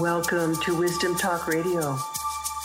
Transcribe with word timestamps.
Welcome 0.00 0.56
to 0.62 0.76
Wisdom 0.76 1.14
Talk 1.14 1.46
Radio, 1.46 1.92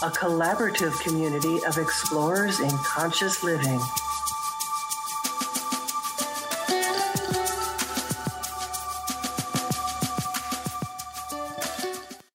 a 0.02 0.10
collaborative 0.10 1.00
community 1.02 1.64
of 1.68 1.78
explorers 1.78 2.60
in 2.60 2.72
conscious 2.80 3.44
living. 3.44 3.80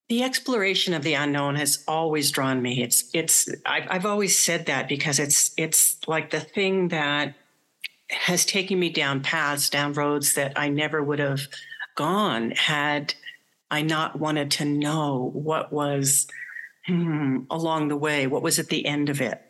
The 0.08 0.22
exploration 0.22 0.94
of 0.94 1.02
the 1.02 1.14
unknown 1.14 1.56
has 1.56 1.82
always 1.88 2.30
drawn 2.30 2.62
me. 2.62 2.80
It's 2.80 3.10
it's 3.12 3.48
I've, 3.66 3.88
I've 3.90 4.06
always 4.06 4.38
said 4.38 4.66
that 4.66 4.88
because 4.88 5.18
it's 5.18 5.50
it's 5.56 6.06
like 6.06 6.30
the 6.30 6.38
thing 6.38 6.88
that 6.88 7.34
has 8.10 8.46
taken 8.46 8.78
me 8.78 8.90
down 8.90 9.22
paths, 9.22 9.70
down 9.70 9.94
roads 9.94 10.34
that 10.34 10.52
I 10.54 10.68
never 10.68 11.02
would 11.02 11.18
have 11.18 11.48
gone 11.96 12.52
had 12.52 13.14
I 13.70 13.82
not 13.82 14.18
wanted 14.18 14.50
to 14.52 14.64
know 14.64 15.30
what 15.32 15.72
was 15.72 16.26
hmm, 16.86 17.40
along 17.50 17.88
the 17.88 17.96
way, 17.96 18.26
what 18.26 18.42
was 18.42 18.58
at 18.58 18.68
the 18.68 18.86
end 18.86 19.08
of 19.08 19.20
it. 19.20 19.40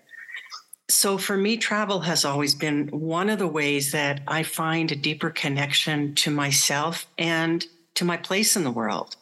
So 0.89 1.19
for 1.19 1.37
me, 1.37 1.57
travel 1.57 2.01
has 2.01 2.25
always 2.25 2.55
been 2.55 2.89
one 2.89 3.31
of 3.31 3.39
the 3.39 3.49
ways 3.49 3.93
that 3.93 4.21
I 4.29 4.43
find 4.43 4.93
a 4.93 4.97
deeper 4.97 5.31
connection 5.31 6.15
to 6.17 6.31
myself 6.31 7.07
and 7.19 7.65
to 7.95 8.05
my 8.05 8.17
place 8.17 8.57
in 8.57 8.65
the 8.65 8.71
world. 8.71 9.17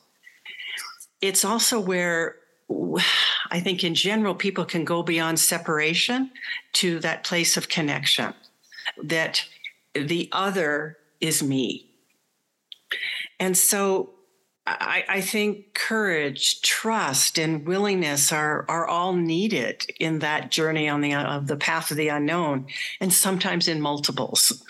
It's 1.21 1.45
also 1.45 1.79
where 1.79 2.37
I 3.51 3.61
think 3.61 3.85
in 3.85 3.95
general 3.95 4.35
people 4.35 4.65
can 4.65 4.85
go 4.85 5.03
beyond 5.03 5.39
separation 5.39 6.31
to 6.75 6.99
that 7.01 7.25
place 7.25 7.57
of 7.57 7.69
connection 7.69 8.35
that 9.03 9.45
the 9.95 10.29
other 10.33 10.99
is 11.21 11.43
me. 11.43 11.91
And 13.39 13.57
so 13.57 14.11
I, 14.65 15.05
I, 15.09 15.21
think 15.21 15.75
courage, 15.75 16.63
trust, 16.63 17.37
and 17.37 17.67
willingness 17.67 18.31
are 18.31 18.65
are 18.69 18.87
all 18.87 19.13
needed 19.13 19.87
in 19.99 20.21
that 20.21 20.53
journey 20.53 20.89
on 20.89 21.01
the 21.01 21.15
of 21.15 21.49
the 21.49 21.57
path 21.57 21.91
of 21.91 21.97
the 21.97 22.09
unknown, 22.09 22.67
and 23.01 23.13
sometimes 23.13 23.67
in 23.67 23.81
multiples. 23.81 24.63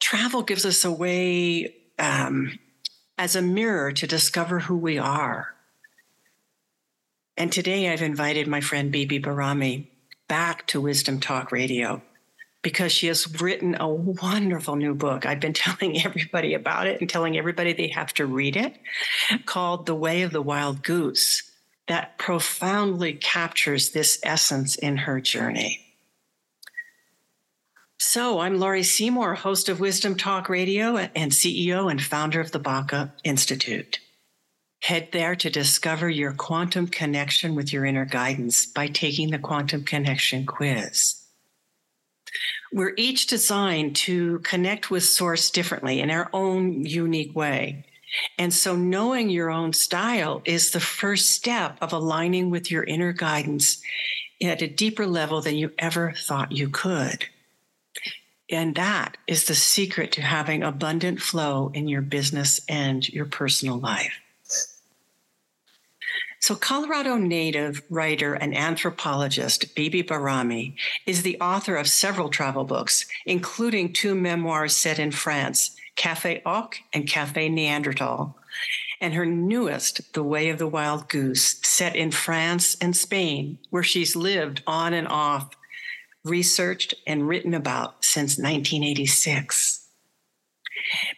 Travel 0.00 0.42
gives 0.42 0.66
us 0.66 0.84
a 0.84 0.90
way 0.90 1.76
um, 2.00 2.58
as 3.16 3.36
a 3.36 3.42
mirror 3.42 3.92
to 3.92 4.06
discover 4.06 4.60
who 4.60 4.76
we 4.76 4.98
are. 4.98 5.54
And 7.36 7.52
today 7.52 7.88
I've 7.88 8.02
invited 8.02 8.48
my 8.48 8.60
friend 8.60 8.90
Beebe 8.90 9.20
Bahrami 9.20 9.86
back 10.26 10.66
to 10.68 10.80
Wisdom 10.80 11.20
Talk 11.20 11.52
Radio 11.52 12.02
because 12.62 12.92
she 12.92 13.06
has 13.06 13.40
written 13.40 13.76
a 13.80 13.88
wonderful 13.88 14.76
new 14.76 14.94
book. 14.94 15.26
I've 15.26 15.40
been 15.40 15.52
telling 15.54 16.04
everybody 16.04 16.54
about 16.54 16.86
it 16.86 17.00
and 17.00 17.08
telling 17.08 17.38
everybody 17.38 17.72
they 17.72 17.88
have 17.88 18.12
to 18.14 18.26
read 18.26 18.56
it 18.56 18.76
called 19.46 19.86
The 19.86 19.94
Way 19.94 20.22
of 20.22 20.32
the 20.32 20.42
Wild 20.42 20.82
Goose 20.82 21.50
that 21.88 22.18
profoundly 22.18 23.14
captures 23.14 23.90
this 23.90 24.20
essence 24.22 24.76
in 24.76 24.96
her 24.96 25.20
journey. 25.20 25.80
So, 27.98 28.38
I'm 28.38 28.58
Laurie 28.58 28.82
Seymour, 28.82 29.34
host 29.34 29.68
of 29.68 29.80
Wisdom 29.80 30.14
Talk 30.14 30.48
Radio 30.48 30.96
and 30.96 31.32
CEO 31.32 31.90
and 31.90 32.02
founder 32.02 32.40
of 32.40 32.52
the 32.52 32.58
Baca 32.58 33.12
Institute. 33.24 33.98
Head 34.80 35.08
there 35.12 35.36
to 35.36 35.50
discover 35.50 36.08
your 36.08 36.32
quantum 36.32 36.86
connection 36.86 37.54
with 37.54 37.72
your 37.72 37.84
inner 37.84 38.06
guidance 38.06 38.64
by 38.64 38.86
taking 38.86 39.30
the 39.30 39.38
Quantum 39.38 39.84
Connection 39.84 40.46
quiz. 40.46 41.19
We're 42.72 42.94
each 42.96 43.26
designed 43.26 43.96
to 43.96 44.38
connect 44.40 44.90
with 44.90 45.04
source 45.04 45.50
differently 45.50 46.00
in 46.00 46.10
our 46.10 46.30
own 46.32 46.84
unique 46.84 47.34
way. 47.34 47.84
And 48.38 48.52
so 48.52 48.74
knowing 48.76 49.30
your 49.30 49.50
own 49.50 49.72
style 49.72 50.42
is 50.44 50.70
the 50.70 50.80
first 50.80 51.30
step 51.30 51.78
of 51.80 51.92
aligning 51.92 52.50
with 52.50 52.70
your 52.70 52.84
inner 52.84 53.12
guidance 53.12 53.80
at 54.42 54.62
a 54.62 54.68
deeper 54.68 55.06
level 55.06 55.40
than 55.40 55.56
you 55.56 55.72
ever 55.78 56.12
thought 56.16 56.52
you 56.52 56.68
could. 56.68 57.26
And 58.50 58.74
that 58.74 59.16
is 59.28 59.44
the 59.44 59.54
secret 59.54 60.12
to 60.12 60.22
having 60.22 60.62
abundant 60.62 61.20
flow 61.20 61.70
in 61.72 61.86
your 61.86 62.02
business 62.02 62.60
and 62.68 63.08
your 63.08 63.26
personal 63.26 63.78
life. 63.78 64.12
So, 66.40 66.54
Colorado 66.54 67.18
native 67.18 67.82
writer 67.90 68.32
and 68.32 68.56
anthropologist 68.56 69.74
Beebe 69.74 70.02
Bahrami 70.02 70.74
is 71.04 71.22
the 71.22 71.38
author 71.38 71.76
of 71.76 71.86
several 71.86 72.30
travel 72.30 72.64
books, 72.64 73.04
including 73.26 73.92
two 73.92 74.14
memoirs 74.14 74.74
set 74.74 74.98
in 74.98 75.10
France, 75.10 75.76
Cafe 75.96 76.40
Oc 76.46 76.76
and 76.94 77.06
Cafe 77.06 77.50
Neandertal, 77.50 78.34
and 79.02 79.12
her 79.12 79.26
newest, 79.26 80.14
The 80.14 80.22
Way 80.22 80.48
of 80.48 80.58
the 80.58 80.66
Wild 80.66 81.10
Goose, 81.10 81.60
set 81.62 81.94
in 81.94 82.10
France 82.10 82.74
and 82.80 82.96
Spain, 82.96 83.58
where 83.68 83.82
she's 83.82 84.16
lived 84.16 84.62
on 84.66 84.94
and 84.94 85.08
off, 85.08 85.50
researched, 86.24 86.94
and 87.06 87.28
written 87.28 87.52
about 87.52 88.02
since 88.02 88.38
1986. 88.38 89.86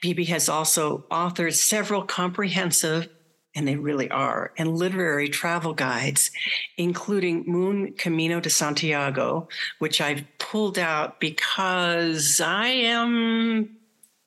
Beebe 0.00 0.25
has 0.25 0.49
also 0.49 1.04
authored 1.12 1.54
several 1.54 2.03
comprehensive 2.03 3.09
and 3.54 3.68
they 3.68 3.76
really 3.76 4.10
are, 4.10 4.52
and 4.56 4.76
literary 4.76 5.28
travel 5.28 5.74
guides, 5.74 6.30
including 6.78 7.44
Moon 7.46 7.92
Camino 7.92 8.40
de 8.40 8.50
Santiago, 8.50 9.48
which 9.78 10.00
I've 10.00 10.24
pulled 10.38 10.78
out 10.78 11.20
because 11.20 12.41
I 12.41 12.68
am 12.68 13.76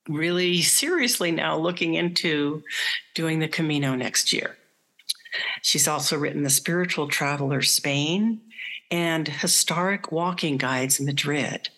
really 0.08 0.62
seriously 0.62 1.32
now 1.32 1.58
looking 1.58 1.96
into 1.96 2.64
doing 3.16 3.40
the 3.40 3.48
Camino 3.48 3.96
next 3.96 4.32
year. 4.32 4.56
She's 5.62 5.88
also 5.88 6.18
written 6.18 6.44
The 6.44 6.50
Spiritual 6.50 7.08
Traveler 7.08 7.62
Spain 7.62 8.42
and 8.92 9.28
Historic 9.28 10.12
Walking 10.12 10.58
Guides 10.58 11.02
Madrid. 11.02 11.70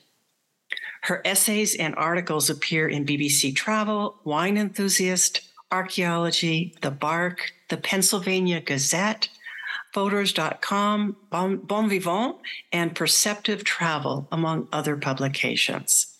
Her 1.03 1.21
essays 1.23 1.75
and 1.75 1.95
articles 1.95 2.49
appear 2.49 2.89
in 2.89 3.05
BBC 3.05 3.55
Travel, 3.55 4.19
Wine 4.25 4.57
Enthusiast, 4.57 5.41
Archaeology, 5.71 6.75
The 6.81 6.91
Bark, 6.91 7.51
the 7.69 7.77
Pennsylvania 7.77 8.61
Gazette, 8.61 9.29
Fodors.com, 9.93 11.17
bon, 11.29 11.57
bon 11.57 11.89
Vivant, 11.89 12.37
and 12.71 12.95
Perceptive 12.95 13.63
Travel, 13.63 14.27
among 14.31 14.67
other 14.71 14.95
publications. 14.95 16.17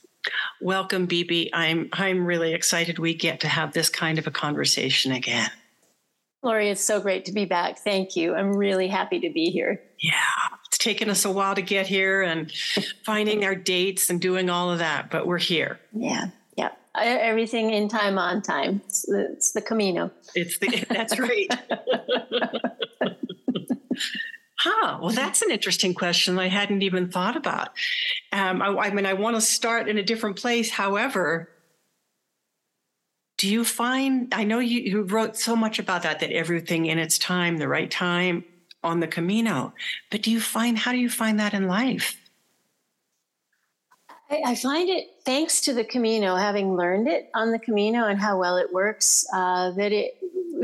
Welcome, 0.61 1.05
Beebe. 1.05 1.49
I'm 1.53 1.89
I'm 1.93 2.25
really 2.25 2.53
excited 2.53 2.99
we 2.99 3.13
get 3.13 3.39
to 3.41 3.47
have 3.47 3.73
this 3.73 3.89
kind 3.89 4.19
of 4.19 4.27
a 4.27 4.31
conversation 4.31 5.11
again. 5.11 5.49
Laurie, 6.43 6.69
it's 6.69 6.83
so 6.83 6.99
great 6.99 7.25
to 7.25 7.31
be 7.31 7.45
back. 7.45 7.79
Thank 7.79 8.15
you. 8.15 8.35
I'm 8.35 8.55
really 8.55 8.87
happy 8.87 9.19
to 9.19 9.29
be 9.31 9.49
here. 9.49 9.81
Yeah, 10.01 10.13
it's 10.67 10.77
taken 10.77 11.09
us 11.09 11.23
a 11.23 11.31
while 11.31 11.55
to 11.55 11.61
get 11.61 11.87
here 11.87 12.21
and 12.21 12.51
finding 13.05 13.45
our 13.45 13.55
dates 13.55 14.09
and 14.09 14.19
doing 14.19 14.49
all 14.49 14.71
of 14.71 14.79
that, 14.79 15.09
but 15.09 15.27
we're 15.27 15.37
here. 15.37 15.79
Yeah 15.93 16.29
everything 16.99 17.71
in 17.71 17.87
time 17.87 18.17
on 18.17 18.41
time. 18.41 18.81
It's 18.85 19.03
the, 19.03 19.31
it's 19.33 19.51
the 19.51 19.61
Camino. 19.61 20.11
It's 20.35 20.57
the 20.59 20.85
that's 20.89 21.19
right. 21.19 21.47
huh. 24.59 24.99
Well, 25.01 25.11
that's 25.11 25.41
an 25.41 25.51
interesting 25.51 25.93
question 25.93 26.37
I 26.39 26.47
hadn't 26.47 26.81
even 26.81 27.09
thought 27.09 27.35
about. 27.35 27.69
Um, 28.31 28.61
I, 28.61 28.67
I 28.67 28.89
mean, 28.91 29.05
I 29.05 29.13
want 29.13 29.35
to 29.35 29.41
start 29.41 29.87
in 29.87 29.97
a 29.97 30.03
different 30.03 30.37
place. 30.37 30.69
However, 30.69 31.49
do 33.37 33.47
you 33.47 33.63
find? 33.63 34.33
I 34.33 34.43
know 34.43 34.59
you, 34.59 34.79
you 34.79 35.01
wrote 35.03 35.37
so 35.37 35.55
much 35.55 35.79
about 35.79 36.03
that. 36.03 36.19
That 36.19 36.31
everything 36.31 36.87
in 36.87 36.97
its 36.97 37.17
time, 37.17 37.57
the 37.57 37.67
right 37.67 37.89
time 37.89 38.43
on 38.83 38.99
the 38.99 39.07
Camino. 39.07 39.73
But 40.09 40.23
do 40.23 40.31
you 40.31 40.41
find? 40.41 40.77
How 40.77 40.91
do 40.91 40.97
you 40.97 41.09
find 41.09 41.39
that 41.39 41.53
in 41.53 41.67
life? 41.67 42.17
I, 44.29 44.41
I, 44.47 44.55
find 44.55 44.89
it, 44.89 45.07
thanks 45.25 45.61
to 45.61 45.73
the 45.73 45.83
Camino, 45.83 46.35
having 46.35 46.75
learned 46.75 47.07
it 47.07 47.29
on 47.33 47.51
the 47.51 47.59
Camino 47.59 48.07
and 48.07 48.19
how 48.19 48.39
well 48.39 48.57
it 48.57 48.73
works, 48.73 49.25
uh, 49.33 49.71
that 49.71 49.91
it 49.91 50.17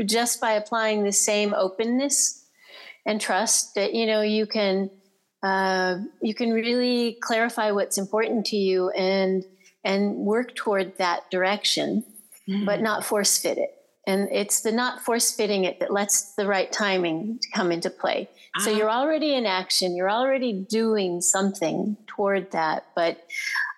just 0.06 0.40
by 0.40 0.52
applying 0.52 1.04
the 1.04 1.12
same 1.12 1.54
openness 1.54 2.44
and 3.06 3.20
trust 3.20 3.74
that 3.74 3.94
you 3.94 4.06
know 4.06 4.22
you 4.22 4.46
can 4.46 4.90
uh, 5.42 5.98
you 6.22 6.34
can 6.34 6.52
really 6.52 7.18
clarify 7.20 7.70
what's 7.70 7.98
important 7.98 8.46
to 8.46 8.56
you 8.56 8.90
and 8.90 9.44
and 9.84 10.16
work 10.16 10.54
toward 10.54 10.96
that 10.96 11.30
direction, 11.30 12.02
mm-hmm. 12.48 12.64
but 12.64 12.80
not 12.80 13.04
force 13.04 13.38
fit 13.38 13.58
it. 13.58 13.70
And 14.06 14.28
it's 14.32 14.62
the 14.62 14.72
not 14.72 15.02
force 15.02 15.34
fitting 15.34 15.64
it 15.64 15.80
that 15.80 15.92
lets 15.92 16.34
the 16.34 16.46
right 16.46 16.70
timing 16.72 17.40
come 17.54 17.70
into 17.70 17.90
play. 17.90 18.28
So 18.58 18.70
uh-huh. 18.70 18.78
you're 18.78 18.90
already 18.90 19.34
in 19.34 19.46
action, 19.46 19.96
you're 19.96 20.10
already 20.10 20.52
doing 20.52 21.20
something 21.20 21.96
toward 22.06 22.52
that, 22.52 22.86
but 22.94 23.18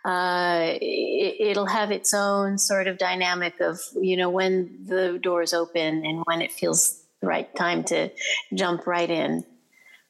uh, 0.04 0.76
it, 0.80 1.56
will 1.56 1.66
have 1.66 1.90
its 1.90 2.12
own 2.14 2.58
sort 2.58 2.86
of 2.86 2.98
dynamic 2.98 3.60
of, 3.60 3.80
you 4.00 4.16
know, 4.16 4.28
when 4.30 4.84
the 4.86 5.18
doors 5.20 5.54
open 5.54 6.04
and 6.04 6.22
when 6.26 6.42
it 6.42 6.52
feels 6.52 7.02
the 7.20 7.26
right 7.26 7.54
time 7.56 7.82
to 7.84 8.10
jump 8.54 8.86
right 8.86 9.10
in. 9.10 9.44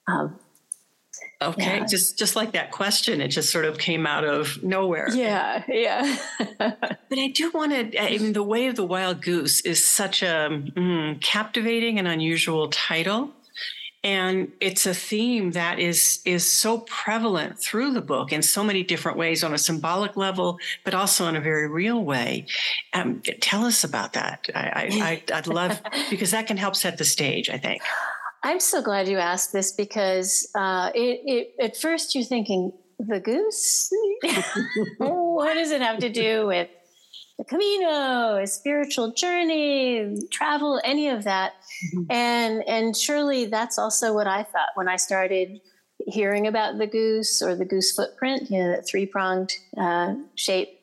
Um, 0.08 0.38
Okay, 1.42 1.78
yeah. 1.78 1.84
just 1.84 2.18
just 2.18 2.34
like 2.34 2.52
that 2.52 2.70
question, 2.70 3.20
it 3.20 3.28
just 3.28 3.50
sort 3.50 3.66
of 3.66 3.76
came 3.76 4.06
out 4.06 4.24
of 4.24 4.62
nowhere. 4.62 5.08
Yeah, 5.12 5.62
yeah. 5.68 6.16
but 6.58 7.18
I 7.18 7.28
do 7.28 7.50
want 7.50 7.72
to. 7.72 8.02
I 8.02 8.16
mean, 8.16 8.32
the 8.32 8.42
way 8.42 8.68
of 8.68 8.76
the 8.76 8.86
wild 8.86 9.20
goose 9.20 9.60
is 9.60 9.86
such 9.86 10.22
a 10.22 10.48
mm, 10.48 11.20
captivating 11.20 11.98
and 11.98 12.08
unusual 12.08 12.68
title, 12.68 13.32
and 14.06 14.52
it's 14.60 14.86
a 14.86 14.94
theme 14.94 15.50
that 15.50 15.80
is 15.80 16.20
is 16.24 16.48
so 16.48 16.78
prevalent 16.78 17.58
through 17.58 17.92
the 17.92 18.00
book 18.00 18.32
in 18.32 18.40
so 18.40 18.62
many 18.62 18.84
different 18.84 19.18
ways, 19.18 19.42
on 19.42 19.52
a 19.52 19.58
symbolic 19.58 20.16
level, 20.16 20.60
but 20.84 20.94
also 20.94 21.26
in 21.26 21.34
a 21.34 21.40
very 21.40 21.68
real 21.68 22.04
way. 22.04 22.46
Um, 22.92 23.20
tell 23.40 23.64
us 23.64 23.82
about 23.82 24.12
that. 24.12 24.46
I, 24.54 25.22
I, 25.28 25.36
I'd 25.36 25.48
love 25.48 25.82
because 26.10 26.30
that 26.30 26.46
can 26.46 26.56
help 26.56 26.76
set 26.76 26.98
the 26.98 27.04
stage. 27.04 27.50
I 27.50 27.58
think. 27.58 27.82
I'm 28.44 28.60
so 28.60 28.80
glad 28.80 29.08
you 29.08 29.18
asked 29.18 29.52
this 29.52 29.72
because 29.72 30.48
uh, 30.54 30.92
it, 30.94 31.20
it, 31.26 31.54
at 31.58 31.76
first 31.76 32.14
you're 32.14 32.22
thinking, 32.22 32.70
the 33.00 33.18
goose? 33.20 33.90
what 34.98 35.54
does 35.54 35.72
it 35.72 35.82
have 35.82 35.98
to 35.98 36.08
do 36.08 36.46
with 36.46 36.68
the 37.38 37.44
Camino, 37.44 38.36
a 38.36 38.46
spiritual 38.46 39.12
journey, 39.12 40.16
travel, 40.30 40.80
any 40.84 41.08
of 41.08 41.24
that? 41.24 41.54
Mm-hmm. 41.94 42.10
And, 42.10 42.68
and 42.68 42.96
surely 42.96 43.46
that's 43.46 43.78
also 43.78 44.14
what 44.14 44.26
I 44.26 44.42
thought 44.42 44.70
when 44.74 44.88
I 44.88 44.96
started 44.96 45.60
hearing 46.06 46.46
about 46.46 46.78
the 46.78 46.86
goose 46.86 47.42
or 47.42 47.54
the 47.54 47.64
goose 47.64 47.92
footprint, 47.92 48.50
you 48.50 48.58
know, 48.58 48.70
that 48.70 48.86
three 48.86 49.06
pronged 49.06 49.52
uh, 49.76 50.14
shape 50.34 50.76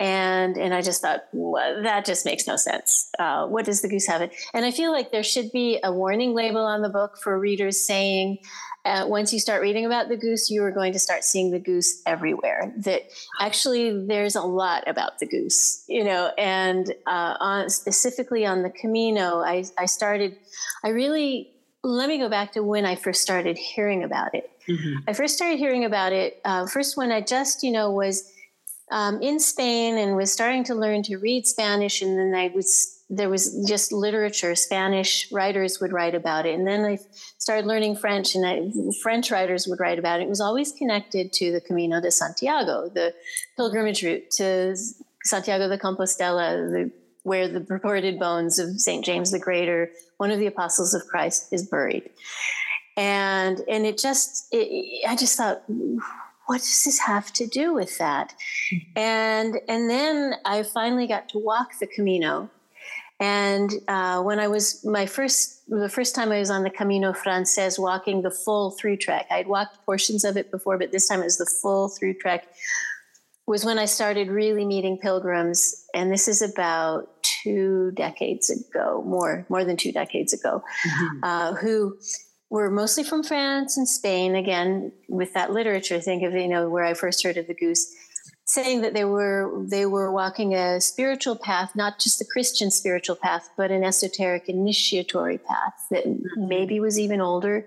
and 0.00 0.56
and 0.56 0.74
I 0.74 0.80
just 0.80 1.02
thought 1.02 1.24
well, 1.32 1.82
that 1.82 2.04
just 2.04 2.24
makes 2.24 2.46
no 2.46 2.56
sense. 2.56 3.10
Uh, 3.18 3.46
what 3.46 3.64
does 3.64 3.82
the 3.82 3.88
goose 3.88 4.06
have 4.06 4.22
it? 4.22 4.32
And 4.54 4.64
I 4.64 4.70
feel 4.70 4.92
like 4.92 5.10
there 5.10 5.24
should 5.24 5.50
be 5.52 5.80
a 5.82 5.92
warning 5.92 6.34
label 6.34 6.60
on 6.64 6.82
the 6.82 6.88
book 6.88 7.18
for 7.22 7.38
readers 7.38 7.84
saying, 7.84 8.38
uh, 8.84 9.04
once 9.06 9.32
you 9.32 9.40
start 9.40 9.60
reading 9.60 9.84
about 9.84 10.08
the 10.08 10.16
goose, 10.16 10.50
you 10.50 10.62
are 10.62 10.70
going 10.70 10.92
to 10.92 10.98
start 10.98 11.24
seeing 11.24 11.50
the 11.50 11.58
goose 11.58 12.02
everywhere. 12.06 12.72
That 12.78 13.02
actually 13.40 14.06
there's 14.06 14.34
a 14.34 14.42
lot 14.42 14.88
about 14.88 15.18
the 15.18 15.26
goose, 15.26 15.84
you 15.88 16.04
know. 16.04 16.32
And 16.38 16.94
uh, 17.06 17.36
on, 17.40 17.70
specifically 17.70 18.46
on 18.46 18.62
the 18.62 18.70
Camino, 18.70 19.40
I, 19.40 19.64
I 19.78 19.86
started. 19.86 20.36
I 20.84 20.88
really 20.88 21.50
let 21.84 22.08
me 22.08 22.18
go 22.18 22.28
back 22.28 22.52
to 22.52 22.62
when 22.62 22.84
I 22.84 22.96
first 22.96 23.22
started 23.22 23.56
hearing 23.56 24.04
about 24.04 24.34
it. 24.34 24.50
Mm-hmm. 24.68 25.08
I 25.08 25.12
first 25.12 25.36
started 25.36 25.58
hearing 25.58 25.84
about 25.84 26.12
it 26.12 26.40
uh, 26.44 26.66
first 26.66 26.96
when 26.96 27.12
I 27.12 27.20
just 27.20 27.62
you 27.62 27.72
know 27.72 27.90
was 27.90 28.32
um, 28.90 29.20
in 29.20 29.40
Spain 29.40 29.96
and 29.98 30.16
was 30.16 30.32
starting 30.32 30.64
to 30.64 30.74
learn 30.74 31.02
to 31.04 31.16
read 31.16 31.46
Spanish. 31.46 32.02
And 32.02 32.18
then 32.18 32.34
I 32.34 32.50
was 32.54 32.97
there 33.10 33.30
was 33.30 33.64
just 33.66 33.90
literature. 33.92 34.54
Spanish 34.54 35.30
writers 35.32 35.80
would 35.80 35.92
write 35.92 36.14
about 36.14 36.44
it, 36.46 36.54
and 36.54 36.66
then 36.66 36.84
I 36.84 36.98
started 37.38 37.66
learning 37.66 37.96
French, 37.96 38.34
and 38.34 38.46
I, 38.46 38.70
French 39.02 39.30
writers 39.30 39.66
would 39.66 39.80
write 39.80 39.98
about 39.98 40.20
it. 40.20 40.24
It 40.24 40.28
was 40.28 40.40
always 40.40 40.72
connected 40.72 41.32
to 41.34 41.52
the 41.52 41.60
Camino 41.60 42.00
de 42.00 42.10
Santiago, 42.10 42.90
the 42.92 43.14
pilgrimage 43.56 44.02
route 44.02 44.30
to 44.32 44.76
Santiago 45.24 45.68
de 45.68 45.78
Compostela, 45.78 46.70
the, 46.70 46.90
where 47.22 47.48
the 47.48 47.60
purported 47.60 48.18
bones 48.18 48.58
of 48.58 48.78
Saint 48.80 49.04
James 49.04 49.30
the 49.30 49.38
Greater, 49.38 49.90
one 50.18 50.30
of 50.30 50.38
the 50.38 50.46
apostles 50.46 50.92
of 50.92 51.06
Christ, 51.06 51.48
is 51.52 51.66
buried. 51.66 52.10
And 52.96 53.60
and 53.68 53.86
it 53.86 53.96
just 53.96 54.48
it, 54.50 55.06
I 55.08 55.14
just 55.14 55.36
thought 55.36 55.62
what 56.48 56.58
does 56.58 56.84
this 56.84 56.98
have 56.98 57.32
to 57.34 57.46
do 57.46 57.74
with 57.74 57.98
that? 57.98 58.34
Mm-hmm. 58.72 58.98
And 58.98 59.60
and 59.68 59.88
then 59.88 60.34
I 60.44 60.62
finally 60.62 61.06
got 61.06 61.28
to 61.30 61.38
walk 61.38 61.78
the 61.78 61.86
Camino. 61.86 62.50
And 63.20 63.72
uh, 63.88 64.22
when 64.22 64.38
I 64.38 64.46
was 64.46 64.84
my 64.84 65.06
first, 65.06 65.68
the 65.68 65.88
first 65.88 66.14
time 66.14 66.30
I 66.30 66.38
was 66.38 66.50
on 66.50 66.62
the 66.62 66.70
Camino 66.70 67.12
Frances, 67.12 67.78
walking 67.78 68.22
the 68.22 68.30
full 68.30 68.72
through 68.72 68.98
trek, 68.98 69.26
I'd 69.30 69.48
walked 69.48 69.84
portions 69.84 70.24
of 70.24 70.36
it 70.36 70.50
before, 70.50 70.78
but 70.78 70.92
this 70.92 71.08
time 71.08 71.20
it 71.20 71.24
was 71.24 71.38
the 71.38 71.50
full 71.60 71.88
through 71.88 72.14
trek. 72.14 72.46
Was 73.48 73.64
when 73.64 73.78
I 73.78 73.86
started 73.86 74.28
really 74.28 74.64
meeting 74.66 74.98
pilgrims, 74.98 75.86
and 75.94 76.12
this 76.12 76.28
is 76.28 76.42
about 76.42 77.08
two 77.22 77.92
decades 77.92 78.50
ago, 78.50 79.02
more 79.06 79.46
more 79.48 79.64
than 79.64 79.76
two 79.76 79.90
decades 79.90 80.34
ago, 80.34 80.62
mm-hmm. 80.86 81.24
uh, 81.24 81.54
who 81.54 81.96
were 82.50 82.70
mostly 82.70 83.04
from 83.04 83.22
France 83.22 83.76
and 83.76 83.88
Spain. 83.88 84.34
Again, 84.36 84.92
with 85.08 85.32
that 85.32 85.50
literature, 85.50 85.98
think 85.98 86.22
of 86.22 86.34
you 86.34 86.46
know 86.46 86.68
where 86.68 86.84
I 86.84 86.94
first 86.94 87.22
heard 87.22 87.38
of 87.38 87.46
the 87.46 87.54
goose, 87.54 87.90
saying 88.48 88.80
that 88.80 88.94
they 88.94 89.04
were 89.04 89.62
they 89.66 89.84
were 89.84 90.10
walking 90.10 90.54
a 90.54 90.80
spiritual 90.80 91.36
path, 91.36 91.76
not 91.76 91.98
just 91.98 92.20
a 92.20 92.24
Christian 92.24 92.70
spiritual 92.70 93.16
path, 93.16 93.50
but 93.56 93.70
an 93.70 93.84
esoteric 93.84 94.48
initiatory 94.48 95.38
path 95.38 95.86
that 95.90 96.04
maybe 96.36 96.80
was 96.80 96.98
even 96.98 97.20
older 97.20 97.66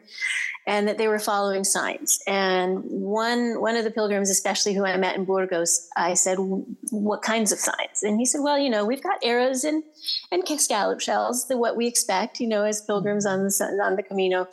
and 0.67 0.87
that 0.87 0.97
they 0.97 1.07
were 1.07 1.19
following 1.19 1.63
signs. 1.63 2.19
And 2.27 2.83
one 2.83 3.61
one 3.61 3.77
of 3.77 3.83
the 3.83 3.91
pilgrims, 3.91 4.29
especially 4.29 4.73
who 4.73 4.83
I 4.83 4.97
met 4.97 5.15
in 5.15 5.25
Burgos, 5.25 5.87
I 5.95 6.15
said, 6.15 6.37
"What 6.39 7.21
kinds 7.21 7.51
of 7.51 7.59
signs?" 7.59 8.01
And 8.01 8.17
he 8.17 8.25
said, 8.25 8.41
"Well, 8.41 8.57
you 8.57 8.69
know, 8.69 8.83
we've 8.83 9.03
got 9.03 9.19
arrows 9.23 9.63
and 9.63 9.83
and 10.31 10.47
scallop 10.59 10.99
shells, 10.99 11.47
the 11.47 11.57
what 11.57 11.75
we 11.75 11.87
expect, 11.87 12.39
you 12.39 12.47
know, 12.47 12.63
as 12.63 12.81
pilgrims 12.81 13.25
on 13.25 13.43
the 13.43 13.79
on 13.83 13.95
the 13.95 14.03
Camino." 14.03 14.47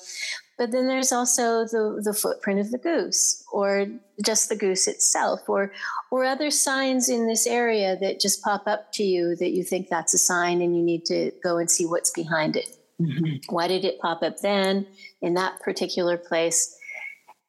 But 0.58 0.72
then 0.72 0.88
there's 0.88 1.12
also 1.12 1.64
the, 1.64 2.00
the 2.02 2.12
footprint 2.12 2.58
of 2.58 2.72
the 2.72 2.78
goose, 2.78 3.44
or 3.52 3.86
just 4.24 4.48
the 4.48 4.56
goose 4.56 4.88
itself, 4.88 5.48
or 5.48 5.72
or 6.10 6.24
other 6.24 6.50
signs 6.50 7.08
in 7.08 7.28
this 7.28 7.46
area 7.46 7.96
that 8.00 8.20
just 8.20 8.42
pop 8.42 8.66
up 8.66 8.92
to 8.94 9.04
you 9.04 9.36
that 9.36 9.50
you 9.50 9.62
think 9.62 9.88
that's 9.88 10.14
a 10.14 10.18
sign, 10.18 10.60
and 10.60 10.76
you 10.76 10.82
need 10.82 11.04
to 11.06 11.30
go 11.44 11.58
and 11.58 11.70
see 11.70 11.86
what's 11.86 12.10
behind 12.10 12.56
it. 12.56 12.76
Mm-hmm. 13.00 13.54
Why 13.54 13.68
did 13.68 13.84
it 13.84 14.00
pop 14.00 14.22
up 14.22 14.38
then 14.38 14.86
in 15.22 15.34
that 15.34 15.60
particular 15.60 16.16
place? 16.16 16.74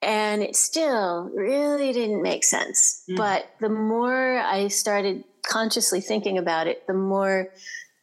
And 0.02 0.44
it 0.44 0.56
still 0.56 1.32
really 1.36 1.92
didn't 1.92 2.22
make 2.22 2.44
sense. 2.44 3.04
Mm-hmm. 3.10 3.18
But 3.18 3.50
the 3.60 3.70
more 3.70 4.38
I 4.38 4.68
started 4.68 5.24
consciously 5.42 6.00
thinking 6.00 6.38
about 6.38 6.68
it, 6.68 6.86
the 6.86 6.94
more 6.94 7.50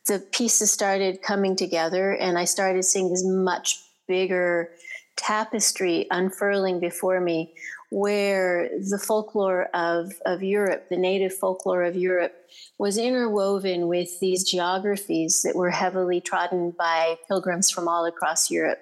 the 0.07 0.19
pieces 0.19 0.73
started 0.73 1.23
coming 1.23 1.55
together, 1.55 2.13
and 2.13 2.37
I 2.37 2.45
started 2.45 2.85
seeing 2.85 3.11
this 3.11 3.25
much 3.25 3.83
bigger 4.09 4.71
tapestry 5.17 6.07
unfurling 6.11 6.81
before 6.81 7.21
me 7.21 7.55
where 7.91 8.69
the 8.91 8.99
folklore 8.99 9.69
of, 9.75 10.13
of 10.25 10.43
Europe, 10.43 10.89
the 10.91 10.97
native 10.97 11.33
folklore 11.33 11.85
of 11.85 11.97
Europe, 11.97 12.35
was 12.79 12.99
interwoven 12.99 13.89
with 13.89 14.19
these 14.21 14.45
geographies 14.45 15.43
that 15.43 15.55
were 15.55 15.71
heavily 15.71 16.21
trodden 16.21 16.73
by 16.77 17.17
pilgrims 17.29 17.71
from 17.71 17.87
all 17.89 18.05
across 18.05 18.51
Europe. 18.51 18.81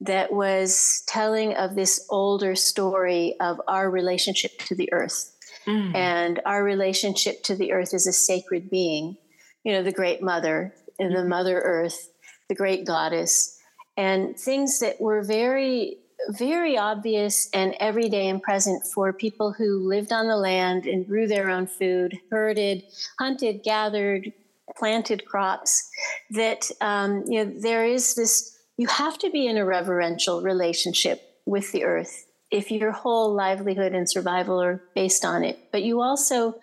That 0.00 0.32
was 0.32 1.04
telling 1.06 1.54
of 1.54 1.74
this 1.74 2.06
older 2.10 2.54
story 2.54 3.36
of 3.40 3.60
our 3.68 3.90
relationship 3.90 4.58
to 4.66 4.74
the 4.74 4.92
earth. 4.92 5.36
Mm. 5.66 5.94
And 5.94 6.40
our 6.46 6.64
relationship 6.64 7.42
to 7.44 7.54
the 7.54 7.72
earth 7.72 7.92
as 7.92 8.06
a 8.06 8.12
sacred 8.12 8.70
being, 8.70 9.16
you 9.62 9.72
know, 9.72 9.82
the 9.82 9.92
great 9.92 10.22
mother, 10.22 10.74
mm. 11.00 11.14
the 11.14 11.24
mother 11.24 11.60
earth, 11.60 12.10
the 12.48 12.54
great 12.54 12.86
goddess, 12.86 13.59
and 14.00 14.38
things 14.38 14.80
that 14.80 14.98
were 14.98 15.22
very 15.22 15.98
very 16.28 16.76
obvious 16.76 17.48
and 17.54 17.74
everyday 17.80 18.28
and 18.28 18.42
present 18.42 18.84
for 18.84 19.12
people 19.12 19.52
who 19.52 19.88
lived 19.88 20.12
on 20.12 20.28
the 20.28 20.36
land 20.36 20.84
and 20.86 21.06
grew 21.06 21.26
their 21.26 21.48
own 21.48 21.66
food, 21.66 22.18
herded, 22.30 22.82
hunted, 23.18 23.62
gathered, 23.62 24.30
planted 24.76 25.24
crops. 25.24 25.88
That 26.30 26.70
um, 26.80 27.24
you 27.26 27.44
know 27.44 27.52
there 27.60 27.84
is 27.84 28.14
this. 28.14 28.56
You 28.76 28.86
have 28.86 29.18
to 29.18 29.30
be 29.30 29.46
in 29.46 29.56
a 29.56 29.64
reverential 29.64 30.42
relationship 30.42 31.22
with 31.46 31.72
the 31.72 31.84
earth 31.84 32.26
if 32.50 32.70
your 32.70 32.92
whole 32.92 33.32
livelihood 33.34 33.92
and 33.94 34.08
survival 34.08 34.60
are 34.60 34.82
based 34.94 35.24
on 35.24 35.44
it. 35.44 35.58
But 35.72 35.82
you 35.82 36.00
also 36.00 36.56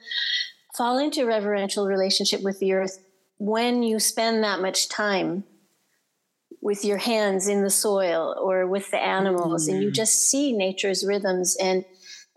fall 0.75 0.98
into 0.98 1.25
reverential 1.25 1.88
relationship 1.88 2.41
with 2.44 2.60
the 2.60 2.74
earth 2.74 3.00
when 3.38 3.84
you 3.84 4.00
spend 4.00 4.44
that 4.44 4.62
much 4.62 4.89
time 4.89 5.44
with 6.62 6.84
your 6.84 6.98
hands 6.98 7.48
in 7.48 7.64
the 7.64 7.70
soil 7.70 8.36
or 8.42 8.68
with 8.68 8.90
the 8.92 8.98
animals 8.98 9.64
mm-hmm. 9.64 9.74
and 9.74 9.84
you 9.84 9.90
mm-hmm. 9.90 9.96
just 9.96 10.30
see 10.30 10.54
nature's 10.54 11.06
rhythms 11.06 11.56
and 11.62 11.86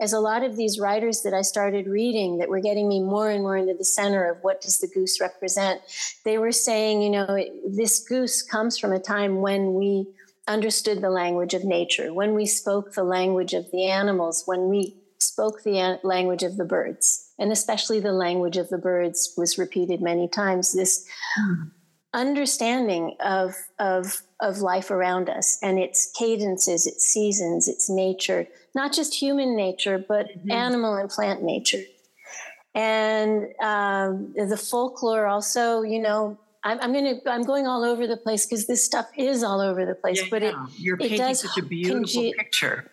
as 0.01 0.15
a 0.15 0.21
lot 0.21 0.43
of 0.43 0.57
these 0.57 0.81
writers 0.81 1.21
that 1.23 1.35
I 1.35 1.43
started 1.43 1.87
reading 1.87 2.39
that 2.39 2.49
were 2.49 2.61
getting 2.61 2.89
me 2.89 3.03
more 3.03 3.31
and 3.31 3.43
more 3.43 3.57
into 3.57 3.75
the 3.75 3.85
center 3.85 4.31
of 4.31 4.39
what 4.41 4.63
does 4.63 4.79
the 4.79 4.89
goose 4.89 5.21
represent, 5.21 5.83
they 6.25 6.39
were 6.39 6.53
saying, 6.53 7.03
you 7.03 7.11
know, 7.11 7.39
this 7.69 8.01
goose 8.09 8.43
comes 8.43 8.79
from 8.79 8.93
a 8.93 8.99
time 8.99 9.43
when 9.43 9.75
we 9.75 10.07
understood 10.49 11.03
the 11.03 11.11
language 11.11 11.53
of 11.53 11.65
nature, 11.65 12.15
when 12.15 12.35
we 12.35 12.47
spoke 12.47 12.95
the 12.95 13.05
language 13.05 13.53
of 13.53 13.71
the 13.73 13.87
animals, 13.87 14.43
when 14.47 14.69
we 14.69 14.97
spoke 15.19 15.63
the 15.63 16.01
language 16.03 16.43
of 16.43 16.57
the 16.57 16.65
birds, 16.65 17.31
and 17.39 17.53
especially 17.53 18.01
the 18.01 18.13
language 18.13 18.57
of 18.57 18.71
the 18.71 18.79
birds 18.79 19.35
was 19.37 19.59
repeated 19.59 20.01
many 20.01 20.27
times. 20.29 20.73
This 20.73 21.07
mm 21.39 21.71
understanding 22.13 23.17
of 23.21 23.55
of 23.79 24.23
of 24.41 24.59
life 24.59 24.91
around 24.91 25.29
us 25.29 25.59
and 25.63 25.79
its 25.79 26.11
cadences, 26.19 26.87
its 26.87 27.05
seasons, 27.07 27.69
its 27.69 27.91
nature, 27.91 28.47
not 28.75 28.93
just 28.93 29.15
human 29.15 29.57
nature, 29.57 30.03
but 30.07 30.27
mm-hmm. 30.29 30.51
animal 30.51 30.95
and 30.95 31.11
plant 31.11 31.43
nature. 31.43 31.83
And 32.75 33.49
um, 33.61 34.33
the 34.37 34.57
folklore 34.57 35.27
also, 35.27 35.83
you 35.83 36.01
know, 36.01 36.39
I'm, 36.63 36.79
I'm, 36.81 36.93
gonna 36.93 37.15
I'm 37.27 37.43
going 37.43 37.67
all 37.67 37.85
over 37.85 38.07
the 38.07 38.17
place 38.17 38.47
because 38.47 38.67
this 38.67 38.85
stuff 38.85 39.07
is 39.17 39.43
all 39.43 39.61
over 39.61 39.85
the 39.85 39.95
place. 39.95 40.23
Yeah, 40.23 40.29
but 40.31 40.43
yeah. 40.43 40.49
it 40.49 40.55
you're 40.79 40.97
painting 40.97 41.15
it 41.15 41.19
does 41.19 41.41
such 41.41 41.59
a 41.59 41.63
beautiful 41.63 42.23
conge- 42.23 42.37
picture. 42.37 42.91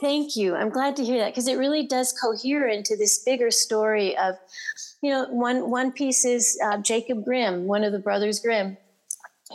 Thank 0.00 0.36
you. 0.36 0.54
I'm 0.54 0.68
glad 0.68 0.94
to 0.96 1.04
hear 1.04 1.18
that 1.18 1.30
because 1.30 1.48
it 1.48 1.56
really 1.56 1.86
does 1.86 2.12
cohere 2.12 2.68
into 2.68 2.96
this 2.96 3.18
bigger 3.24 3.50
story 3.50 4.16
of, 4.18 4.34
you 5.06 5.12
know, 5.12 5.26
one 5.26 5.70
one 5.70 5.92
piece 5.92 6.24
is 6.24 6.58
uh, 6.64 6.78
Jacob 6.78 7.24
Grimm, 7.24 7.68
one 7.68 7.84
of 7.84 7.92
the 7.92 7.98
brothers 8.00 8.40
Grimm, 8.40 8.76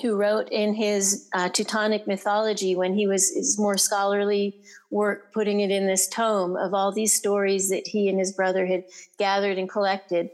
who 0.01 0.15
wrote 0.15 0.47
in 0.49 0.73
his 0.73 1.27
uh, 1.33 1.49
Teutonic 1.49 2.07
mythology 2.07 2.73
when 2.73 2.93
he 2.93 3.05
was 3.05 3.35
his 3.35 3.59
more 3.59 3.77
scholarly 3.77 4.61
work, 4.91 5.33
putting 5.33 5.59
it 5.59 5.69
in 5.69 5.87
this 5.87 6.07
tome 6.07 6.55
of 6.55 6.73
all 6.73 6.93
these 6.93 7.13
stories 7.13 7.69
that 7.69 7.85
he 7.85 8.07
and 8.07 8.17
his 8.17 8.31
brother 8.31 8.65
had 8.65 8.85
gathered 9.19 9.57
and 9.57 9.69
collected. 9.69 10.29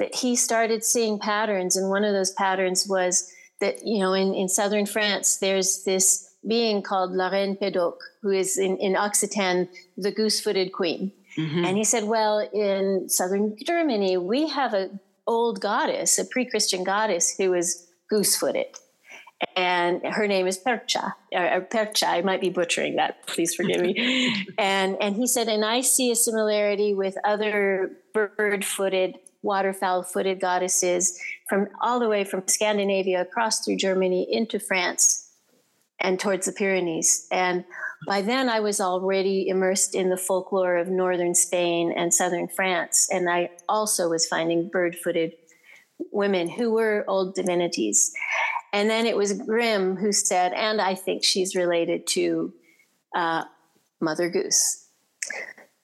That 0.00 0.16
he 0.16 0.34
started 0.34 0.82
seeing 0.82 1.20
patterns, 1.20 1.76
and 1.76 1.88
one 1.88 2.02
of 2.02 2.12
those 2.12 2.32
patterns 2.32 2.88
was 2.88 3.32
that 3.60 3.86
you 3.86 4.00
know 4.00 4.14
in, 4.14 4.34
in 4.34 4.48
southern 4.48 4.84
France 4.84 5.36
there's 5.36 5.84
this 5.84 6.34
being 6.44 6.82
called 6.82 7.12
La 7.12 7.28
Reine 7.28 7.56
Pédauque, 7.56 8.02
who 8.20 8.32
is 8.32 8.58
in, 8.58 8.78
in 8.78 8.94
Occitan 8.94 9.68
the 9.96 10.10
goose 10.10 10.40
footed 10.40 10.72
queen. 10.72 11.12
Mm-hmm. 11.36 11.64
And 11.64 11.76
he 11.76 11.84
said, 11.84 12.04
Well, 12.04 12.38
in 12.52 13.08
southern 13.08 13.56
Germany, 13.62 14.16
we 14.16 14.48
have 14.48 14.74
an 14.74 15.00
old 15.26 15.60
goddess, 15.60 16.18
a 16.18 16.24
pre 16.24 16.44
Christian 16.44 16.84
goddess 16.84 17.36
who 17.36 17.54
is 17.54 17.86
goose 18.08 18.36
footed. 18.36 18.66
And 19.54 20.02
her 20.02 20.26
name 20.26 20.46
is 20.46 20.56
Percha, 20.56 21.14
or 21.30 21.60
Percha. 21.60 22.08
I 22.08 22.22
might 22.22 22.40
be 22.40 22.48
butchering 22.48 22.96
that. 22.96 23.26
Please 23.26 23.54
forgive 23.54 23.82
me. 23.82 24.34
and 24.58 24.96
and 25.00 25.14
he 25.14 25.26
said, 25.26 25.48
and 25.48 25.64
I 25.64 25.82
see 25.82 26.10
a 26.10 26.16
similarity 26.16 26.94
with 26.94 27.18
other 27.22 27.90
bird-footed, 28.14 29.18
waterfowl-footed 29.42 30.40
goddesses 30.40 31.20
from 31.50 31.68
all 31.82 32.00
the 32.00 32.08
way 32.08 32.24
from 32.24 32.48
Scandinavia 32.48 33.20
across 33.20 33.62
through 33.62 33.76
Germany 33.76 34.26
into 34.30 34.58
France 34.58 35.30
and 36.00 36.18
towards 36.18 36.46
the 36.46 36.52
Pyrenees. 36.52 37.26
And 37.30 37.64
by 38.06 38.22
then, 38.22 38.48
I 38.48 38.60
was 38.60 38.80
already 38.80 39.48
immersed 39.48 39.94
in 39.94 40.10
the 40.10 40.16
folklore 40.16 40.76
of 40.76 40.88
northern 40.88 41.34
Spain 41.34 41.92
and 41.96 42.12
southern 42.12 42.48
France. 42.48 43.08
And 43.10 43.28
I 43.30 43.50
also 43.68 44.08
was 44.08 44.26
finding 44.26 44.68
bird 44.68 44.96
footed 44.96 45.32
women 46.12 46.48
who 46.48 46.72
were 46.72 47.04
old 47.08 47.34
divinities. 47.34 48.12
And 48.72 48.90
then 48.90 49.06
it 49.06 49.16
was 49.16 49.32
Grimm 49.32 49.96
who 49.96 50.12
said, 50.12 50.52
and 50.52 50.80
I 50.80 50.94
think 50.94 51.24
she's 51.24 51.56
related 51.56 52.06
to 52.08 52.52
uh, 53.14 53.44
Mother 54.00 54.28
Goose. 54.28 54.86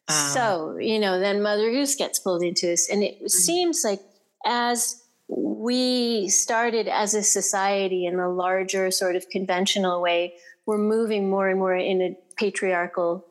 Um. 0.09 0.15
So, 0.15 0.77
you 0.79 0.99
know, 0.99 1.19
then 1.19 1.43
Mother 1.43 1.71
Goose 1.71 1.95
gets 1.95 2.19
pulled 2.19 2.43
into 2.43 2.67
this. 2.67 2.91
And 2.91 3.03
it 3.03 3.17
mm-hmm. 3.17 3.29
seems 3.29 3.83
like 3.85 4.01
as 4.45 5.03
we 5.29 6.29
started 6.29 6.89
as 6.89 7.15
a 7.15 7.23
society 7.23 8.05
in 8.05 8.19
a 8.19 8.29
larger 8.29 8.91
sort 8.91 9.17
of 9.17 9.29
conventional 9.31 10.03
way 10.03 10.35
we're 10.67 10.79
moving 10.79 11.29
more 11.29 11.49
and 11.49 11.59
more 11.59 11.75
in 11.75 12.01
a 12.03 12.17
patriarchal 12.37 13.27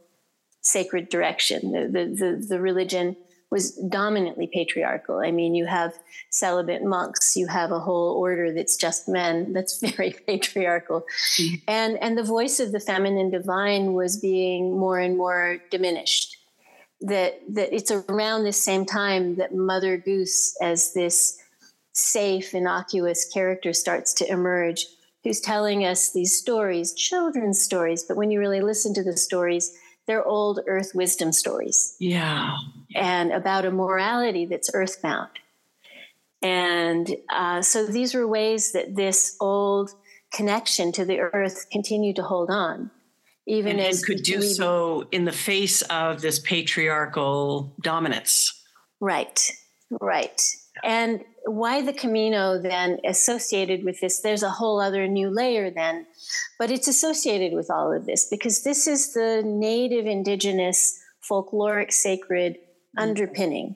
sacred 0.61 1.09
direction. 1.09 1.71
The, 1.71 1.87
the, 1.87 2.05
the, 2.15 2.45
the, 2.49 2.61
religion 2.61 3.15
was 3.49 3.71
dominantly 3.89 4.47
patriarchal. 4.53 5.19
I 5.19 5.31
mean 5.31 5.55
you 5.55 5.65
have 5.65 5.93
celibate 6.29 6.83
monks 6.83 7.35
you 7.35 7.47
have 7.47 7.71
a 7.71 7.79
whole 7.79 8.15
order 8.15 8.53
that's 8.53 8.77
just 8.77 9.09
men 9.09 9.53
that's 9.53 9.79
very 9.95 10.15
patriarchal. 10.27 11.03
Mm-hmm. 11.37 11.55
and 11.67 11.97
and 12.01 12.17
the 12.17 12.23
voice 12.23 12.59
of 12.59 12.71
the 12.71 12.79
feminine 12.79 13.31
divine 13.31 13.93
was 13.93 14.19
being 14.19 14.77
more 14.77 14.99
and 14.99 15.17
more 15.17 15.57
diminished. 15.69 16.37
That 17.01 17.41
that 17.49 17.73
it's 17.75 17.91
around 17.91 18.43
this 18.43 18.63
same 18.63 18.85
time 18.85 19.35
that 19.37 19.55
mother 19.55 19.97
goose 19.97 20.55
as 20.61 20.93
this 20.93 21.37
safe, 21.93 22.53
innocuous 22.53 23.25
character 23.25 23.73
starts 23.73 24.13
to 24.13 24.31
emerge 24.31 24.85
who's 25.23 25.39
telling 25.39 25.85
us 25.85 26.11
these 26.11 26.35
stories, 26.35 26.93
children's 26.93 27.61
stories, 27.61 28.03
but 28.03 28.17
when 28.17 28.31
you 28.31 28.39
really 28.39 28.61
listen 28.61 28.93
to 28.95 29.03
the 29.03 29.17
stories, 29.17 29.77
they're 30.07 30.25
old 30.25 30.59
earth 30.67 30.91
wisdom 30.95 31.31
stories. 31.31 31.95
Yeah. 31.99 32.57
And 32.95 33.31
about 33.31 33.65
a 33.65 33.71
morality 33.71 34.45
that's 34.45 34.71
earthbound. 34.73 35.29
And 36.41 37.15
uh, 37.29 37.61
so 37.61 37.85
these 37.85 38.15
were 38.15 38.27
ways 38.27 38.71
that 38.71 38.95
this 38.95 39.37
old 39.39 39.91
connection 40.33 40.91
to 40.93 41.05
the 41.05 41.19
earth 41.19 41.67
continued 41.71 42.15
to 42.15 42.23
hold 42.23 42.49
on. 42.49 42.89
Even 43.47 43.73
and, 43.73 43.81
as 43.81 44.03
could 44.03 44.23
do 44.23 44.39
we, 44.39 44.47
so 44.47 45.07
in 45.11 45.25
the 45.25 45.31
face 45.31 45.81
of 45.83 46.21
this 46.21 46.39
patriarchal 46.39 47.75
dominance. 47.81 48.51
Right, 48.99 49.51
right. 49.99 50.41
And 50.83 51.23
why 51.45 51.81
the 51.81 51.93
Camino 51.93 52.61
then 52.61 52.99
associated 53.05 53.83
with 53.83 53.99
this? 53.99 54.21
There's 54.21 54.43
a 54.43 54.49
whole 54.49 54.79
other 54.79 55.07
new 55.07 55.29
layer 55.29 55.71
then, 55.71 56.05
but 56.59 56.71
it's 56.71 56.87
associated 56.87 57.55
with 57.55 57.69
all 57.71 57.91
of 57.91 58.05
this 58.05 58.27
because 58.29 58.63
this 58.63 58.87
is 58.87 59.13
the 59.13 59.41
native 59.45 60.05
indigenous 60.05 60.99
folkloric 61.29 61.91
sacred 61.91 62.53
mm-hmm. 62.53 62.99
underpinning 62.99 63.75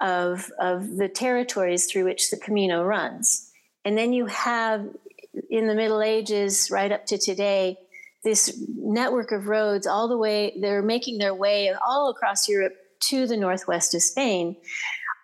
of, 0.00 0.50
of 0.58 0.96
the 0.96 1.08
territories 1.08 1.86
through 1.86 2.04
which 2.04 2.30
the 2.30 2.36
Camino 2.38 2.82
runs. 2.82 3.50
And 3.84 3.98
then 3.98 4.12
you 4.12 4.26
have 4.26 4.86
in 5.50 5.66
the 5.66 5.74
Middle 5.74 6.00
Ages, 6.00 6.70
right 6.70 6.90
up 6.90 7.06
to 7.06 7.18
today, 7.18 7.76
this 8.22 8.62
network 8.76 9.32
of 9.32 9.48
roads 9.48 9.86
all 9.86 10.08
the 10.08 10.16
way, 10.16 10.56
they're 10.60 10.82
making 10.82 11.18
their 11.18 11.34
way 11.34 11.72
all 11.86 12.08
across 12.10 12.48
Europe 12.48 12.74
to 13.00 13.26
the 13.26 13.36
northwest 13.36 13.94
of 13.94 14.02
Spain 14.02 14.56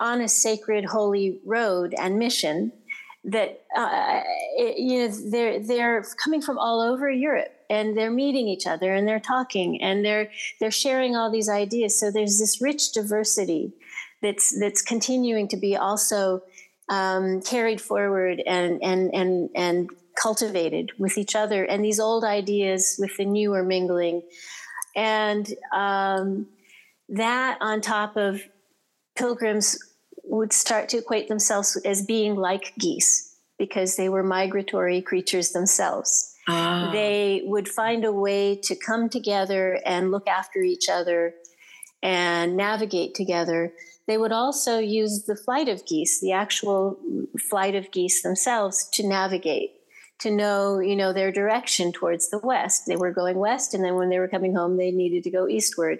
on 0.00 0.20
a 0.20 0.28
sacred 0.28 0.86
holy 0.86 1.38
road 1.44 1.94
and 1.96 2.18
mission 2.18 2.72
that 3.22 3.60
uh, 3.76 4.22
it, 4.56 4.78
you 4.78 4.98
know 4.98 5.30
they're 5.30 5.60
they're 5.60 6.04
coming 6.22 6.40
from 6.40 6.58
all 6.58 6.80
over 6.80 7.10
Europe 7.10 7.52
and 7.68 7.96
they're 7.96 8.10
meeting 8.10 8.48
each 8.48 8.66
other 8.66 8.94
and 8.94 9.06
they're 9.06 9.20
talking 9.20 9.80
and 9.82 10.04
they're 10.04 10.30
they're 10.58 10.70
sharing 10.70 11.16
all 11.16 11.30
these 11.30 11.48
ideas. 11.48 11.98
So 11.98 12.10
there's 12.10 12.38
this 12.38 12.62
rich 12.62 12.92
diversity 12.92 13.74
that's 14.22 14.58
that's 14.58 14.80
continuing 14.80 15.48
to 15.48 15.56
be 15.58 15.76
also 15.76 16.42
um, 16.88 17.42
carried 17.42 17.80
forward 17.80 18.42
and 18.46 18.82
and 18.82 19.14
and 19.14 19.50
and 19.54 19.90
cultivated 20.20 20.90
with 20.98 21.16
each 21.16 21.36
other 21.36 21.64
and 21.64 21.84
these 21.84 22.00
old 22.00 22.24
ideas 22.24 22.96
with 22.98 23.16
the 23.16 23.24
new 23.24 23.52
are 23.52 23.62
mingling. 23.62 24.22
And 24.96 25.46
um, 25.72 26.46
that 27.10 27.58
on 27.60 27.80
top 27.80 28.16
of 28.16 28.42
pilgrims 29.16 29.78
would 30.30 30.52
start 30.52 30.88
to 30.88 30.98
equate 30.98 31.28
themselves 31.28 31.76
as 31.84 32.06
being 32.06 32.36
like 32.36 32.72
geese 32.78 33.36
because 33.58 33.96
they 33.96 34.08
were 34.08 34.22
migratory 34.22 35.02
creatures 35.02 35.50
themselves. 35.50 36.34
Ah. 36.48 36.90
They 36.92 37.42
would 37.44 37.68
find 37.68 38.04
a 38.04 38.12
way 38.12 38.56
to 38.64 38.74
come 38.74 39.08
together 39.08 39.80
and 39.84 40.10
look 40.10 40.26
after 40.26 40.60
each 40.60 40.88
other 40.88 41.34
and 42.02 42.56
navigate 42.56 43.14
together. 43.14 43.72
They 44.06 44.16
would 44.16 44.32
also 44.32 44.78
use 44.78 45.24
the 45.24 45.36
flight 45.36 45.68
of 45.68 45.84
geese, 45.84 46.20
the 46.20 46.32
actual 46.32 46.98
flight 47.50 47.74
of 47.74 47.90
geese 47.90 48.22
themselves, 48.22 48.88
to 48.94 49.06
navigate, 49.06 49.72
to 50.20 50.30
know, 50.30 50.78
you 50.78 50.96
know, 50.96 51.12
their 51.12 51.30
direction 51.30 51.92
towards 51.92 52.30
the 52.30 52.38
west. 52.38 52.84
They 52.86 52.96
were 52.96 53.12
going 53.12 53.36
west, 53.36 53.74
and 53.74 53.84
then 53.84 53.96
when 53.96 54.08
they 54.08 54.18
were 54.18 54.28
coming 54.28 54.54
home, 54.54 54.78
they 54.78 54.90
needed 54.90 55.22
to 55.24 55.30
go 55.30 55.46
eastward. 55.46 55.98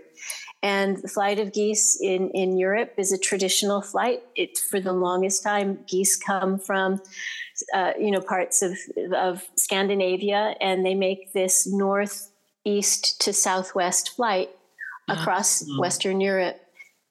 And 0.63 0.99
the 0.99 1.09
flight 1.09 1.39
of 1.39 1.55
geese 1.55 1.99
in, 2.01 2.31
in 2.31 2.59
Europe 2.59 2.93
is 2.99 3.13
a 3.13 3.19
traditional 3.19 3.81
flight. 3.81 4.23
It, 4.37 4.59
for 4.59 4.79
the 4.79 4.93
longest 4.93 5.43
time, 5.43 5.79
geese 5.87 6.17
come 6.17 6.59
from, 6.59 7.01
uh, 7.75 7.93
you 7.99 8.11
know, 8.11 8.21
parts 8.21 8.61
of, 8.61 8.77
of 9.15 9.49
Scandinavia, 9.57 10.55
and 10.61 10.85
they 10.85 10.95
make 10.95 11.33
this 11.33 11.67
northeast 11.67 13.21
to 13.23 13.33
southwest 13.33 14.11
flight 14.11 14.51
across 15.09 15.63
uh-huh. 15.63 15.81
Western 15.81 16.21
Europe 16.21 16.61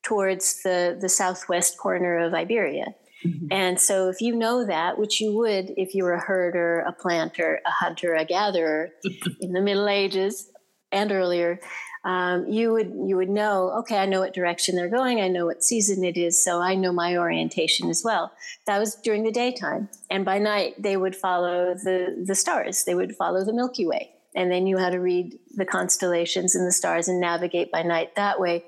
towards 0.03 0.61
the, 0.61 0.97
the 0.99 1.09
southwest 1.09 1.77
corner 1.77 2.19
of 2.19 2.33
Iberia. 2.33 2.93
Mm-hmm. 3.25 3.47
And 3.51 3.79
so, 3.79 4.09
if 4.09 4.21
you 4.21 4.35
know 4.35 4.65
that, 4.65 4.97
which 4.97 5.19
you 5.19 5.35
would 5.37 5.71
if 5.75 5.93
you 5.93 6.05
were 6.05 6.13
a 6.13 6.21
herder, 6.21 6.79
a 6.87 6.93
planter, 6.93 7.59
a 7.65 7.71
hunter, 7.71 8.13
a 8.13 8.23
gatherer 8.23 8.91
in 9.41 9.51
the 9.51 9.61
Middle 9.61 9.89
Ages 9.89 10.49
and 10.91 11.11
earlier, 11.11 11.59
um, 12.05 12.47
you 12.47 12.71
would 12.71 12.93
you 13.05 13.17
would 13.17 13.29
know 13.29 13.71
okay 13.79 13.97
i 13.97 14.05
know 14.05 14.21
what 14.21 14.33
direction 14.33 14.75
they're 14.75 14.89
going 14.89 15.19
i 15.19 15.27
know 15.27 15.45
what 15.45 15.63
season 15.63 16.03
it 16.03 16.15
is 16.15 16.41
so 16.41 16.61
i 16.61 16.73
know 16.73 16.91
my 16.91 17.17
orientation 17.17 17.89
as 17.89 18.03
well. 18.03 18.31
That 18.65 18.79
was 18.79 18.95
during 18.95 19.23
the 19.23 19.31
daytime 19.31 19.89
and 20.09 20.23
by 20.23 20.39
night 20.39 20.81
they 20.81 20.95
would 20.95 21.15
follow 21.15 21.73
the 21.73 22.23
the 22.25 22.35
stars 22.35 22.83
they 22.85 22.95
would 22.95 23.15
follow 23.15 23.43
the 23.43 23.53
milky 23.53 23.85
way 23.85 24.11
and 24.35 24.51
they 24.51 24.59
knew 24.59 24.77
how 24.77 24.89
to 24.89 24.99
read 24.99 25.37
the 25.55 25.65
constellations 25.65 26.55
and 26.55 26.65
the 26.65 26.71
stars 26.71 27.07
and 27.07 27.19
navigate 27.19 27.71
by 27.71 27.81
night 27.81 28.15
that 28.15 28.39
way. 28.39 28.63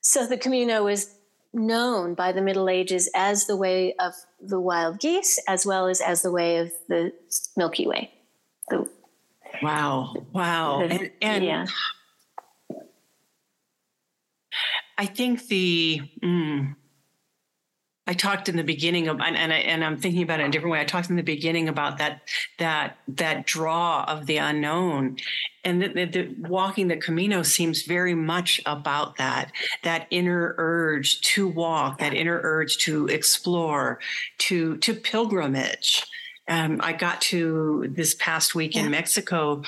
So 0.00 0.26
the 0.26 0.36
camino 0.36 0.84
was 0.84 1.14
known 1.52 2.14
by 2.14 2.32
the 2.32 2.42
middle 2.42 2.68
ages 2.68 3.08
as 3.14 3.46
the 3.46 3.56
way 3.56 3.94
of 3.94 4.14
the 4.40 4.60
wild 4.60 5.00
geese 5.00 5.38
as 5.48 5.64
well 5.64 5.86
as 5.86 6.00
as 6.00 6.22
the 6.22 6.30
way 6.30 6.58
of 6.58 6.72
the 6.88 7.12
milky 7.56 7.86
way. 7.86 8.12
The, 8.68 8.88
wow 9.62 10.14
wow. 10.32 10.80
and, 10.80 11.10
and 11.22 11.44
yeah 11.44 11.66
I 14.96 15.06
think 15.06 15.46
the 15.48 16.02
mm, 16.22 16.74
I 18.06 18.12
talked 18.12 18.50
in 18.50 18.56
the 18.56 18.64
beginning 18.64 19.08
of, 19.08 19.18
and, 19.20 19.34
and, 19.34 19.50
I, 19.50 19.56
and 19.56 19.82
I'm 19.82 19.96
thinking 19.96 20.22
about 20.22 20.40
it 20.40 20.42
in 20.42 20.48
a 20.50 20.52
different 20.52 20.72
way. 20.72 20.80
I 20.80 20.84
talked 20.84 21.08
in 21.08 21.16
the 21.16 21.22
beginning 21.22 21.68
about 21.68 21.98
that 21.98 22.20
that 22.58 22.98
that 23.08 23.46
draw 23.46 24.04
of 24.04 24.26
the 24.26 24.36
unknown, 24.36 25.16
and 25.64 25.80
the, 25.80 25.88
the, 25.88 26.04
the 26.04 26.34
walking 26.40 26.88
the 26.88 26.98
Camino 26.98 27.42
seems 27.42 27.82
very 27.82 28.14
much 28.14 28.60
about 28.66 29.16
that 29.16 29.52
that 29.84 30.06
inner 30.10 30.54
urge 30.58 31.22
to 31.22 31.48
walk, 31.48 31.98
that 31.98 32.12
inner 32.12 32.40
urge 32.42 32.76
to 32.78 33.06
explore, 33.06 34.00
to 34.38 34.76
to 34.78 34.92
pilgrimage. 34.94 36.04
Um, 36.46 36.80
I 36.82 36.92
got 36.92 37.20
to 37.22 37.86
this 37.88 38.14
past 38.14 38.54
week 38.54 38.74
yeah. 38.74 38.84
in 38.84 38.90
Mexico. 38.90 39.62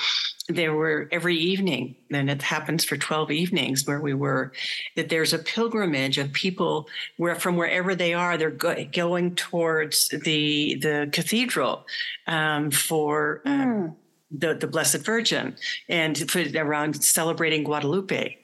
There 0.47 0.73
were 0.73 1.09
every 1.11 1.35
evening, 1.35 1.95
and 2.11 2.29
it 2.29 2.41
happens 2.41 2.85
for 2.85 2.97
12 2.97 3.31
evenings 3.31 3.87
where 3.87 3.99
we 3.99 4.13
were, 4.13 4.51
that 4.95 5.09
there's 5.09 5.33
a 5.33 5.39
pilgrimage 5.39 6.17
of 6.17 6.31
people 6.31 6.87
where 7.17 7.35
from 7.35 7.57
wherever 7.57 7.95
they 7.95 8.13
are, 8.13 8.37
they're 8.37 8.51
go- 8.51 8.85
going 8.93 9.35
towards 9.35 10.09
the 10.09 10.75
the 10.75 11.09
cathedral 11.11 11.85
um, 12.27 12.69
for 12.69 13.41
mm. 13.45 13.95
the, 14.31 14.53
the 14.53 14.67
Blessed 14.67 14.99
Virgin 14.99 15.55
and 15.89 16.29
for, 16.29 16.43
around 16.55 17.03
celebrating 17.03 17.63
Guadalupe. 17.63 18.37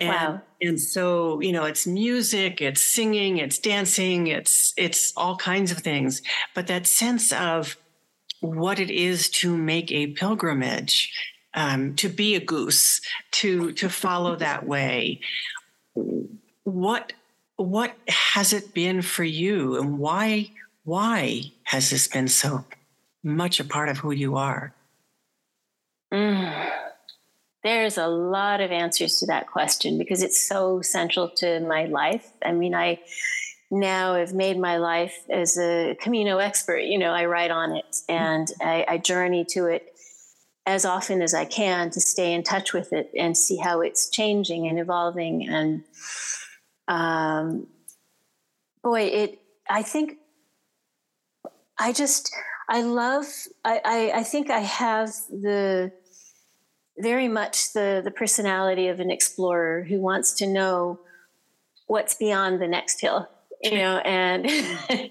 And, 0.00 0.08
wow. 0.08 0.40
and 0.62 0.80
so, 0.80 1.40
you 1.40 1.52
know, 1.52 1.64
it's 1.64 1.86
music, 1.86 2.62
it's 2.62 2.80
singing, 2.80 3.36
it's 3.36 3.58
dancing, 3.58 4.28
it's 4.28 4.72
it's 4.78 5.12
all 5.14 5.36
kinds 5.36 5.70
of 5.70 5.78
things. 5.78 6.22
But 6.54 6.66
that 6.68 6.86
sense 6.86 7.32
of 7.32 7.76
what 8.40 8.80
it 8.80 8.90
is 8.90 9.28
to 9.28 9.54
make 9.54 9.92
a 9.92 10.08
pilgrimage, 10.08 11.12
um, 11.52 11.94
to 11.96 12.08
be 12.08 12.34
a 12.34 12.40
goose, 12.40 13.02
to 13.32 13.72
to 13.72 13.90
follow 13.90 14.36
that 14.36 14.66
way. 14.66 15.20
What 16.64 17.12
what 17.56 17.94
has 18.08 18.54
it 18.54 18.72
been 18.72 19.02
for 19.02 19.24
you, 19.24 19.78
and 19.78 19.98
why 19.98 20.50
why 20.84 21.52
has 21.64 21.90
this 21.90 22.08
been 22.08 22.28
so 22.28 22.64
much 23.22 23.60
a 23.60 23.64
part 23.64 23.90
of 23.90 23.98
who 23.98 24.12
you 24.12 24.36
are? 24.36 24.72
Mm. 26.12 26.70
There's 27.62 27.98
a 27.98 28.06
lot 28.06 28.60
of 28.60 28.70
answers 28.70 29.18
to 29.18 29.26
that 29.26 29.46
question 29.46 29.98
because 29.98 30.22
it's 30.22 30.46
so 30.48 30.80
central 30.80 31.28
to 31.36 31.60
my 31.60 31.84
life. 31.84 32.32
I 32.44 32.52
mean, 32.52 32.74
I 32.74 33.00
now 33.70 34.14
have 34.14 34.32
made 34.32 34.58
my 34.58 34.78
life 34.78 35.14
as 35.30 35.58
a 35.58 35.96
Camino 36.00 36.38
expert. 36.38 36.80
You 36.80 36.98
know, 36.98 37.12
I 37.12 37.26
write 37.26 37.50
on 37.50 37.76
it 37.76 37.96
and 38.08 38.48
I, 38.60 38.84
I 38.88 38.98
journey 38.98 39.44
to 39.50 39.66
it 39.66 39.92
as 40.66 40.84
often 40.84 41.22
as 41.22 41.34
I 41.34 41.44
can 41.44 41.90
to 41.90 42.00
stay 42.00 42.32
in 42.32 42.42
touch 42.42 42.72
with 42.72 42.92
it 42.92 43.10
and 43.16 43.36
see 43.36 43.56
how 43.56 43.80
it's 43.80 44.08
changing 44.08 44.68
and 44.68 44.78
evolving. 44.78 45.48
And 45.48 45.84
um, 46.88 47.66
boy, 48.82 49.02
it. 49.02 49.38
I 49.68 49.82
think 49.82 50.18
I 51.78 51.92
just 51.92 52.34
I 52.68 52.82
love. 52.82 53.26
I, 53.64 53.80
I, 53.84 54.12
I 54.20 54.22
think 54.22 54.50
I 54.50 54.60
have 54.60 55.10
the 55.28 55.92
very 57.02 57.28
much 57.28 57.72
the 57.72 58.00
the 58.02 58.10
personality 58.10 58.88
of 58.88 59.00
an 59.00 59.10
explorer 59.10 59.84
who 59.84 60.00
wants 60.00 60.32
to 60.34 60.46
know 60.46 61.00
what's 61.86 62.14
beyond 62.14 62.60
the 62.60 62.68
next 62.68 63.00
hill 63.00 63.28
you 63.62 63.74
know 63.74 63.98
and 63.98 64.46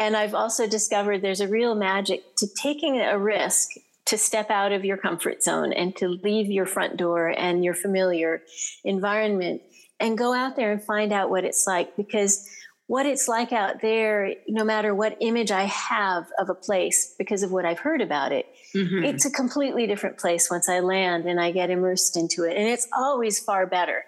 and 0.00 0.16
i've 0.16 0.34
also 0.34 0.66
discovered 0.66 1.20
there's 1.20 1.40
a 1.40 1.48
real 1.48 1.74
magic 1.74 2.22
to 2.36 2.46
taking 2.60 3.00
a 3.00 3.18
risk 3.18 3.70
to 4.06 4.18
step 4.18 4.50
out 4.50 4.72
of 4.72 4.84
your 4.84 4.96
comfort 4.96 5.42
zone 5.42 5.72
and 5.72 5.96
to 5.96 6.08
leave 6.08 6.50
your 6.50 6.66
front 6.66 6.96
door 6.96 7.28
and 7.28 7.64
your 7.64 7.74
familiar 7.74 8.42
environment 8.84 9.62
and 10.00 10.18
go 10.18 10.34
out 10.34 10.56
there 10.56 10.72
and 10.72 10.82
find 10.82 11.12
out 11.12 11.30
what 11.30 11.44
it's 11.44 11.66
like. 11.66 11.96
Because 11.96 12.46
what 12.86 13.06
it's 13.06 13.28
like 13.28 13.52
out 13.52 13.80
there 13.80 14.34
no 14.46 14.62
matter 14.62 14.94
what 14.94 15.16
image 15.20 15.50
i 15.50 15.62
have 15.62 16.26
of 16.38 16.50
a 16.50 16.54
place 16.54 17.14
because 17.16 17.42
of 17.42 17.50
what 17.50 17.64
i've 17.64 17.78
heard 17.78 18.02
about 18.02 18.30
it 18.30 18.44
Mm-hmm. 18.74 19.04
It's 19.04 19.24
a 19.24 19.30
completely 19.30 19.86
different 19.86 20.18
place 20.18 20.50
once 20.50 20.68
I 20.68 20.80
land 20.80 21.26
and 21.26 21.40
I 21.40 21.52
get 21.52 21.70
immersed 21.70 22.16
into 22.16 22.44
it. 22.44 22.56
And 22.56 22.68
it's 22.68 22.88
always 22.96 23.38
far 23.38 23.66
better. 23.66 24.04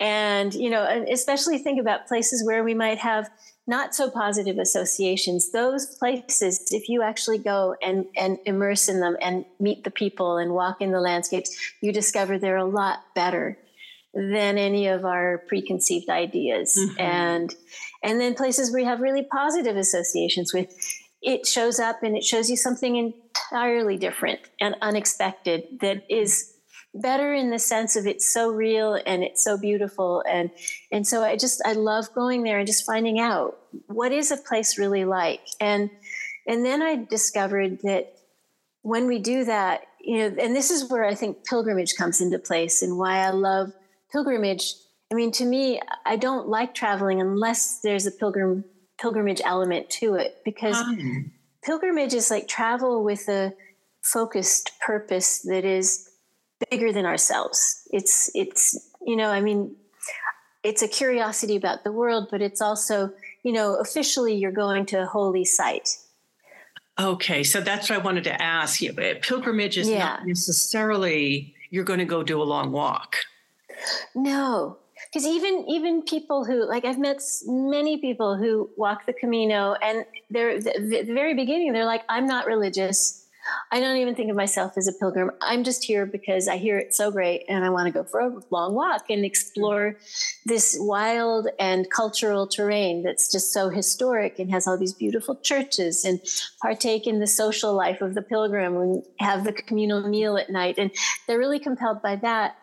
And, 0.00 0.52
you 0.52 0.70
know, 0.70 1.04
especially 1.10 1.58
think 1.58 1.80
about 1.80 2.08
places 2.08 2.44
where 2.44 2.64
we 2.64 2.74
might 2.74 2.98
have 2.98 3.30
not 3.66 3.94
so 3.94 4.10
positive 4.10 4.58
associations. 4.58 5.52
Those 5.52 5.86
places, 5.86 6.68
if 6.72 6.88
you 6.88 7.02
actually 7.02 7.38
go 7.38 7.76
and, 7.80 8.06
and 8.16 8.38
immerse 8.44 8.88
in 8.88 8.98
them 9.00 9.16
and 9.22 9.44
meet 9.60 9.84
the 9.84 9.92
people 9.92 10.38
and 10.38 10.52
walk 10.52 10.80
in 10.80 10.90
the 10.90 11.00
landscapes, 11.00 11.56
you 11.80 11.92
discover 11.92 12.38
they're 12.38 12.56
a 12.56 12.64
lot 12.64 12.98
better 13.14 13.56
than 14.14 14.58
any 14.58 14.88
of 14.88 15.04
our 15.04 15.38
preconceived 15.48 16.08
ideas. 16.10 16.76
Mm-hmm. 16.78 17.00
And 17.00 17.54
and 18.02 18.20
then 18.20 18.34
places 18.34 18.74
you 18.76 18.84
have 18.84 19.00
really 19.00 19.22
positive 19.22 19.76
associations 19.76 20.52
with 20.52 20.74
it 21.22 21.46
shows 21.46 21.78
up 21.78 22.02
and 22.02 22.16
it 22.16 22.24
shows 22.24 22.50
you 22.50 22.56
something 22.56 22.96
entirely 22.96 23.96
different 23.96 24.40
and 24.60 24.74
unexpected 24.82 25.78
that 25.80 26.04
is 26.10 26.52
better 26.94 27.32
in 27.32 27.50
the 27.50 27.58
sense 27.58 27.96
of 27.96 28.06
it's 28.06 28.32
so 28.32 28.50
real 28.50 28.98
and 29.06 29.22
it's 29.22 29.42
so 29.42 29.56
beautiful. 29.56 30.22
And 30.28 30.50
and 30.90 31.06
so 31.06 31.22
i 31.22 31.36
just 31.36 31.62
i 31.64 31.72
love 31.72 32.12
going 32.14 32.42
there 32.42 32.58
and 32.58 32.66
just 32.66 32.84
finding 32.84 33.18
out 33.18 33.58
what 33.86 34.12
is 34.12 34.30
a 34.30 34.36
place 34.36 34.78
really 34.78 35.04
like. 35.04 35.40
And 35.60 35.90
and 36.46 36.64
then 36.64 36.82
i 36.82 36.96
discovered 36.96 37.78
that 37.82 38.14
when 38.82 39.06
we 39.06 39.20
do 39.20 39.44
that 39.44 39.82
you 40.00 40.18
know 40.18 40.36
and 40.40 40.56
this 40.56 40.70
is 40.70 40.90
where 40.90 41.04
i 41.04 41.14
think 41.14 41.44
pilgrimage 41.44 41.94
comes 41.94 42.20
into 42.20 42.38
place 42.38 42.82
and 42.82 42.98
why 42.98 43.18
i 43.18 43.30
love 43.30 43.72
pilgrimage. 44.10 44.74
I 45.10 45.14
mean 45.14 45.30
to 45.32 45.44
me 45.44 45.80
i 46.04 46.16
don't 46.16 46.48
like 46.48 46.74
traveling 46.74 47.20
unless 47.20 47.80
there's 47.80 48.06
a 48.06 48.10
pilgrim 48.10 48.64
pilgrimage 49.02 49.42
element 49.44 49.90
to 49.90 50.14
it 50.14 50.40
because 50.44 50.80
hmm. 50.80 51.22
pilgrimage 51.62 52.14
is 52.14 52.30
like 52.30 52.46
travel 52.46 53.02
with 53.02 53.28
a 53.28 53.52
focused 54.02 54.70
purpose 54.80 55.40
that 55.40 55.64
is 55.64 56.08
bigger 56.70 56.92
than 56.92 57.04
ourselves. 57.04 57.86
It's 57.90 58.30
it's 58.34 58.78
you 59.04 59.16
know, 59.16 59.30
I 59.30 59.40
mean, 59.40 59.74
it's 60.62 60.82
a 60.82 60.88
curiosity 60.88 61.56
about 61.56 61.82
the 61.82 61.90
world, 61.90 62.28
but 62.30 62.40
it's 62.40 62.60
also, 62.60 63.12
you 63.42 63.52
know, 63.52 63.74
officially 63.74 64.34
you're 64.34 64.52
going 64.52 64.86
to 64.86 65.02
a 65.02 65.06
holy 65.06 65.44
site. 65.44 65.98
Okay, 67.00 67.42
so 67.42 67.60
that's 67.60 67.90
what 67.90 67.98
I 67.98 68.02
wanted 68.02 68.24
to 68.24 68.40
ask 68.40 68.80
you. 68.80 68.92
Uh, 68.92 69.14
pilgrimage 69.20 69.78
is 69.78 69.88
yeah. 69.88 69.98
not 69.98 70.26
necessarily 70.26 71.54
you're 71.70 71.84
going 71.84 71.98
to 71.98 72.04
go 72.04 72.22
do 72.22 72.40
a 72.40 72.44
long 72.44 72.70
walk. 72.70 73.16
No, 74.14 74.76
because 75.12 75.26
even 75.26 75.64
even 75.68 76.02
people 76.02 76.44
who 76.44 76.66
like 76.66 76.84
I've 76.84 76.98
met 76.98 77.20
many 77.46 77.98
people 77.98 78.36
who 78.36 78.70
walk 78.76 79.04
the 79.04 79.12
Camino, 79.12 79.74
and 79.74 80.06
they're 80.30 80.60
the, 80.60 81.02
the 81.06 81.12
very 81.12 81.34
beginning 81.34 81.72
they're 81.72 81.84
like, 81.84 82.04
I'm 82.08 82.26
not 82.26 82.46
religious. 82.46 83.18
I 83.72 83.80
don't 83.80 83.96
even 83.96 84.14
think 84.14 84.30
of 84.30 84.36
myself 84.36 84.74
as 84.76 84.86
a 84.86 84.92
pilgrim. 84.92 85.32
I'm 85.40 85.64
just 85.64 85.82
here 85.82 86.06
because 86.06 86.46
I 86.46 86.58
hear 86.58 86.78
it's 86.78 86.96
so 86.96 87.10
great 87.10 87.44
and 87.48 87.64
I 87.64 87.70
want 87.70 87.86
to 87.86 87.92
go 87.92 88.04
for 88.04 88.20
a 88.20 88.40
long 88.50 88.74
walk 88.74 89.10
and 89.10 89.24
explore 89.24 89.96
this 90.46 90.76
wild 90.78 91.48
and 91.58 91.90
cultural 91.90 92.46
terrain 92.46 93.02
that's 93.02 93.32
just 93.32 93.52
so 93.52 93.68
historic 93.68 94.38
and 94.38 94.48
has 94.52 94.68
all 94.68 94.78
these 94.78 94.92
beautiful 94.92 95.34
churches 95.34 96.04
and 96.04 96.20
partake 96.60 97.08
in 97.08 97.18
the 97.18 97.26
social 97.26 97.74
life 97.74 98.00
of 98.00 98.14
the 98.14 98.22
pilgrim 98.22 98.76
and 98.76 99.02
have 99.18 99.42
the 99.42 99.52
communal 99.52 100.08
meal 100.08 100.36
at 100.36 100.48
night. 100.48 100.76
And 100.78 100.92
they're 101.26 101.38
really 101.38 101.58
compelled 101.58 102.00
by 102.00 102.14
that. 102.16 102.54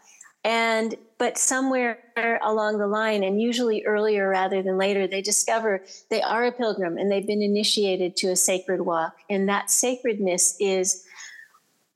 And 0.49 0.95
but 1.19 1.38
somewhere 1.38 1.99
along 2.41 2.79
the 2.79 2.88
line, 2.88 3.23
and 3.23 3.39
usually 3.39 3.85
earlier 3.85 4.27
rather 4.27 4.63
than 4.63 4.79
later, 4.79 5.05
they 5.05 5.21
discover 5.21 5.83
they 6.09 6.23
are 6.23 6.45
a 6.45 6.51
pilgrim 6.51 6.97
and 6.97 7.12
they've 7.12 7.27
been 7.27 7.43
initiated 7.43 8.15
to 8.17 8.29
a 8.29 8.35
sacred 8.35 8.81
walk. 8.81 9.15
And 9.29 9.47
that 9.47 9.69
sacredness 9.69 10.55
is 10.59 11.05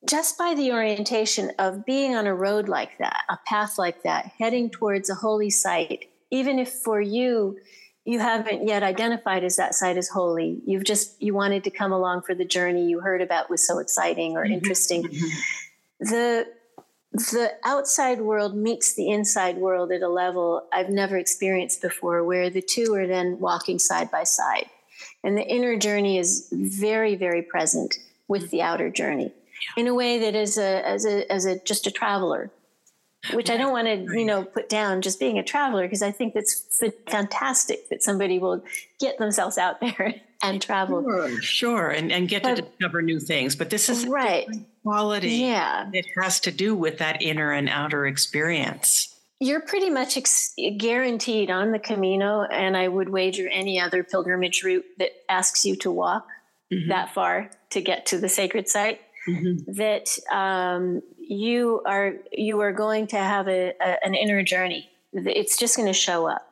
just 0.07 0.37
by 0.37 0.53
the 0.53 0.71
orientation 0.71 1.51
of 1.57 1.83
being 1.83 2.15
on 2.15 2.27
a 2.27 2.35
road 2.35 2.69
like 2.69 2.95
that, 2.99 3.23
a 3.27 3.39
path 3.47 3.79
like 3.79 4.03
that, 4.03 4.31
heading 4.37 4.69
towards 4.69 5.09
a 5.09 5.15
holy 5.15 5.49
site, 5.49 6.11
even 6.29 6.59
if 6.59 6.69
for 6.69 7.01
you, 7.01 7.57
you 8.05 8.19
haven't 8.19 8.67
yet 8.67 8.83
identified 8.83 9.43
as 9.43 9.55
that 9.55 9.73
site 9.73 9.97
as 9.97 10.09
holy. 10.09 10.61
You've 10.67 10.83
just, 10.83 11.19
you 11.19 11.33
wanted 11.33 11.63
to 11.63 11.71
come 11.71 11.91
along 11.91 12.21
for 12.21 12.35
the 12.35 12.45
journey 12.45 12.87
you 12.87 12.99
heard 12.99 13.21
about 13.21 13.49
was 13.49 13.65
so 13.65 13.79
exciting 13.79 14.37
or 14.37 14.43
mm-hmm. 14.43 14.53
interesting. 14.53 15.05
Mm-hmm. 15.05 16.09
The 16.11 16.47
the 17.13 17.53
outside 17.63 18.21
world 18.21 18.55
meets 18.55 18.95
the 18.95 19.09
inside 19.09 19.57
world 19.57 19.91
at 19.91 20.01
a 20.01 20.07
level 20.07 20.67
I've 20.73 20.89
never 20.89 21.17
experienced 21.17 21.81
before, 21.81 22.23
where 22.23 22.49
the 22.49 22.61
two 22.61 22.93
are 22.95 23.05
then 23.05 23.39
walking 23.39 23.77
side 23.77 24.09
by 24.09 24.23
side. 24.23 24.65
And 25.23 25.37
the 25.37 25.47
inner 25.47 25.77
journey 25.77 26.17
is 26.17 26.47
very, 26.51 27.15
very 27.15 27.43
present 27.43 27.99
with 28.27 28.49
the 28.49 28.61
outer 28.61 28.89
journey 28.89 29.31
in 29.77 29.87
a 29.87 29.93
way 29.93 30.19
that 30.19 30.35
as 30.35 30.57
a 30.57 30.85
as 30.87 31.05
a 31.05 31.31
as 31.31 31.45
a 31.45 31.59
just 31.59 31.87
a 31.87 31.91
traveler 31.91 32.51
which 33.31 33.49
I 33.49 33.55
don't 33.55 33.71
want 33.71 33.87
to, 33.87 34.19
you 34.19 34.25
know, 34.25 34.43
put 34.43 34.67
down 34.67 35.01
just 35.01 35.17
being 35.17 35.39
a 35.39 35.43
traveler 35.43 35.83
because 35.83 36.01
I 36.01 36.11
think 36.11 36.33
that's 36.33 36.83
fantastic 37.09 37.87
that 37.87 38.03
somebody 38.03 38.37
will 38.37 38.61
get 38.99 39.17
themselves 39.17 39.57
out 39.57 39.79
there 39.81 40.15
and 40.43 40.61
travel. 40.61 41.01
Sure, 41.03 41.41
sure. 41.41 41.89
And, 41.89 42.11
and 42.11 42.27
get 42.27 42.43
but, 42.43 42.55
to 42.57 42.61
discover 42.63 43.01
new 43.01 43.21
things. 43.21 43.55
But 43.55 43.69
this 43.69 43.87
is 43.87 44.05
right 44.05 44.45
quality. 44.83 45.31
Yeah. 45.31 45.89
It 45.91 46.05
has 46.21 46.39
to 46.41 46.51
do 46.51 46.75
with 46.75 46.99
that 46.99 47.21
inner 47.21 47.51
and 47.51 47.69
outer 47.69 48.05
experience. 48.05 49.09
you're 49.39 49.61
pretty 49.61 49.89
much 49.89 50.15
ex- 50.17 50.53
guaranteed 50.77 51.51
on 51.51 51.71
the 51.71 51.79
Camino, 51.79 52.43
and 52.43 52.77
I 52.77 52.87
would 52.87 53.09
wager 53.09 53.47
any 53.49 53.79
other 53.79 54.03
pilgrimage 54.03 54.63
route 54.63 54.85
that 54.99 55.11
asks 55.29 55.65
you 55.65 55.75
to 55.77 55.91
walk 55.91 56.25
mm-hmm. 56.71 56.89
that 56.89 57.13
far 57.13 57.49
to 57.71 57.81
get 57.81 58.05
to 58.07 58.17
the 58.17 58.29
sacred 58.29 58.69
site. 58.69 59.01
Mm-hmm. 59.27 59.73
That 59.73 60.09
um, 60.31 61.01
you 61.17 61.81
are 61.85 62.15
you 62.31 62.59
are 62.59 62.73
going 62.73 63.07
to 63.07 63.17
have 63.17 63.47
a, 63.47 63.73
a, 63.81 64.05
an 64.05 64.15
inner 64.15 64.43
journey. 64.43 64.89
It's 65.13 65.57
just 65.57 65.77
going 65.77 65.87
to 65.87 65.93
show 65.93 66.27
up, 66.27 66.45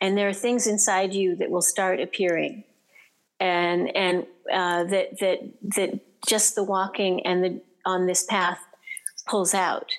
and 0.00 0.16
there 0.16 0.28
are 0.28 0.32
things 0.32 0.66
inside 0.66 1.14
you 1.14 1.36
that 1.36 1.50
will 1.50 1.62
start 1.62 2.00
appearing, 2.00 2.64
and 3.38 3.94
and 3.96 4.26
uh, 4.52 4.84
that 4.84 5.18
that 5.20 5.38
that 5.76 6.00
just 6.26 6.54
the 6.54 6.64
walking 6.64 7.24
and 7.26 7.44
the 7.44 7.60
on 7.86 8.06
this 8.06 8.24
path 8.24 8.58
pulls 9.26 9.54
out. 9.54 9.90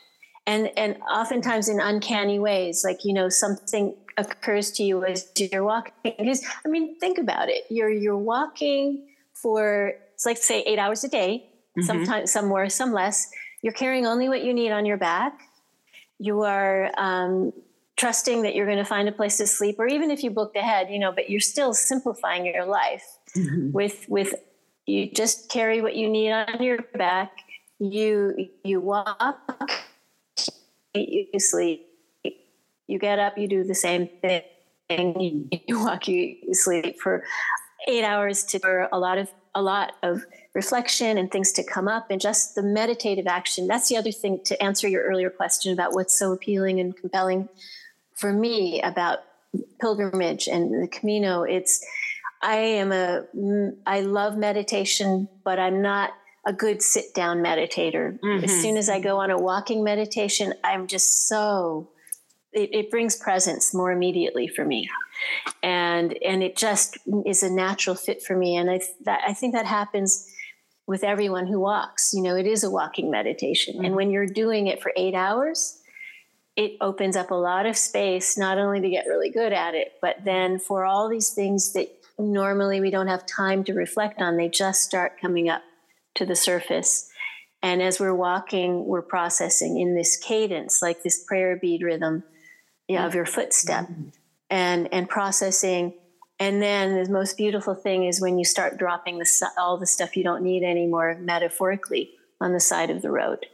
And 0.47 0.71
and 0.77 0.97
oftentimes 1.11 1.69
in 1.69 1.79
uncanny 1.79 2.39
ways 2.39 2.83
like 2.83 3.05
you 3.05 3.13
know 3.13 3.29
something 3.29 3.95
occurs 4.17 4.71
to 4.71 4.83
you 4.83 5.05
as 5.05 5.27
you're 5.37 5.63
walking. 5.63 5.93
Because 6.03 6.43
i 6.65 6.69
mean 6.69 6.97
think 6.99 7.17
about 7.17 7.49
it. 7.49 7.63
You're 7.69 7.91
you're 7.91 8.17
walking 8.17 9.07
for 9.33 9.93
it's 10.13 10.25
like 10.25 10.37
say 10.37 10.61
eight 10.63 10.79
hours 10.79 11.03
a 11.03 11.09
day 11.09 11.49
mm-hmm. 11.77 11.85
sometimes 11.85 12.31
some 12.31 12.47
more 12.47 12.69
some 12.69 12.91
less. 12.91 13.29
You're 13.61 13.73
carrying 13.73 14.07
only 14.07 14.27
what 14.27 14.43
you 14.43 14.53
need 14.53 14.71
on 14.71 14.85
your 14.85 14.97
back. 14.97 15.39
You 16.17 16.41
are 16.41 16.91
um, 16.97 17.53
trusting 18.01 18.41
that 18.41 18.55
you're 18.55 18.65
going 18.65 18.79
to 18.79 18.85
find 18.85 19.07
a 19.07 19.11
place 19.11 19.37
to 19.37 19.45
sleep 19.45 19.75
or 19.77 19.85
even 19.87 20.09
if 20.09 20.23
you 20.23 20.31
booked 20.31 20.57
ahead 20.57 20.89
you 20.89 20.97
know 20.97 21.11
but 21.11 21.29
you're 21.29 21.39
still 21.39 21.71
simplifying 21.71 22.43
your 22.45 22.65
life 22.65 23.03
mm-hmm. 23.37 23.71
with 23.71 24.05
with 24.09 24.33
you 24.91 25.09
just 25.09 25.49
carry 25.49 25.81
what 25.81 25.95
you 25.95 26.09
need 26.09 26.31
on 26.31 26.61
your 26.61 26.79
back. 26.95 27.31
You 27.79 28.49
you 28.63 28.81
walk 28.81 29.39
you 30.93 31.39
sleep. 31.39 31.87
You 32.87 32.99
get 32.99 33.17
up 33.17 33.37
you 33.37 33.47
do 33.47 33.63
the 33.63 33.75
same 33.75 34.09
thing. 34.21 34.43
You 35.67 35.79
walk 35.85 36.09
you 36.09 36.53
sleep 36.53 36.99
for 36.99 37.23
eight 37.87 38.03
hours 38.03 38.43
to 38.45 38.59
for 38.59 38.89
a 38.91 38.99
lot 38.99 39.17
of 39.17 39.31
a 39.55 39.61
lot 39.61 39.93
of 40.03 40.25
reflection 40.53 41.17
and 41.17 41.31
things 41.31 41.53
to 41.53 41.63
come 41.63 41.87
up 41.87 42.11
and 42.11 42.19
just 42.19 42.55
the 42.55 42.61
meditative 42.61 43.27
action. 43.27 43.67
That's 43.67 43.87
the 43.87 43.95
other 43.95 44.11
thing 44.11 44.41
to 44.45 44.61
answer 44.61 44.87
your 44.87 45.03
earlier 45.03 45.29
question 45.29 45.71
about 45.71 45.93
what's 45.93 46.17
so 46.17 46.33
appealing 46.33 46.81
and 46.81 46.95
compelling 46.95 47.47
for 48.15 48.33
me 48.33 48.81
about 48.81 49.19
pilgrimage 49.79 50.47
and 50.47 50.83
the 50.83 50.87
camino. 50.87 51.43
It's 51.43 51.85
i 52.43 52.55
am 52.55 52.91
a 52.91 53.23
i 53.85 54.01
love 54.01 54.37
meditation 54.37 55.27
but 55.43 55.59
i'm 55.59 55.81
not 55.81 56.11
a 56.45 56.53
good 56.53 56.81
sit 56.81 57.13
down 57.13 57.37
meditator. 57.37 58.19
Mm-hmm. 58.19 58.43
As 58.43 58.51
soon 58.61 58.77
as 58.77 58.89
I 58.89 58.99
go 58.99 59.19
on 59.19 59.29
a 59.29 59.37
walking 59.37 59.83
meditation, 59.83 60.53
I'm 60.63 60.87
just 60.87 61.27
so 61.27 61.89
it, 62.53 62.73
it, 62.73 62.91
brings 62.91 63.15
presence 63.15 63.73
more 63.73 63.91
immediately 63.91 64.47
for 64.47 64.65
me, 64.65 64.89
and 65.63 66.17
and 66.25 66.43
it 66.43 66.57
just 66.57 66.97
is 67.25 67.43
a 67.43 67.49
natural 67.49 67.95
fit 67.95 68.21
for 68.21 68.35
me. 68.35 68.57
And 68.57 68.69
I 68.69 68.81
that, 69.05 69.21
I 69.25 69.33
think 69.33 69.53
that 69.53 69.65
happens 69.65 70.27
with 70.87 71.03
everyone 71.03 71.47
who 71.47 71.59
walks. 71.59 72.11
You 72.13 72.21
know, 72.23 72.35
it 72.35 72.47
is 72.47 72.63
a 72.63 72.69
walking 72.69 73.09
meditation, 73.11 73.75
mm-hmm. 73.75 73.85
and 73.85 73.95
when 73.95 74.09
you're 74.09 74.25
doing 74.25 74.67
it 74.67 74.81
for 74.81 74.91
eight 74.97 75.15
hours. 75.15 75.77
It 76.57 76.73
opens 76.81 77.15
up 77.15 77.31
a 77.31 77.35
lot 77.35 77.65
of 77.65 77.77
space, 77.77 78.37
not 78.37 78.57
only 78.57 78.81
to 78.81 78.89
get 78.89 79.05
really 79.07 79.29
good 79.29 79.53
at 79.53 79.73
it, 79.73 79.93
but 80.01 80.17
then 80.25 80.59
for 80.59 80.83
all 80.83 81.07
these 81.07 81.29
things 81.29 81.71
that 81.71 81.87
normally 82.21 82.79
we 82.79 82.91
don't 82.91 83.07
have 83.07 83.25
time 83.25 83.63
to 83.65 83.73
reflect 83.73 84.21
on, 84.21 84.37
they 84.37 84.49
just 84.49 84.83
start 84.83 85.19
coming 85.19 85.49
up 85.49 85.61
to 86.15 86.25
the 86.25 86.35
surface. 86.35 87.09
And 87.63 87.81
as 87.81 87.99
we're 87.99 88.15
walking, 88.15 88.85
we're 88.85 89.01
processing 89.01 89.79
in 89.79 89.95
this 89.95 90.17
cadence, 90.17 90.81
like 90.81 91.03
this 91.03 91.23
prayer 91.23 91.57
bead 91.57 91.83
rhythm 91.83 92.23
of 92.89 93.15
your 93.15 93.25
footstep, 93.25 93.87
and 94.49 94.91
and 94.91 95.07
processing. 95.07 95.93
And 96.39 96.61
then 96.61 97.03
the 97.03 97.09
most 97.09 97.37
beautiful 97.37 97.75
thing 97.75 98.05
is 98.05 98.19
when 98.19 98.39
you 98.39 98.45
start 98.45 98.77
dropping 98.77 99.19
the, 99.19 99.49
all 99.59 99.77
the 99.77 99.85
stuff 99.85 100.17
you 100.17 100.23
don't 100.23 100.41
need 100.41 100.63
anymore, 100.63 101.15
metaphorically, 101.21 102.11
on 102.41 102.51
the 102.51 102.59
side 102.59 102.89
of 102.89 103.03
the 103.03 103.11
road. 103.11 103.45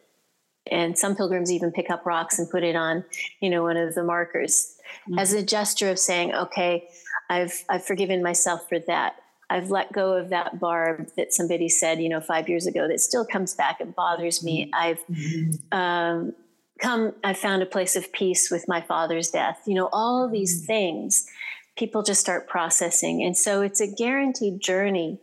And 0.72 0.98
some 0.98 1.16
pilgrims 1.16 1.52
even 1.52 1.72
pick 1.72 1.90
up 1.90 2.06
rocks 2.06 2.40
and 2.40 2.50
put 2.50 2.64
it 2.64 2.76
on, 2.76 3.04
you 3.42 3.50
know, 3.50 3.64
one 3.64 3.78
of 3.78 3.94
the 3.94 4.04
markers 4.04 4.76
mm-hmm. 5.08 5.20
as 5.20 5.34
a 5.34 5.44
gesture 5.44 5.90
of 5.90 6.00
saying, 6.00 6.34
"Okay, 6.34 6.88
I've 7.30 7.64
I've 7.70 7.86
forgiven 7.86 8.24
myself 8.24 8.68
for 8.68 8.80
that." 8.80 9.16
I've 9.50 9.70
let 9.70 9.94
go 9.94 10.14
of 10.14 10.30
that 10.30 10.60
barb 10.60 11.10
that 11.16 11.34
somebody 11.34 11.70
said, 11.70 12.02
you 12.02 12.10
know, 12.10 12.20
five 12.20 12.50
years 12.50 12.68
ago 12.68 12.88
that 12.90 13.00
still 13.00 13.26
comes 13.26 13.54
back 13.54 13.80
and 13.80 13.96
bothers 13.96 14.44
me. 14.44 14.66
Mm-hmm. 14.66 14.76
I've 14.76 15.08
mm-hmm. 15.08 15.78
um, 15.78 16.34
come, 16.82 17.14
I 17.24 17.34
found 17.34 17.64
a 17.64 17.66
place 17.66 17.96
of 17.96 18.12
peace 18.12 18.52
with 18.52 18.68
my 18.68 18.82
father's 18.82 19.30
death. 19.30 19.62
You 19.66 19.76
know, 19.76 19.90
all 19.94 20.30
these 20.30 20.58
mm-hmm. 20.58 20.68
things 20.68 21.28
people 21.78 22.04
just 22.04 22.20
start 22.20 22.48
processing. 22.48 23.24
And 23.24 23.38
so 23.38 23.62
it's 23.62 23.80
a 23.80 23.88
guaranteed 23.88 24.60
journey. 24.60 25.20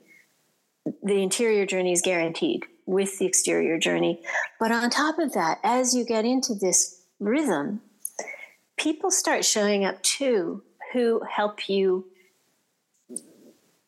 The 1.02 1.20
interior 1.20 1.66
journey 1.66 1.92
is 1.92 2.00
guaranteed 2.00 2.64
with 2.86 3.18
the 3.18 3.26
exterior 3.26 3.78
journey. 3.78 4.22
But 4.60 4.70
on 4.70 4.88
top 4.90 5.18
of 5.18 5.32
that, 5.32 5.58
as 5.64 5.94
you 5.94 6.04
get 6.04 6.24
into 6.24 6.54
this 6.54 7.02
rhythm, 7.18 7.80
people 8.76 9.10
start 9.10 9.44
showing 9.44 9.84
up 9.84 10.02
too 10.02 10.62
who 10.94 11.20
help 11.30 11.68
you 11.68 12.06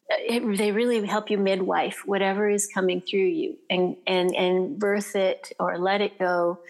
it, 0.09 0.59
they 0.59 0.73
really 0.73 1.05
help 1.07 1.31
you 1.31 1.39
midwife 1.39 2.03
whatever 2.05 2.49
is 2.49 2.67
coming 2.67 3.01
through 3.01 3.27
you 3.27 3.57
and 3.71 3.97
and 4.07 4.35
and 4.37 4.79
birth 4.79 5.17
it 5.17 5.53
or 5.59 5.79
let 5.79 6.01
it 6.01 6.19
go. 6.19 6.61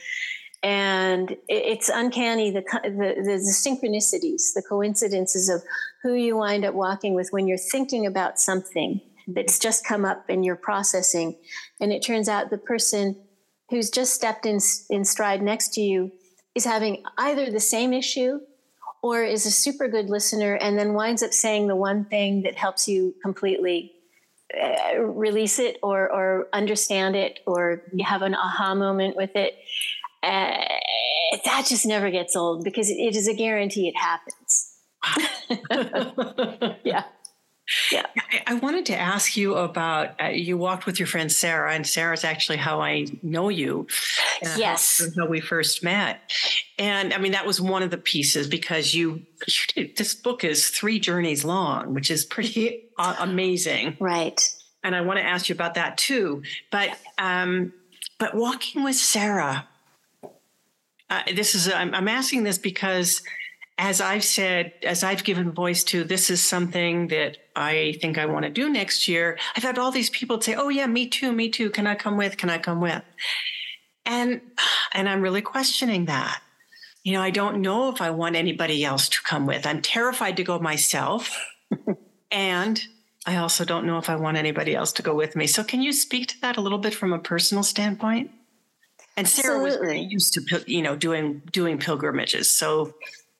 And 0.62 1.32
it, 1.32 1.38
it's 1.48 1.88
uncanny 1.90 2.50
the, 2.50 2.62
the, 2.82 3.14
the 3.22 3.52
synchronicities 3.52 4.54
the 4.54 4.62
coincidences 4.66 5.48
of 5.48 5.62
who 6.02 6.14
you 6.14 6.36
wind 6.36 6.64
up 6.64 6.74
walking 6.74 7.14
with 7.14 7.28
when 7.30 7.46
you're 7.46 7.58
thinking 7.58 8.06
about 8.06 8.40
something 8.40 9.00
that's 9.28 9.58
just 9.58 9.84
come 9.84 10.04
up 10.04 10.26
and 10.28 10.44
you're 10.44 10.56
processing. 10.56 11.36
And 11.80 11.92
it 11.92 12.00
turns 12.00 12.28
out 12.28 12.50
the 12.50 12.58
person 12.58 13.16
who's 13.70 13.90
just 13.90 14.14
stepped 14.14 14.46
in 14.46 14.60
in 14.88 15.04
stride 15.04 15.42
next 15.42 15.74
to 15.74 15.80
you 15.80 16.12
is 16.54 16.64
having 16.64 17.02
either 17.18 17.50
the 17.50 17.60
same 17.60 17.92
issue 17.92 18.40
or 19.02 19.22
is 19.22 19.46
a 19.46 19.50
super 19.50 19.88
good 19.88 20.08
listener 20.08 20.54
and 20.54 20.78
then 20.78 20.94
winds 20.94 21.22
up 21.22 21.32
saying 21.32 21.68
the 21.68 21.76
one 21.76 22.04
thing 22.04 22.42
that 22.42 22.54
helps 22.54 22.88
you 22.88 23.14
completely 23.22 23.92
uh, 24.60 25.00
release 25.00 25.58
it 25.58 25.78
or 25.82 26.10
or 26.10 26.48
understand 26.52 27.16
it 27.16 27.40
or 27.46 27.82
you 27.92 28.04
have 28.04 28.22
an 28.22 28.34
aha 28.34 28.74
moment 28.74 29.16
with 29.16 29.30
it 29.34 29.54
uh, 30.22 30.64
that 31.44 31.66
just 31.68 31.86
never 31.86 32.10
gets 32.10 32.36
old 32.36 32.64
because 32.64 32.88
it, 32.90 32.94
it 32.94 33.16
is 33.16 33.28
a 33.28 33.34
guarantee 33.34 33.88
it 33.88 33.96
happens. 33.96 34.72
Yeah 36.84 37.04
yeah. 37.90 38.06
I 38.46 38.54
wanted 38.54 38.86
to 38.86 38.96
ask 38.96 39.36
you 39.36 39.54
about 39.54 40.20
uh, 40.20 40.26
you 40.28 40.56
walked 40.56 40.86
with 40.86 40.98
your 41.00 41.06
friend 41.06 41.30
Sarah, 41.30 41.72
and 41.72 41.86
Sarah's 41.86 42.24
actually 42.24 42.58
how 42.58 42.80
I 42.80 43.06
know 43.22 43.48
you. 43.48 43.86
yes. 44.42 45.02
How, 45.16 45.26
we 45.26 45.40
first 45.40 45.82
met. 45.82 46.20
And 46.78 47.12
I 47.12 47.18
mean, 47.18 47.32
that 47.32 47.46
was 47.46 47.60
one 47.60 47.82
of 47.82 47.90
the 47.90 47.98
pieces 47.98 48.46
because 48.46 48.94
you, 48.94 49.22
you 49.74 49.90
this 49.96 50.14
book 50.14 50.44
is 50.44 50.68
three 50.68 51.00
journeys 51.00 51.44
long, 51.44 51.94
which 51.94 52.10
is 52.10 52.24
pretty 52.24 52.84
uh, 52.98 53.16
amazing. 53.18 53.96
Right. 53.98 54.40
And 54.84 54.94
I 54.94 55.00
want 55.00 55.18
to 55.18 55.24
ask 55.24 55.48
you 55.48 55.54
about 55.54 55.74
that 55.74 55.98
too. 55.98 56.42
But, 56.70 56.96
um, 57.18 57.72
but 58.18 58.34
walking 58.34 58.84
with 58.84 58.96
Sarah, 58.96 59.66
uh, 61.10 61.22
this 61.34 61.54
is, 61.54 61.72
I'm, 61.72 61.94
I'm 61.94 62.08
asking 62.08 62.44
this 62.44 62.58
because 62.58 63.22
as 63.78 64.00
I've 64.00 64.24
said, 64.24 64.72
as 64.82 65.04
I've 65.04 65.24
given 65.24 65.52
voice 65.52 65.84
to, 65.84 66.02
this 66.02 66.30
is 66.30 66.42
something 66.42 67.08
that 67.08 67.36
I 67.54 67.96
think 68.00 68.16
I 68.16 68.26
want 68.26 68.44
to 68.44 68.50
do 68.50 68.70
next 68.70 69.06
year. 69.06 69.38
I've 69.54 69.62
had 69.62 69.78
all 69.78 69.90
these 69.90 70.08
people 70.08 70.40
say, 70.40 70.54
"Oh 70.54 70.70
yeah, 70.70 70.86
me 70.86 71.08
too, 71.08 71.32
me 71.32 71.50
too. 71.50 71.70
Can 71.70 71.86
I 71.86 71.94
come 71.94 72.16
with? 72.16 72.38
Can 72.38 72.48
I 72.48 72.58
come 72.58 72.80
with?" 72.80 73.02
And 74.06 74.40
and 74.92 75.08
I'm 75.08 75.20
really 75.20 75.42
questioning 75.42 76.06
that. 76.06 76.40
You 77.04 77.12
know, 77.12 77.22
I 77.22 77.30
don't 77.30 77.60
know 77.60 77.90
if 77.90 78.00
I 78.00 78.10
want 78.10 78.34
anybody 78.34 78.84
else 78.84 79.08
to 79.10 79.22
come 79.22 79.46
with. 79.46 79.66
I'm 79.66 79.82
terrified 79.82 80.38
to 80.38 80.44
go 80.44 80.58
myself, 80.58 81.36
and 82.30 82.82
I 83.26 83.36
also 83.36 83.64
don't 83.66 83.86
know 83.86 83.98
if 83.98 84.08
I 84.08 84.16
want 84.16 84.38
anybody 84.38 84.74
else 84.74 84.92
to 84.92 85.02
go 85.02 85.14
with 85.14 85.36
me. 85.36 85.46
So, 85.46 85.62
can 85.62 85.82
you 85.82 85.92
speak 85.92 86.28
to 86.28 86.40
that 86.40 86.56
a 86.56 86.62
little 86.62 86.78
bit 86.78 86.94
from 86.94 87.12
a 87.12 87.18
personal 87.18 87.62
standpoint? 87.62 88.30
And 89.18 89.28
Sarah 89.28 89.62
Absolutely. 89.62 90.04
was 90.04 90.12
used 90.12 90.34
to, 90.34 90.64
you 90.66 90.80
know, 90.80 90.96
doing 90.96 91.42
doing 91.52 91.78
pilgrimages, 91.78 92.48
so 92.48 92.94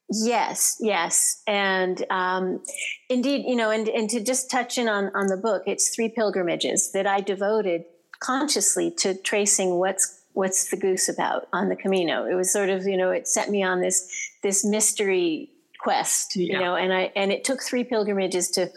Yes, 0.09 0.77
yes, 0.81 1.43
and 1.49 2.05
um, 2.11 2.63
indeed, 3.09 3.45
you 3.47 3.57
know, 3.57 3.71
and 3.71 3.89
and 3.89 4.09
to 4.11 4.23
just 4.23 4.49
touch 4.49 4.79
in 4.79 4.89
on 4.89 5.11
on 5.17 5.27
the 5.27 5.37
book, 5.37 5.65
it's 5.67 5.95
three 5.95 6.09
pilgrimages 6.09 6.93
that 6.93 7.09
I 7.09 7.21
devoted 7.21 7.85
consciously 8.21 8.93
to 8.99 9.15
tracing 9.15 9.79
what's 9.79 10.23
what's 10.33 10.71
the 10.71 10.77
goose 10.77 11.09
about 11.09 11.49
on 11.53 11.71
the 11.71 11.77
Camino. 11.77 12.27
It 12.27 12.35
was 12.35 12.53
sort 12.53 12.69
of, 12.69 12.87
you 12.87 12.97
know, 12.97 13.11
it 13.11 13.27
set 13.27 13.51
me 13.51 13.63
on 13.63 13.81
this 13.81 14.09
this 14.43 14.65
mystery 14.65 15.51
quest, 15.81 16.37
yeah. 16.37 16.53
you 16.53 16.59
know, 16.61 16.77
and 16.77 16.93
I 16.93 17.11
and 17.17 17.33
it 17.33 17.43
took 17.43 17.63
three 17.63 17.85
pilgrimages 17.85 18.51
to 18.51 18.71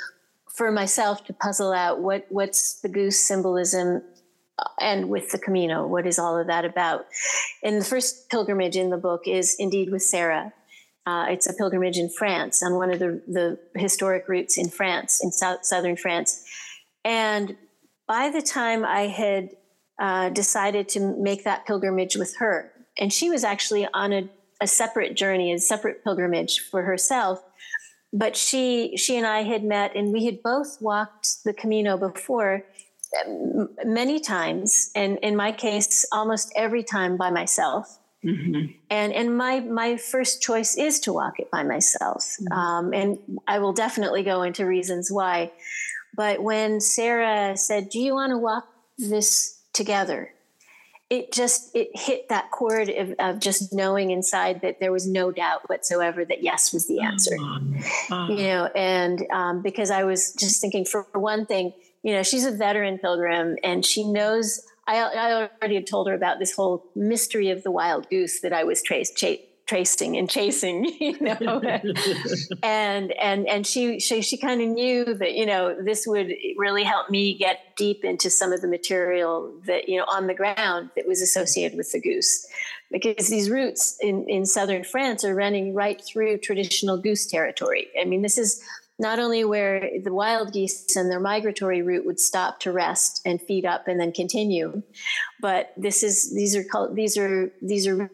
for 0.47 0.71
myself 0.71 1.25
to 1.25 1.33
puzzle 1.33 1.73
out 1.73 1.99
what 1.99 2.25
what's 2.29 2.79
the 2.81 2.89
goose 2.89 3.19
symbolism 3.19 4.01
and 4.79 5.09
with 5.09 5.31
the 5.31 5.39
Camino. 5.39 5.85
What 5.85 6.07
is 6.07 6.17
all 6.17 6.37
of 6.37 6.47
that 6.47 6.65
about? 6.65 7.05
And 7.61 7.79
the 7.79 7.85
first 7.85 8.29
pilgrimage 8.29 8.75
in 8.75 8.89
the 8.89 8.97
book 8.97 9.27
is 9.27 9.55
indeed 9.59 9.91
with 9.91 10.01
Sarah. 10.01 10.53
Uh, 11.09 11.25
it's 11.33 11.47
a 11.49 11.53
pilgrimage 11.53 11.97
in 11.97 12.07
France 12.07 12.61
on 12.61 12.75
one 12.75 12.91
of 12.91 12.99
the, 12.99 13.19
the 13.27 13.57
historic 13.75 14.27
routes 14.27 14.59
in 14.59 14.69
France, 14.69 15.23
in 15.23 15.31
south, 15.31 15.65
southern 15.65 15.95
France. 15.95 16.43
And 17.03 17.57
by 18.07 18.29
the 18.29 18.43
time 18.43 18.85
I 18.85 19.07
had 19.07 19.49
uh, 19.97 20.29
decided 20.29 20.87
to 20.89 20.99
make 20.99 21.45
that 21.45 21.65
pilgrimage 21.65 22.15
with 22.15 22.35
her, 22.37 22.71
and 22.99 23.11
she 23.11 23.27
was 23.31 23.43
actually 23.43 23.87
on 23.91 24.13
a, 24.13 24.29
a 24.61 24.67
separate 24.67 25.15
journey, 25.15 25.51
a 25.51 25.57
separate 25.57 26.03
pilgrimage 26.03 26.59
for 26.69 26.83
herself, 26.83 27.41
but 28.13 28.35
she 28.35 28.95
she 28.95 29.17
and 29.17 29.25
I 29.25 29.41
had 29.43 29.63
met, 29.63 29.95
and 29.95 30.13
we 30.13 30.25
had 30.25 30.43
both 30.43 30.77
walked 30.79 31.43
the 31.43 31.53
Camino 31.53 31.97
before 31.97 32.65
many 33.83 34.19
times, 34.19 34.91
and 34.95 35.17
in 35.23 35.35
my 35.35 35.51
case, 35.51 36.05
almost 36.11 36.51
every 36.55 36.83
time 36.83 37.17
by 37.17 37.31
myself. 37.31 37.98
Mm-hmm. 38.23 38.73
And 38.89 39.13
and 39.13 39.37
my 39.37 39.61
my 39.61 39.97
first 39.97 40.41
choice 40.41 40.77
is 40.77 40.99
to 41.01 41.13
walk 41.13 41.39
it 41.39 41.49
by 41.51 41.63
myself, 41.63 42.35
mm-hmm. 42.41 42.51
um, 42.51 42.93
and 42.93 43.17
I 43.47 43.59
will 43.59 43.73
definitely 43.73 44.23
go 44.23 44.41
into 44.41 44.65
reasons 44.65 45.09
why. 45.09 45.51
But 46.15 46.43
when 46.43 46.81
Sarah 46.81 47.55
said, 47.55 47.89
"Do 47.89 47.99
you 47.99 48.13
want 48.13 48.31
to 48.31 48.37
walk 48.37 48.67
this 48.97 49.61
together?" 49.73 50.33
it 51.09 51.33
just 51.33 51.75
it 51.75 51.89
hit 51.95 52.29
that 52.29 52.51
chord 52.51 52.87
of, 52.87 53.15
of, 53.17 53.39
just 53.39 53.73
knowing 53.73 54.11
inside 54.11 54.61
that 54.61 54.79
there 54.79 54.91
was 54.91 55.07
no 55.07 55.31
doubt 55.31 55.67
whatsoever 55.67 56.23
that 56.23 56.43
yes 56.43 56.71
was 56.71 56.87
the 56.87 56.99
answer 56.99 57.35
uh, 58.11 58.27
you 58.29 58.43
know 58.43 58.69
and 58.75 59.25
um, 59.33 59.63
because 59.63 59.89
i 59.89 60.03
was 60.03 60.33
just 60.33 60.61
thinking 60.61 60.85
for 60.85 61.07
one 61.13 61.47
thing 61.47 61.73
you 62.03 62.13
know, 62.13 62.23
she's 62.23 62.45
a 62.45 62.51
veteran 62.51 62.97
pilgrim 62.97 63.57
and 63.63 63.85
she 63.85 64.03
knows. 64.03 64.65
I, 64.89 64.95
I 64.97 65.49
already 65.61 65.75
had 65.75 65.87
told 65.87 66.07
her 66.07 66.15
about 66.15 66.39
this 66.39 66.55
whole 66.55 66.89
mystery 66.95 67.51
of 67.51 67.61
the 67.61 67.69
wild 67.69 68.09
goose 68.09 68.41
that 68.41 68.53
I 68.53 68.63
was 68.63 68.81
traced, 68.81 69.15
ch- 69.15 69.39
tracing 69.67 70.17
and 70.17 70.27
chasing, 70.27 70.85
you 70.99 71.15
know, 71.19 71.61
and 72.63 73.11
and 73.11 73.47
and 73.47 73.67
she 73.67 73.99
she 73.99 74.23
she 74.23 74.35
kind 74.35 74.61
of 74.61 74.69
knew 74.69 75.13
that 75.13 75.35
you 75.35 75.45
know 75.45 75.75
this 75.79 76.07
would 76.07 76.33
really 76.57 76.83
help 76.83 77.11
me 77.11 77.37
get 77.37 77.75
deep 77.77 78.03
into 78.03 78.31
some 78.31 78.51
of 78.51 78.61
the 78.61 78.67
material 78.67 79.53
that 79.67 79.87
you 79.87 79.99
know 79.99 80.05
on 80.11 80.25
the 80.25 80.33
ground 80.33 80.89
that 80.95 81.07
was 81.07 81.21
associated 81.21 81.77
with 81.77 81.91
the 81.91 82.01
goose, 82.01 82.47
because 82.91 83.27
these 83.27 83.47
routes 83.47 83.95
in 84.01 84.27
in 84.27 84.43
southern 84.43 84.83
France 84.83 85.23
are 85.23 85.35
running 85.35 85.75
right 85.75 86.01
through 86.03 86.39
traditional 86.39 86.97
goose 86.97 87.27
territory. 87.27 87.89
I 88.01 88.05
mean, 88.05 88.23
this 88.23 88.39
is 88.39 88.63
not 88.99 89.17
only 89.17 89.43
where 89.45 89.89
the 90.03 90.13
wild 90.13 90.53
geese 90.53 90.95
and 90.95 91.09
their 91.09 91.19
migratory 91.19 91.81
route 91.81 92.05
would 92.05 92.19
stop 92.19 92.59
to 92.59 92.71
rest 92.71 93.21
and 93.25 93.41
feed 93.41 93.65
up 93.65 93.87
and 93.87 93.99
then 93.99 94.11
continue, 94.11 94.83
but 95.41 95.73
this 95.77 96.03
is 96.03 96.33
these 96.35 96.55
are 96.55 96.63
called 96.63 96.95
these 96.95 97.17
are 97.17 97.51
these 97.61 97.87
are 97.87 98.11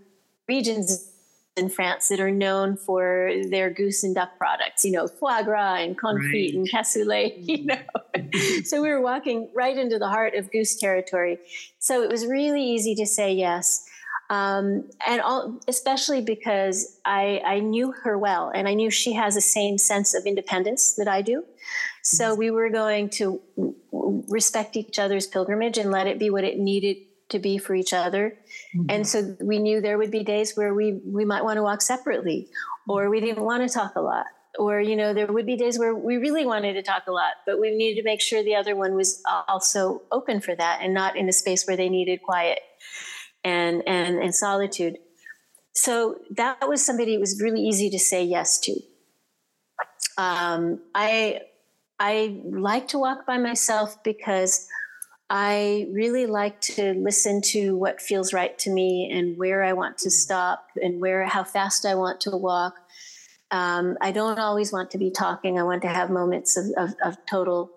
regions 0.47 1.11
in 1.57 1.69
France 1.69 2.09
that 2.09 2.19
are 2.19 2.31
known 2.31 2.75
for 2.75 3.31
their 3.49 3.69
goose 3.69 4.03
and 4.03 4.13
duck 4.13 4.37
products, 4.37 4.83
you 4.83 4.91
know, 4.91 5.07
foie 5.07 5.41
gras 5.41 5.75
and 5.75 5.97
confit 5.97 6.33
right. 6.33 6.53
and 6.53 6.69
cassoulet, 6.69 7.33
you 7.37 7.65
know. 7.65 7.75
Mm-hmm. 8.15 8.61
so 8.63 8.81
we 8.81 8.89
were 8.89 9.01
walking 9.01 9.49
right 9.55 9.77
into 9.77 9.97
the 9.97 10.09
heart 10.09 10.35
of 10.35 10.51
goose 10.51 10.75
territory. 10.75 11.39
So 11.79 12.03
it 12.03 12.09
was 12.09 12.25
really 12.25 12.63
easy 12.63 12.93
to 12.95 13.05
say 13.05 13.33
yes 13.33 13.85
um, 14.29 14.89
and 15.05 15.21
all, 15.21 15.59
especially 15.67 16.21
because 16.21 16.99
I, 17.05 17.41
I 17.45 17.59
knew 17.59 17.91
her 18.03 18.17
well 18.17 18.51
and 18.53 18.67
I 18.67 18.73
knew 18.73 18.89
she 18.89 19.13
has 19.13 19.35
the 19.35 19.41
same 19.41 19.77
sense 19.77 20.13
of 20.15 20.25
independence 20.25 20.95
that 20.95 21.07
I 21.07 21.21
do. 21.21 21.43
So 22.01 22.31
mm-hmm. 22.31 22.39
we 22.39 22.51
were 22.51 22.69
going 22.69 23.09
to 23.11 23.41
respect 24.27 24.75
each 24.77 24.97
other's 24.97 25.27
pilgrimage 25.27 25.77
and 25.77 25.91
let 25.91 26.07
it 26.07 26.17
be 26.17 26.29
what 26.29 26.43
it 26.43 26.57
needed 26.57 26.97
to 27.29 27.39
be 27.39 27.57
for 27.57 27.75
each 27.75 27.93
other. 27.93 28.38
Mm-hmm. 28.75 28.85
And 28.89 29.07
so 29.07 29.35
we 29.39 29.59
knew 29.59 29.79
there 29.79 29.97
would 29.97 30.11
be 30.11 30.23
days 30.23 30.55
where 30.55 30.73
we, 30.73 30.93
we 30.93 31.25
might 31.25 31.43
want 31.43 31.57
to 31.57 31.63
walk 31.63 31.81
separately 31.81 32.49
or 32.88 33.09
we 33.09 33.19
didn't 33.19 33.43
want 33.43 33.67
to 33.67 33.73
talk 33.73 33.95
a 33.95 34.01
lot. 34.01 34.25
Or, 34.57 34.79
you 34.79 34.95
know, 34.95 35.13
there 35.13 35.27
would 35.27 35.45
be 35.45 35.57
days 35.57 35.77
where 35.77 35.93
we 35.93 36.15
really 36.17 36.45
wanted 36.45 36.73
to 36.73 36.81
talk 36.81 37.03
a 37.07 37.11
lot, 37.11 37.33
but 37.45 37.59
we 37.59 37.75
needed 37.75 38.01
to 38.01 38.05
make 38.05 38.21
sure 38.21 38.41
the 38.41 38.55
other 38.55 38.75
one 38.75 38.95
was 38.95 39.21
also 39.47 40.03
open 40.11 40.39
for 40.39 40.55
that 40.55 40.79
and 40.81 40.93
not 40.93 41.17
in 41.17 41.27
a 41.27 41.33
space 41.33 41.67
where 41.67 41.75
they 41.75 41.89
needed 41.89 42.21
quiet 42.23 42.59
and 43.45 43.84
and 43.88 44.21
and 44.21 44.36
solitude. 44.36 44.97
So 45.73 46.17
that 46.31 46.67
was 46.67 46.86
somebody 46.86 47.13
it 47.13 47.19
was 47.19 47.41
really 47.41 47.62
easy 47.62 47.89
to 47.91 47.99
say 47.99 48.23
yes 48.23 48.60
to. 48.62 48.73
Um, 50.17 50.81
I 50.93 51.41
I 51.99 52.41
like 52.43 52.89
to 52.89 52.99
walk 52.99 53.25
by 53.25 53.38
myself 53.38 54.03
because 54.03 54.67
I 55.29 55.88
really 55.91 56.25
like 56.25 56.60
to 56.62 56.93
listen 56.93 57.41
to 57.53 57.75
what 57.75 58.01
feels 58.01 58.34
right 58.34 58.58
to 58.60 58.69
me 58.69 59.10
and 59.12 59.38
where 59.38 59.63
I 59.63 59.73
want 59.73 59.97
to 59.99 60.12
stop 60.12 60.67
and 60.81 60.99
where 60.99 61.25
how 61.25 61.43
fast 61.43 61.86
I 61.86 61.95
want 61.95 62.21
to 62.21 62.31
walk. 62.31 62.75
Um, 63.51 63.97
I 64.01 64.12
don't 64.12 64.39
always 64.39 64.73
want 64.73 64.91
to 64.91 64.97
be 64.97 65.12
talking. 65.12 65.60
I 65.60 65.63
want 65.63 65.84
to 65.84 65.88
have 65.88 66.10
moments 66.10 66.58
of, 66.58 66.65
of, 66.77 66.95
of 67.03 67.17
total 67.25 67.71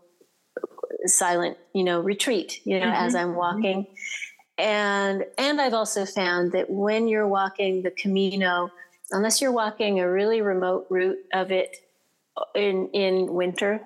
silent, 1.04 1.56
you 1.74 1.84
know, 1.84 2.00
retreat, 2.00 2.60
you 2.64 2.80
know, 2.80 2.86
mm-hmm. 2.86 3.04
as 3.06 3.14
I'm 3.14 3.34
walking. 3.34 3.84
Mm-hmm 3.84 4.27
and 4.58 5.24
and 5.38 5.60
i've 5.60 5.74
also 5.74 6.04
found 6.04 6.52
that 6.52 6.68
when 6.68 7.08
you're 7.08 7.28
walking 7.28 7.82
the 7.82 7.90
camino 7.90 8.70
unless 9.12 9.40
you're 9.40 9.52
walking 9.52 10.00
a 10.00 10.10
really 10.10 10.42
remote 10.42 10.86
route 10.90 11.18
of 11.32 11.50
it 11.50 11.76
in 12.54 12.88
in 12.92 13.32
winter 13.32 13.80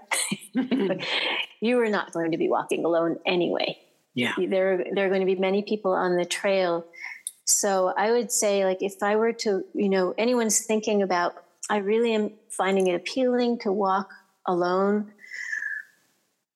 mm-hmm. 0.57 1.01
you 1.63 1.79
are 1.79 1.89
not 1.89 2.13
going 2.13 2.33
to 2.33 2.37
be 2.37 2.49
walking 2.49 2.85
alone 2.85 3.19
anyway. 3.25 3.79
Yeah. 4.15 4.35
There 4.37 4.85
there 4.93 5.07
are 5.07 5.09
going 5.09 5.21
to 5.21 5.27
be 5.27 5.37
many 5.37 5.63
people 5.63 5.93
on 5.93 6.17
the 6.17 6.27
trail. 6.27 6.85
So 7.45 7.95
i 7.97 8.11
would 8.11 8.31
say 8.31 8.65
like 8.65 8.83
if 8.83 9.03
i 9.03 9.17
were 9.17 9.33
to 9.33 9.65
you 9.75 9.89
know 9.89 10.15
anyone's 10.17 10.65
thinking 10.65 11.03
about 11.03 11.35
i 11.69 11.79
really 11.79 12.15
am 12.15 12.31
finding 12.51 12.87
it 12.87 12.95
appealing 12.95 13.59
to 13.59 13.73
walk 13.73 14.09
alone 14.47 15.13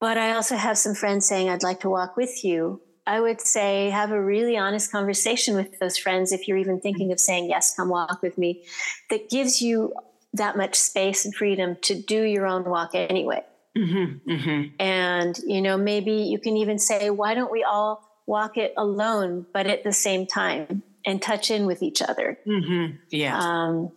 but 0.01 0.17
i 0.17 0.33
also 0.33 0.55
have 0.57 0.79
some 0.79 0.95
friends 0.95 1.27
saying 1.27 1.51
i'd 1.51 1.65
like 1.65 1.81
to 1.81 1.91
walk 1.91 2.17
with 2.17 2.45
you 2.45 2.81
I 3.07 3.21
would 3.21 3.41
say 3.41 3.91
have 3.91 4.11
a 4.11 4.21
really 4.21 4.57
honest 4.57 4.91
conversation 4.91 5.55
with 5.55 5.79
those 5.79 5.97
friends 5.97 6.33
if 6.33 6.49
you're 6.49 6.57
even 6.57 6.81
thinking 6.81 7.13
of 7.13 7.21
saying, 7.21 7.49
Yes, 7.49 7.75
come 7.75 7.89
walk 7.89 8.21
with 8.23 8.37
me, 8.37 8.65
that 9.11 9.31
gives 9.31 9.63
you 9.63 9.95
that 10.33 10.57
much 10.57 10.75
space 10.75 11.25
and 11.25 11.35
freedom 11.35 11.77
to 11.83 11.95
do 11.95 12.23
your 12.23 12.47
own 12.47 12.65
walk 12.65 12.91
anyway. 12.95 13.43
Mm-hmm, 13.77 14.31
mm-hmm. 14.31 14.75
And, 14.81 15.39
you 15.47 15.61
know, 15.61 15.77
maybe 15.77 16.13
you 16.13 16.39
can 16.39 16.57
even 16.57 16.79
say, 16.79 17.11
Why 17.11 17.35
don't 17.35 17.53
we 17.53 17.63
all 17.63 18.03
walk 18.27 18.57
it 18.57 18.75
alone, 18.77 19.47
but 19.53 19.67
at 19.67 19.85
the 19.85 19.93
same 19.93 20.27
time 20.27 20.83
and 21.05 21.23
touch 21.23 21.51
in 21.51 21.67
with 21.67 21.83
each 21.83 22.03
other? 22.03 22.39
Mm-hmm. 22.47 22.97
Yeah. 23.11 23.39
Um, 23.39 23.93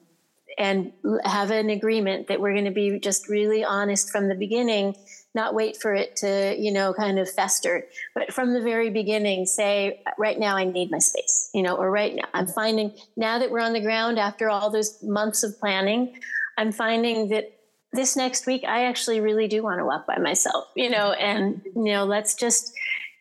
and 0.58 0.92
have 1.24 1.52
an 1.52 1.70
agreement 1.70 2.28
that 2.28 2.42
we're 2.42 2.54
going 2.54 2.66
to 2.66 2.72
be 2.72 3.00
just 3.00 3.30
really 3.30 3.64
honest 3.64 4.12
from 4.12 4.28
the 4.28 4.36
beginning 4.36 4.96
not 5.36 5.54
wait 5.54 5.78
for 5.78 5.94
it 5.94 6.16
to, 6.18 6.56
you 6.58 6.72
know, 6.72 6.94
kind 6.94 7.20
of 7.20 7.30
fester, 7.30 7.86
but 8.16 8.34
from 8.34 8.54
the 8.54 8.62
very 8.62 8.90
beginning, 8.90 9.46
say, 9.46 10.02
right 10.18 10.40
now 10.40 10.56
I 10.56 10.64
need 10.64 10.90
my 10.92 10.98
space, 10.98 11.50
you 11.54 11.62
know, 11.62 11.76
or 11.76 11.92
right 11.92 12.16
now 12.16 12.28
I'm 12.34 12.48
finding 12.48 12.94
now 13.16 13.40
that 13.40 13.52
we're 13.52 13.60
on 13.60 13.74
the 13.74 13.82
ground 13.82 14.18
after 14.18 14.50
all 14.50 14.70
those 14.70 15.02
months 15.04 15.44
of 15.44 15.60
planning, 15.60 16.20
I'm 16.58 16.72
finding 16.72 17.30
that 17.30 17.54
this 17.94 18.16
next 18.16 18.48
week 18.48 18.64
I 18.68 18.86
actually 18.86 19.20
really 19.20 19.48
do 19.48 19.64
want 19.64 19.80
to 19.80 19.86
walk 19.86 20.08
by 20.08 20.18
myself, 20.18 20.66
you 20.76 20.90
know, 20.90 21.12
and, 21.12 21.62
you 21.76 21.92
know, 21.92 22.06
let's 22.06 22.36
just, 22.36 22.74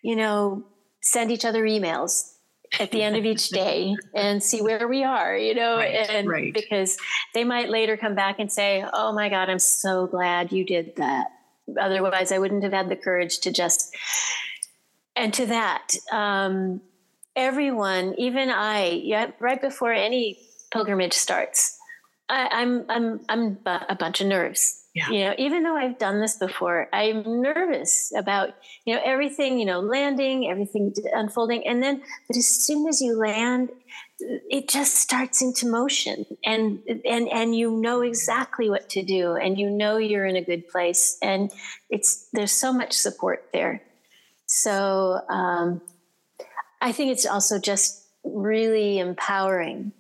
you 0.02 0.16
know, 0.16 0.64
send 1.02 1.30
each 1.30 1.44
other 1.44 1.64
emails 1.64 2.32
at 2.78 2.90
the 2.90 3.02
end 3.02 3.16
of 3.16 3.24
each 3.24 3.48
day 3.48 3.96
and 4.14 4.42
see 4.42 4.62
where 4.62 4.88
we 4.88 5.04
are, 5.04 5.36
you 5.36 5.54
know, 5.54 5.76
right, 5.76 6.10
and 6.10 6.28
right. 6.28 6.52
because 6.52 6.96
they 7.34 7.44
might 7.44 7.68
later 7.68 7.96
come 7.96 8.14
back 8.14 8.38
and 8.38 8.52
say, 8.52 8.84
"Oh 8.92 9.12
my 9.12 9.28
God, 9.28 9.48
I'm 9.48 9.58
so 9.58 10.06
glad 10.06 10.52
you 10.52 10.64
did 10.64 10.96
that." 10.96 11.28
Otherwise, 11.80 12.32
I 12.32 12.38
wouldn't 12.38 12.62
have 12.62 12.72
had 12.72 12.88
the 12.88 12.96
courage 12.96 13.40
to 13.40 13.52
just. 13.52 13.96
And 15.16 15.34
to 15.34 15.46
that, 15.46 15.94
um, 16.12 16.80
everyone, 17.34 18.14
even 18.18 18.50
I, 18.50 19.00
yeah, 19.02 19.32
right 19.40 19.60
before 19.60 19.92
any 19.92 20.38
pilgrimage 20.70 21.14
starts, 21.14 21.76
I, 22.28 22.48
I'm 22.52 22.84
I'm 22.88 23.20
I'm 23.28 23.58
a 23.66 23.96
bunch 23.98 24.20
of 24.20 24.26
nerves. 24.26 24.84
Yeah. 24.94 25.10
You 25.10 25.24
know, 25.24 25.34
even 25.38 25.62
though 25.62 25.76
I've 25.76 25.98
done 25.98 26.20
this 26.20 26.36
before, 26.36 26.88
I'm 26.92 27.40
nervous 27.40 28.12
about, 28.16 28.50
you 28.84 28.94
know, 28.94 29.00
everything, 29.04 29.58
you 29.58 29.66
know, 29.66 29.80
landing, 29.80 30.50
everything 30.50 30.92
unfolding. 31.14 31.66
And 31.66 31.82
then, 31.82 32.02
but 32.26 32.36
as 32.36 32.46
soon 32.48 32.88
as 32.88 33.00
you 33.00 33.16
land, 33.16 33.70
it 34.20 34.68
just 34.68 34.96
starts 34.96 35.42
into 35.42 35.66
motion 35.66 36.26
and, 36.44 36.80
and, 37.04 37.28
and 37.28 37.54
you 37.54 37.70
know 37.70 38.02
exactly 38.02 38.68
what 38.68 38.88
to 38.90 39.02
do 39.02 39.34
and 39.34 39.58
you 39.58 39.70
know 39.70 39.96
you're 39.96 40.26
in 40.26 40.36
a 40.36 40.44
good 40.44 40.68
place 40.68 41.16
and 41.22 41.50
it's, 41.88 42.28
there's 42.32 42.52
so 42.52 42.72
much 42.72 42.92
support 42.92 43.48
there. 43.52 43.82
So, 44.46 45.20
um, 45.28 45.82
I 46.80 46.92
think 46.92 47.12
it's 47.12 47.26
also 47.26 47.58
just 47.58 48.04
really 48.24 48.98
empowering 48.98 49.92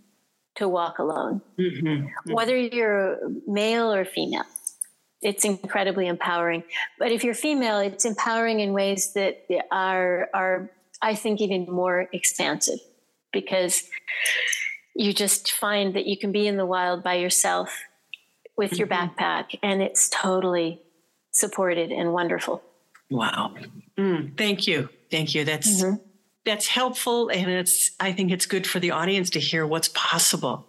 to 0.56 0.68
walk 0.68 0.98
alone, 0.98 1.40
mm-hmm. 1.58 2.32
Whether 2.32 2.56
you're 2.56 3.18
male 3.46 3.92
or 3.92 4.04
female 4.04 4.44
it's 5.20 5.44
incredibly 5.44 6.06
empowering. 6.06 6.62
But 6.98 7.10
if 7.10 7.24
you're 7.24 7.34
female, 7.34 7.78
it's 7.78 8.04
empowering 8.04 8.60
in 8.60 8.72
ways 8.72 9.14
that 9.14 9.44
are 9.72 10.28
are 10.32 10.70
I 11.00 11.14
think, 11.14 11.40
even 11.40 11.66
more 11.66 12.08
expansive 12.12 12.80
because 13.32 13.84
you 14.94 15.12
just 15.12 15.52
find 15.52 15.94
that 15.94 16.06
you 16.06 16.18
can 16.18 16.32
be 16.32 16.46
in 16.46 16.56
the 16.56 16.66
wild 16.66 17.02
by 17.02 17.14
yourself 17.14 17.82
with 18.56 18.78
your 18.78 18.88
mm-hmm. 18.88 19.20
backpack 19.20 19.58
and 19.62 19.80
it's 19.82 20.08
totally 20.08 20.82
supported 21.30 21.92
and 21.92 22.12
wonderful. 22.12 22.62
Wow. 23.10 23.54
Mm, 23.96 24.36
thank 24.36 24.66
you. 24.66 24.88
Thank 25.10 25.34
you. 25.34 25.44
That's 25.44 25.82
mm-hmm. 25.82 25.96
that's 26.44 26.66
helpful 26.66 27.28
and 27.30 27.48
it's 27.50 27.92
I 28.00 28.12
think 28.12 28.32
it's 28.32 28.46
good 28.46 28.66
for 28.66 28.80
the 28.80 28.90
audience 28.90 29.30
to 29.30 29.40
hear 29.40 29.66
what's 29.66 29.88
possible. 29.88 30.66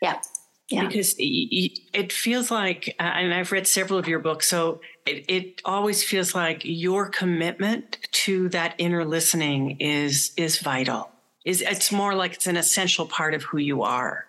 Yeah. 0.00 0.20
Yeah. 0.70 0.86
Because 0.86 1.14
it 1.18 2.10
feels 2.10 2.50
like, 2.50 2.94
and 2.98 3.34
I've 3.34 3.52
read 3.52 3.66
several 3.66 3.98
of 3.98 4.08
your 4.08 4.18
books, 4.18 4.48
so 4.48 4.80
it, 5.04 5.24
it 5.28 5.62
always 5.64 6.02
feels 6.02 6.34
like 6.34 6.62
your 6.64 7.08
commitment 7.10 7.98
to 8.12 8.48
that 8.48 8.74
inner 8.78 9.04
listening 9.04 9.78
is 9.80 10.32
is 10.38 10.58
vital. 10.60 11.10
Is 11.44 11.60
it's 11.60 11.92
more 11.92 12.14
like 12.14 12.34
it's 12.34 12.46
an 12.46 12.56
essential 12.56 13.06
part 13.06 13.34
of 13.34 13.42
who 13.42 13.58
you 13.58 13.82
are. 13.82 14.26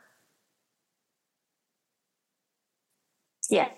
Yeah. 3.50 3.70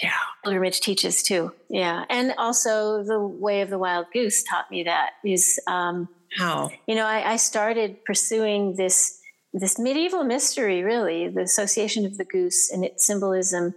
Yeah. 0.00 0.12
Pilgrimage 0.44 0.80
teaches 0.80 1.22
too. 1.22 1.52
Yeah. 1.68 2.04
And 2.08 2.34
also 2.38 3.02
the 3.02 3.18
way 3.18 3.62
of 3.62 3.70
the 3.70 3.78
wild 3.78 4.06
goose 4.12 4.42
taught 4.44 4.70
me 4.70 4.84
that 4.84 5.10
is 5.24 5.58
um 5.66 6.08
how? 6.36 6.70
You 6.86 6.94
know, 6.94 7.06
I, 7.06 7.32
I 7.32 7.36
started 7.36 8.04
pursuing 8.04 8.76
this 8.76 9.20
this 9.52 9.78
medieval 9.78 10.22
mystery, 10.22 10.82
really, 10.82 11.28
the 11.28 11.42
association 11.42 12.06
of 12.06 12.16
the 12.16 12.24
goose 12.24 12.70
and 12.70 12.84
its 12.84 13.04
symbolism 13.04 13.74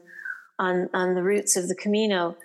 on, 0.60 0.88
on 0.94 1.16
the 1.16 1.24
roots 1.24 1.56
of 1.56 1.68
the 1.68 1.76
Camino, 1.76 2.38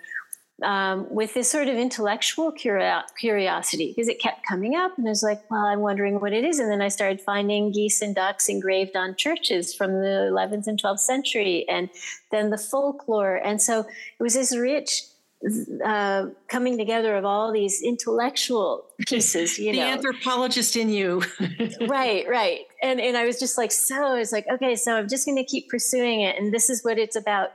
um, 0.63 1.07
with 1.09 1.33
this 1.33 1.49
sort 1.49 1.67
of 1.67 1.75
intellectual 1.75 2.51
curio- 2.51 3.03
curiosity, 3.17 3.93
because 3.95 4.07
it 4.07 4.19
kept 4.19 4.45
coming 4.45 4.75
up. 4.75 4.97
And 4.97 5.07
I 5.07 5.09
was 5.09 5.23
like, 5.23 5.49
well, 5.49 5.65
I'm 5.65 5.79
wondering 5.79 6.19
what 6.19 6.33
it 6.33 6.43
is. 6.43 6.59
And 6.59 6.71
then 6.71 6.81
I 6.81 6.87
started 6.87 7.21
finding 7.21 7.71
geese 7.71 8.01
and 8.01 8.15
ducks 8.15 8.49
engraved 8.49 8.95
on 8.95 9.15
churches 9.15 9.73
from 9.73 9.91
the 9.93 10.29
11th 10.31 10.67
and 10.67 10.81
12th 10.81 10.99
century, 10.99 11.65
and 11.69 11.89
then 12.31 12.49
the 12.49 12.57
folklore. 12.57 13.35
And 13.35 13.61
so 13.61 13.81
it 13.81 14.23
was 14.23 14.33
this 14.33 14.55
rich 14.55 15.03
uh, 15.85 16.25
coming 16.49 16.77
together 16.77 17.15
of 17.15 17.23
all 17.23 17.53
these 17.53 17.81
intellectual 17.81 18.85
pieces, 19.07 19.57
you 19.57 19.71
the 19.71 19.77
know. 19.79 19.85
The 19.85 19.91
anthropologist 19.91 20.75
in 20.75 20.89
you. 20.89 21.23
right, 21.87 22.27
right. 22.27 22.61
And 22.83 22.99
and 22.99 23.15
I 23.15 23.25
was 23.25 23.39
just 23.39 23.57
like, 23.57 23.71
so 23.71 23.95
I 23.95 24.19
was 24.19 24.33
like, 24.33 24.45
okay, 24.51 24.75
so 24.75 24.95
I'm 24.95 25.07
just 25.07 25.25
gonna 25.25 25.45
keep 25.45 25.69
pursuing 25.69 26.21
it, 26.21 26.37
and 26.37 26.53
this 26.53 26.69
is 26.69 26.83
what 26.83 26.97
it's 26.97 27.15
about. 27.15 27.51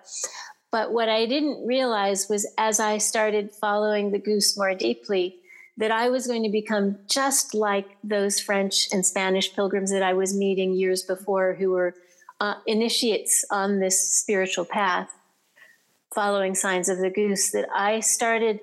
But 0.74 0.90
what 0.90 1.08
I 1.08 1.24
didn't 1.26 1.64
realize 1.64 2.28
was 2.28 2.52
as 2.58 2.80
I 2.80 2.98
started 2.98 3.52
following 3.52 4.10
the 4.10 4.18
goose 4.18 4.56
more 4.56 4.74
deeply, 4.74 5.37
that 5.76 5.92
I 5.92 6.08
was 6.08 6.26
going 6.26 6.42
to 6.42 6.48
become 6.48 6.98
just 7.08 7.54
like 7.54 7.96
those 8.02 8.40
French 8.40 8.88
and 8.90 9.06
Spanish 9.06 9.54
pilgrims 9.54 9.92
that 9.92 10.02
I 10.02 10.14
was 10.14 10.37
meeting 10.37 10.74
years 10.74 11.04
before 11.04 11.54
who 11.54 11.70
were 11.70 11.94
uh, 12.40 12.54
initiates 12.66 13.44
on 13.52 13.78
this 13.78 14.18
spiritual 14.18 14.64
path 14.64 15.10
following 16.12 16.56
signs 16.56 16.88
of 16.88 16.98
the 16.98 17.10
goose 17.10 17.52
that 17.52 17.68
I 17.72 18.00
started, 18.00 18.58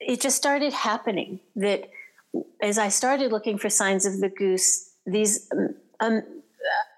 it 0.00 0.22
just 0.22 0.38
started 0.38 0.72
happening 0.72 1.40
that 1.56 1.90
as 2.62 2.78
I 2.78 2.88
started 2.88 3.32
looking 3.32 3.58
for 3.58 3.68
signs 3.68 4.06
of 4.06 4.20
the 4.20 4.30
goose, 4.30 4.94
these 5.04 5.46
um, 5.52 5.74
um 6.00 6.22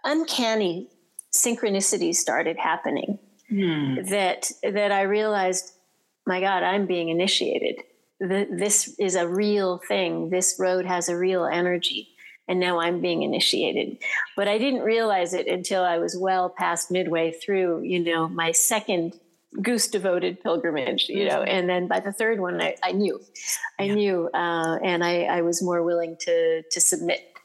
uncanny 0.04 0.88
synchronicities 1.32 2.14
started 2.14 2.56
happening. 2.58 3.18
Hmm. 3.50 4.02
That 4.10 4.50
that 4.62 4.92
I 4.92 5.02
realized, 5.02 5.72
my 6.26 6.40
God, 6.40 6.62
I'm 6.62 6.86
being 6.86 7.08
initiated. 7.08 7.82
The, 8.20 8.46
this 8.50 8.94
is 8.98 9.14
a 9.14 9.28
real 9.28 9.80
thing. 9.88 10.30
This 10.30 10.56
road 10.58 10.84
has 10.84 11.08
a 11.08 11.16
real 11.16 11.44
energy, 11.44 12.08
and 12.46 12.60
now 12.60 12.80
I'm 12.80 13.00
being 13.00 13.22
initiated. 13.22 13.98
But 14.36 14.48
I 14.48 14.58
didn't 14.58 14.80
realize 14.80 15.34
it 15.34 15.46
until 15.46 15.82
I 15.82 15.98
was 15.98 16.16
well 16.16 16.50
past 16.50 16.90
midway 16.90 17.32
through. 17.32 17.82
You 17.82 18.00
know, 18.00 18.28
my 18.28 18.52
second 18.52 19.18
goose 19.62 19.88
devoted 19.88 20.42
pilgrimage 20.42 21.08
you 21.08 21.26
know 21.26 21.38
mm-hmm. 21.38 21.48
and 21.48 21.68
then 21.68 21.88
by 21.88 22.00
the 22.00 22.12
third 22.12 22.38
one 22.38 22.60
i, 22.60 22.76
I 22.82 22.92
knew 22.92 23.18
i 23.78 23.84
yeah. 23.84 23.94
knew 23.94 24.28
uh, 24.34 24.78
and 24.84 25.02
I, 25.02 25.22
I 25.22 25.40
was 25.40 25.62
more 25.62 25.82
willing 25.82 26.16
to 26.20 26.62
to 26.70 26.80
submit 26.80 27.37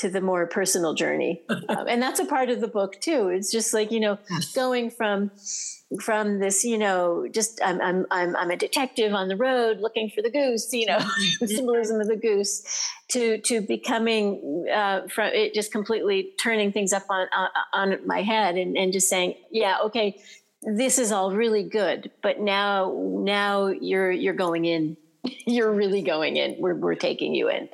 to 0.00 0.10
the 0.10 0.20
more 0.20 0.46
personal 0.46 0.94
journey 0.94 1.42
um, 1.48 1.86
and 1.88 2.02
that's 2.02 2.20
a 2.20 2.24
part 2.24 2.50
of 2.50 2.60
the 2.60 2.68
book 2.68 3.00
too 3.00 3.28
it's 3.28 3.50
just 3.50 3.72
like 3.72 3.90
you 3.90 4.00
know 4.00 4.18
yes. 4.30 4.52
going 4.52 4.90
from 4.90 5.30
from 6.00 6.38
this 6.38 6.64
you 6.64 6.78
know 6.78 7.26
just 7.32 7.60
I'm, 7.64 7.80
I'm 7.80 8.06
i'm 8.10 8.36
i'm 8.36 8.50
a 8.50 8.56
detective 8.56 9.12
on 9.12 9.28
the 9.28 9.36
road 9.36 9.78
looking 9.80 10.10
for 10.10 10.22
the 10.22 10.30
goose 10.30 10.72
you 10.72 10.86
know 10.86 11.00
the 11.40 11.48
symbolism 11.48 12.00
of 12.00 12.08
the 12.08 12.16
goose 12.16 12.62
to 13.08 13.38
to 13.38 13.60
becoming 13.60 14.66
uh, 14.72 15.08
from 15.08 15.30
it 15.32 15.54
just 15.54 15.72
completely 15.72 16.32
turning 16.40 16.72
things 16.72 16.92
up 16.92 17.04
on 17.10 17.26
on, 17.32 17.48
on 17.72 18.06
my 18.06 18.22
head 18.22 18.56
and 18.56 18.76
and 18.76 18.92
just 18.92 19.08
saying 19.08 19.34
yeah 19.50 19.78
okay 19.84 20.16
this 20.62 20.98
is 20.98 21.10
all 21.10 21.32
really 21.32 21.62
good, 21.62 22.10
but 22.22 22.40
now 22.40 22.94
now 23.24 23.68
you're 23.68 24.10
you're 24.10 24.34
going 24.34 24.64
in. 24.64 24.96
You're 25.46 25.72
really 25.72 26.02
going 26.02 26.36
in. 26.36 26.56
We're 26.58 26.74
we're 26.74 26.94
taking 26.94 27.34
you 27.34 27.48
in, 27.48 27.68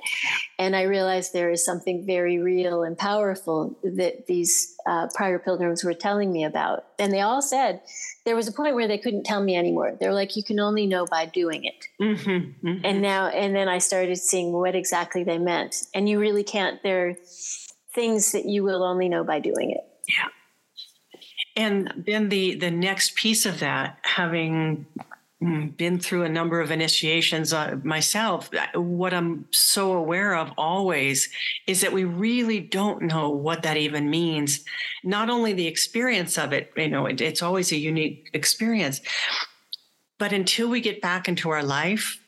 and 0.59 0.75
I 0.75 0.83
realized 0.83 1.33
there 1.33 1.51
is 1.51 1.65
something 1.65 2.05
very 2.07 2.39
real 2.39 2.83
and 2.83 2.97
powerful 2.97 3.79
that 3.83 4.27
these 4.27 4.75
uh, 4.87 5.09
prior 5.15 5.39
pilgrims 5.39 5.85
were 5.85 5.95
telling 5.95 6.33
me 6.33 6.45
about, 6.45 6.85
and 6.99 7.13
they 7.13 7.21
all 7.21 7.43
said 7.43 7.83
there 8.25 8.37
was 8.37 8.49
a 8.49 8.53
point 8.53 8.75
where 8.75 8.89
they 8.89 8.99
couldn't 8.99 9.25
tell 9.25 9.43
me 9.43 9.57
anymore. 9.57 9.97
They're 9.99 10.15
like, 10.15 10.37
you 10.37 10.43
can 10.43 10.59
only 10.59 10.87
know 10.87 11.07
by 11.07 11.27
doing 11.27 11.65
it. 11.65 11.85
Mm-hmm, 12.01 12.67
mm-hmm. 12.69 12.85
And 12.85 13.03
now, 13.03 13.29
and 13.29 13.55
then 13.55 13.69
I 13.69 13.79
started 13.79 14.17
seeing 14.17 14.53
what 14.53 14.75
exactly 14.75 15.25
they 15.25 15.39
meant, 15.39 15.85
and 15.95 16.09
you 16.09 16.19
really 16.19 16.45
can't. 16.45 16.83
There 16.83 17.09
are 17.09 17.15
things 17.95 18.33
that 18.33 18.47
you 18.47 18.63
will 18.63 18.83
only 18.83 19.09
know 19.09 19.25
by 19.25 19.41
doing 19.41 19.71
it. 19.71 19.85
Yeah 20.09 20.29
and 21.57 22.05
then 22.07 22.29
the 22.29 22.55
the 22.55 22.71
next 22.71 23.17
piece 23.17 23.47
of 23.47 23.61
that 23.61 23.99
having 24.03 24.87
been 25.77 25.99
through 25.99 26.23
a 26.23 26.29
number 26.29 26.61
of 26.61 26.71
initiations 26.71 27.53
uh, 27.53 27.77
myself 27.83 28.51
what 28.75 29.13
i'm 29.13 29.47
so 29.51 29.93
aware 29.93 30.35
of 30.35 30.51
always 30.57 31.29
is 31.67 31.81
that 31.81 31.93
we 31.93 32.05
really 32.05 32.61
don't 32.61 33.03
know 33.03 33.29
what 33.29 33.63
that 33.63 33.77
even 33.77 34.09
means 34.11 34.65
not 35.05 35.29
only 35.31 35.53
the 35.53 35.67
experience 35.67 36.39
of 36.39 36.53
it 36.53 36.73
you 36.77 36.89
know 36.89 37.07
it, 37.07 37.21
it's 37.21 37.43
always 37.43 37.73
a 37.73 37.77
unique 37.77 38.31
experience 38.33 39.01
but 40.19 40.33
until 40.33 40.69
we 40.69 40.81
get 40.81 41.01
back 41.01 41.29
into 41.29 41.51
our 41.51 41.63
life 41.63 42.21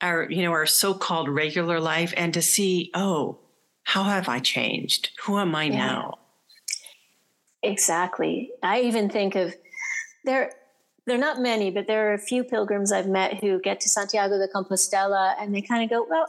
our 0.00 0.30
you 0.30 0.42
know 0.42 0.52
our 0.52 0.66
so-called 0.66 1.28
regular 1.28 1.80
life 1.80 2.12
and 2.16 2.34
to 2.34 2.42
see 2.42 2.90
oh 2.94 3.38
how 3.84 4.04
have 4.04 4.28
i 4.28 4.38
changed 4.38 5.10
who 5.24 5.38
am 5.38 5.54
i 5.54 5.64
yeah. 5.64 5.76
now 5.76 6.18
Exactly. 7.66 8.50
I 8.62 8.82
even 8.82 9.08
think 9.10 9.34
of 9.34 9.54
there 10.24 10.52
there 11.06 11.14
are 11.14 11.20
not 11.20 11.40
many, 11.40 11.70
but 11.70 11.86
there 11.86 12.10
are 12.10 12.14
a 12.14 12.18
few 12.18 12.42
pilgrims 12.42 12.90
I've 12.90 13.06
met 13.06 13.40
who 13.40 13.60
get 13.60 13.78
to 13.80 13.88
Santiago 13.88 14.38
de 14.38 14.48
Compostela 14.48 15.34
and 15.38 15.54
they 15.54 15.62
kind 15.62 15.84
of 15.84 15.90
go, 15.90 16.04
Well, 16.08 16.26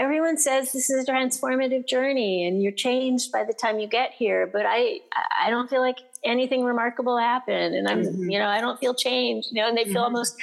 everyone 0.00 0.36
says 0.36 0.72
this 0.72 0.90
is 0.90 1.08
a 1.08 1.10
transformative 1.10 1.86
journey 1.86 2.44
and 2.44 2.60
you're 2.60 2.72
changed 2.72 3.30
by 3.30 3.44
the 3.44 3.52
time 3.52 3.78
you 3.78 3.86
get 3.86 4.12
here, 4.12 4.48
but 4.52 4.66
I 4.66 5.00
I 5.40 5.50
don't 5.50 5.70
feel 5.70 5.80
like 5.80 5.98
anything 6.24 6.64
remarkable 6.64 7.16
happened 7.16 7.76
and 7.76 7.86
I'm 7.86 8.02
mm-hmm. 8.02 8.28
you 8.28 8.38
know, 8.40 8.48
I 8.48 8.60
don't 8.60 8.80
feel 8.80 8.94
changed, 8.94 9.48
you 9.52 9.62
know, 9.62 9.68
and 9.68 9.78
they 9.78 9.84
feel 9.84 9.94
mm-hmm. 9.94 10.16
almost 10.16 10.36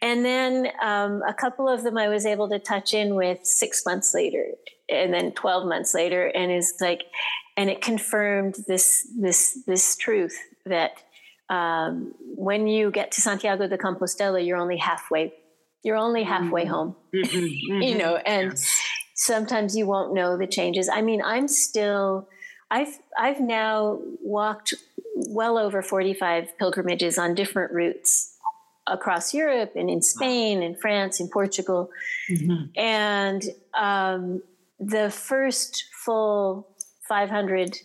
and 0.00 0.24
then 0.24 0.68
um, 0.80 1.22
a 1.26 1.34
couple 1.34 1.68
of 1.68 1.82
them 1.82 1.98
I 1.98 2.08
was 2.08 2.24
able 2.24 2.48
to 2.50 2.60
touch 2.60 2.94
in 2.94 3.16
with 3.16 3.44
six 3.44 3.84
months 3.84 4.14
later 4.14 4.46
and 4.88 5.12
then 5.12 5.32
12 5.32 5.66
months 5.66 5.92
later 5.92 6.26
and 6.28 6.52
is 6.52 6.74
like 6.80 7.02
and 7.56 7.68
it 7.68 7.80
confirmed 7.80 8.56
this 8.68 9.08
this 9.18 9.58
this 9.66 9.96
truth 9.96 10.38
that 10.64 11.02
um, 11.48 12.14
when 12.20 12.66
you 12.66 12.90
get 12.90 13.12
to 13.12 13.20
Santiago 13.20 13.66
de 13.66 13.78
Compostela, 13.78 14.44
you're 14.44 14.58
only 14.58 14.76
halfway. 14.76 15.32
You're 15.82 15.96
only 15.96 16.24
halfway 16.24 16.64
mm-hmm. 16.64 16.72
home, 16.72 16.96
mm-hmm. 17.14 17.36
Mm-hmm. 17.36 17.82
you 17.88 17.96
know, 17.96 18.16
and 18.16 18.50
yes. 18.50 18.82
sometimes 19.14 19.76
you 19.76 19.86
won't 19.86 20.12
know 20.12 20.36
the 20.36 20.46
changes. 20.46 20.88
I 20.88 21.02
mean, 21.02 21.22
I'm 21.22 21.48
still. 21.48 22.28
I've 22.70 22.98
I've 23.18 23.40
now 23.40 23.98
walked 24.20 24.74
well 25.14 25.56
over 25.56 25.82
45 25.82 26.58
pilgrimages 26.58 27.16
on 27.16 27.34
different 27.34 27.72
routes 27.72 28.36
across 28.86 29.32
Europe 29.32 29.72
and 29.74 29.88
in 29.88 30.02
Spain 30.02 30.62
and 30.62 30.78
France 30.78 31.20
and 31.20 31.30
Portugal, 31.30 31.90
mm-hmm. 32.30 32.64
and 32.76 33.44
um, 33.74 34.42
the 34.78 35.10
first 35.10 35.84
full 36.04 36.68
500 37.08 37.78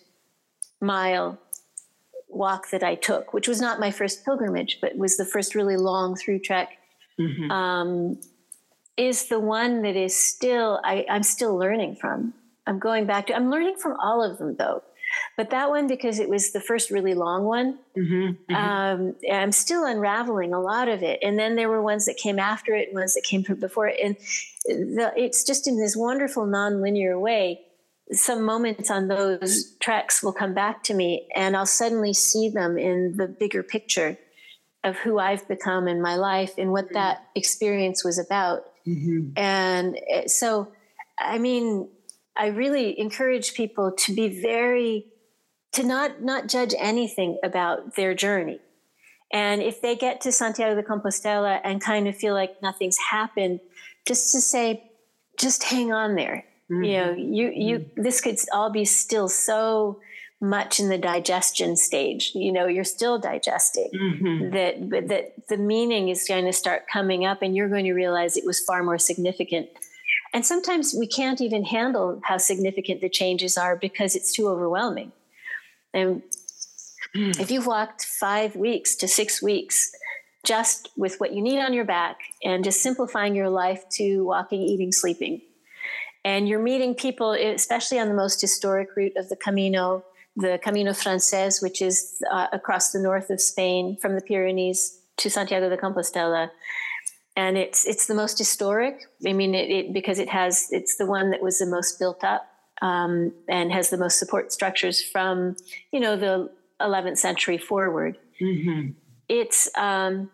mile 0.81 1.39
walk 2.35 2.69
that 2.71 2.83
I 2.83 2.95
took, 2.95 3.33
which 3.33 3.47
was 3.47 3.61
not 3.61 3.79
my 3.79 3.91
first 3.91 4.25
pilgrimage, 4.25 4.79
but 4.81 4.97
was 4.97 5.17
the 5.17 5.25
first 5.25 5.55
really 5.55 5.77
long 5.77 6.15
through 6.15 6.39
trek, 6.39 6.69
mm-hmm. 7.19 7.51
um, 7.51 8.19
is 8.97 9.27
the 9.27 9.39
one 9.39 9.81
that 9.81 9.95
is 9.95 10.15
still, 10.15 10.79
I, 10.83 11.05
I'm 11.09 11.23
still 11.23 11.55
learning 11.57 11.97
from. 11.97 12.33
I'm 12.65 12.79
going 12.79 13.05
back 13.05 13.27
to, 13.27 13.35
I'm 13.35 13.49
learning 13.49 13.77
from 13.77 13.97
all 13.99 14.23
of 14.23 14.37
them 14.37 14.55
though. 14.57 14.83
But 15.37 15.51
that 15.51 15.69
one, 15.69 15.87
because 15.87 16.19
it 16.19 16.29
was 16.29 16.53
the 16.53 16.59
first 16.59 16.89
really 16.89 17.13
long 17.13 17.43
one, 17.43 17.77
mm-hmm, 17.97 18.51
mm-hmm. 18.51 18.55
Um, 18.55 19.15
I'm 19.31 19.51
still 19.51 19.85
unraveling 19.85 20.53
a 20.53 20.61
lot 20.61 20.87
of 20.87 21.03
it. 21.03 21.19
And 21.21 21.37
then 21.37 21.55
there 21.55 21.69
were 21.69 21.81
ones 21.81 22.05
that 22.05 22.17
came 22.17 22.39
after 22.39 22.73
it, 22.73 22.87
and 22.87 22.97
ones 22.97 23.13
that 23.13 23.23
came 23.23 23.43
from 23.43 23.59
before 23.59 23.87
it. 23.87 23.99
And 24.03 24.15
the, 24.65 25.13
it's 25.15 25.43
just 25.43 25.67
in 25.67 25.77
this 25.77 25.95
wonderful 25.95 26.45
nonlinear 26.47 27.19
way. 27.19 27.61
Some 28.11 28.43
moments 28.43 28.91
on 28.91 29.07
those 29.07 29.75
tracks 29.79 30.21
will 30.21 30.33
come 30.33 30.53
back 30.53 30.83
to 30.83 30.93
me, 30.93 31.27
and 31.35 31.55
I'll 31.55 31.65
suddenly 31.65 32.13
see 32.13 32.49
them 32.49 32.77
in 32.77 33.15
the 33.17 33.27
bigger 33.27 33.63
picture 33.63 34.17
of 34.83 34.97
who 34.97 35.17
I've 35.17 35.47
become 35.47 35.87
in 35.87 36.01
my 36.01 36.15
life 36.15 36.53
and 36.57 36.71
what 36.71 36.91
that 36.93 37.25
experience 37.35 38.03
was 38.03 38.19
about. 38.19 38.63
Mm-hmm. 38.85 39.29
And 39.37 39.97
eh, 40.09 40.27
so, 40.27 40.73
I 41.17 41.37
mean, 41.37 41.89
I 42.35 42.47
really 42.47 42.99
encourage 42.99 43.53
people 43.53 43.93
to 43.99 44.13
be 44.13 44.41
very 44.41 45.05
to 45.73 45.83
not 45.83 46.21
not 46.21 46.47
judge 46.47 46.73
anything 46.77 47.39
about 47.43 47.95
their 47.95 48.13
journey. 48.13 48.59
And 49.31 49.63
if 49.63 49.81
they 49.81 49.95
get 49.95 50.21
to 50.21 50.31
Santiago 50.31 50.79
de 50.79 50.87
Compostela 50.87 51.59
and 51.63 51.81
kind 51.81 52.07
of 52.07 52.15
feel 52.15 52.35
like 52.35 52.61
nothing's 52.61 52.97
happened, 52.97 53.61
just 54.07 54.31
to 54.33 54.41
say, 54.41 54.91
just 55.39 55.63
hang 55.63 55.91
on 55.91 56.15
there. 56.15 56.45
Mm-hmm. 56.73 56.83
You 56.83 56.97
know, 56.97 57.11
you 57.13 57.51
you 57.55 57.79
mm-hmm. 57.79 58.01
this 58.01 58.21
could 58.21 58.37
all 58.53 58.71
be 58.71 58.85
still 58.85 59.29
so 59.29 59.99
much 60.41 60.79
in 60.79 60.89
the 60.89 60.97
digestion 60.97 61.77
stage. 61.77 62.31
You 62.35 62.51
know, 62.51 62.67
you're 62.67 62.83
still 62.83 63.19
digesting. 63.19 63.89
Mm-hmm. 63.93 64.49
That 64.51 65.07
that 65.07 65.47
the 65.47 65.57
meaning 65.57 66.09
is 66.09 66.25
going 66.27 66.45
to 66.45 66.53
start 66.53 66.83
coming 66.91 67.25
up, 67.25 67.41
and 67.41 67.55
you're 67.55 67.69
going 67.69 67.85
to 67.85 67.93
realize 67.93 68.37
it 68.37 68.45
was 68.45 68.59
far 68.59 68.83
more 68.83 68.97
significant 68.97 69.69
and 70.33 70.43
sometimes 70.43 70.95
we 70.97 71.05
can't 71.05 71.39
even 71.41 71.63
handle 71.63 72.19
how 72.23 72.37
significant 72.37 73.01
the 73.01 73.09
changes 73.09 73.55
are 73.55 73.75
because 73.75 74.15
it's 74.15 74.33
too 74.33 74.49
overwhelming. 74.49 75.11
And 75.93 76.23
mm. 77.15 77.39
if 77.39 77.51
you've 77.51 77.67
walked 77.67 78.03
five 78.03 78.55
weeks 78.55 78.95
to 78.95 79.07
six 79.07 79.43
weeks 79.43 79.91
just 80.43 80.89
with 80.97 81.19
what 81.19 81.33
you 81.33 81.41
need 81.41 81.59
on 81.59 81.71
your 81.71 81.85
back 81.85 82.17
and 82.43 82.63
just 82.63 82.81
simplifying 82.81 83.35
your 83.35 83.49
life 83.49 83.87
to 83.93 84.25
walking, 84.25 84.61
eating, 84.61 84.91
sleeping, 84.91 85.41
and 86.25 86.47
you're 86.47 86.61
meeting 86.61 86.95
people, 86.95 87.31
especially 87.31 87.99
on 87.99 88.07
the 88.07 88.13
most 88.13 88.39
historic 88.41 88.95
route 88.95 89.17
of 89.17 89.29
the 89.29 89.35
Camino, 89.35 90.03
the 90.35 90.59
Camino 90.63 90.93
Frances, 90.93 91.61
which 91.61 91.81
is 91.81 92.21
uh, 92.31 92.47
across 92.51 92.91
the 92.91 92.99
north 92.99 93.29
of 93.29 93.41
Spain 93.41 93.97
from 94.01 94.15
the 94.15 94.21
Pyrenees 94.21 94.99
to 95.17 95.29
Santiago 95.29 95.69
de 95.69 95.77
Compostela 95.77 96.49
and 97.35 97.57
it's 97.57 97.85
it's 97.85 98.07
the 98.07 98.13
most 98.13 98.37
historic. 98.37 99.05
I 99.25 99.33
mean, 99.33 99.55
it, 99.55 99.69
it 99.69 99.93
because 99.93 100.19
it 100.19 100.29
has 100.29 100.67
it's 100.71 100.97
the 100.97 101.05
one 101.05 101.31
that 101.31 101.41
was 101.41 101.59
the 101.59 101.65
most 101.65 101.99
built 101.99 102.23
up 102.23 102.47
um, 102.81 103.33
and 103.47 103.71
has 103.71 103.89
the 103.89 103.97
most 103.97 104.19
support 104.19 104.51
structures 104.51 105.01
from 105.01 105.55
you 105.91 105.99
know 105.99 106.15
the 106.15 106.51
11th 106.79 107.17
century 107.17 107.57
forward. 107.57 108.17
Mm-hmm. 108.41 108.91
It's 109.29 109.69
um, 109.77 110.29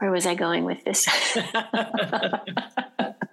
where 0.00 0.10
was 0.10 0.26
I 0.26 0.34
going 0.34 0.64
with 0.64 0.84
this? 0.84 1.06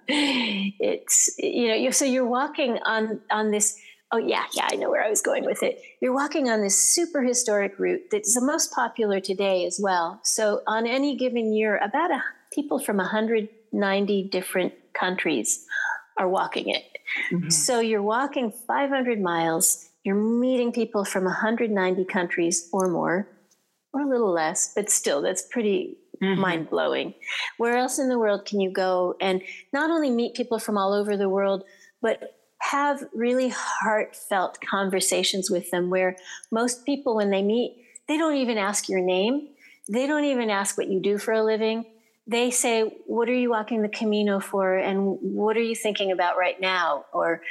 it's 0.08 1.34
you 1.38 1.68
know 1.68 1.74
you 1.74 1.92
so 1.92 2.04
you're 2.04 2.26
walking 2.26 2.78
on 2.86 3.20
on 3.30 3.50
this 3.50 3.78
Oh, 4.10 4.16
yeah, 4.16 4.44
yeah, 4.54 4.68
I 4.72 4.76
know 4.76 4.88
where 4.88 5.04
I 5.04 5.10
was 5.10 5.20
going 5.20 5.44
with 5.44 5.62
it. 5.62 5.82
You're 6.00 6.14
walking 6.14 6.48
on 6.48 6.62
this 6.62 6.78
super 6.78 7.22
historic 7.22 7.78
route 7.78 8.04
that's 8.10 8.34
the 8.34 8.40
most 8.40 8.72
popular 8.72 9.20
today 9.20 9.66
as 9.66 9.78
well. 9.78 10.20
So, 10.22 10.62
on 10.66 10.86
any 10.86 11.14
given 11.14 11.52
year, 11.52 11.76
about 11.76 12.10
a, 12.10 12.22
people 12.50 12.78
from 12.78 12.96
190 12.96 14.22
different 14.30 14.72
countries 14.94 15.66
are 16.16 16.26
walking 16.26 16.70
it. 16.70 16.84
Mm-hmm. 17.30 17.50
So, 17.50 17.80
you're 17.80 18.00
walking 18.00 18.50
500 18.50 19.20
miles, 19.20 19.90
you're 20.04 20.14
meeting 20.14 20.72
people 20.72 21.04
from 21.04 21.24
190 21.24 22.06
countries 22.06 22.66
or 22.72 22.88
more, 22.88 23.28
or 23.92 24.00
a 24.00 24.08
little 24.08 24.32
less, 24.32 24.72
but 24.74 24.88
still, 24.88 25.20
that's 25.20 25.42
pretty 25.42 25.98
Mm-hmm. 26.22 26.40
mind 26.40 26.70
blowing. 26.70 27.14
Where 27.58 27.76
else 27.76 28.00
in 28.00 28.08
the 28.08 28.18
world 28.18 28.44
can 28.44 28.60
you 28.60 28.72
go 28.72 29.14
and 29.20 29.40
not 29.72 29.90
only 29.90 30.10
meet 30.10 30.34
people 30.34 30.58
from 30.58 30.76
all 30.76 30.92
over 30.92 31.16
the 31.16 31.28
world, 31.28 31.62
but 32.02 32.34
have 32.58 33.04
really 33.14 33.50
heartfelt 33.50 34.58
conversations 34.60 35.50
with 35.50 35.70
them 35.70 35.90
where 35.90 36.16
most 36.50 36.84
people, 36.84 37.16
when 37.16 37.30
they 37.30 37.42
meet, 37.42 37.76
they 38.08 38.16
don't 38.16 38.36
even 38.36 38.58
ask 38.58 38.88
your 38.88 39.00
name. 39.00 39.48
They 39.88 40.06
don't 40.06 40.24
even 40.24 40.50
ask 40.50 40.76
what 40.76 40.88
you 40.88 41.00
do 41.00 41.18
for 41.18 41.32
a 41.32 41.44
living. 41.44 41.84
They 42.26 42.50
say, 42.50 42.82
What 43.06 43.28
are 43.28 43.34
you 43.34 43.50
walking 43.50 43.82
the 43.82 43.88
Camino 43.88 44.40
for? 44.40 44.76
And 44.76 45.18
what 45.20 45.56
are 45.56 45.62
you 45.62 45.74
thinking 45.74 46.10
about 46.12 46.36
right 46.36 46.60
now? 46.60 47.06
Or, 47.12 47.42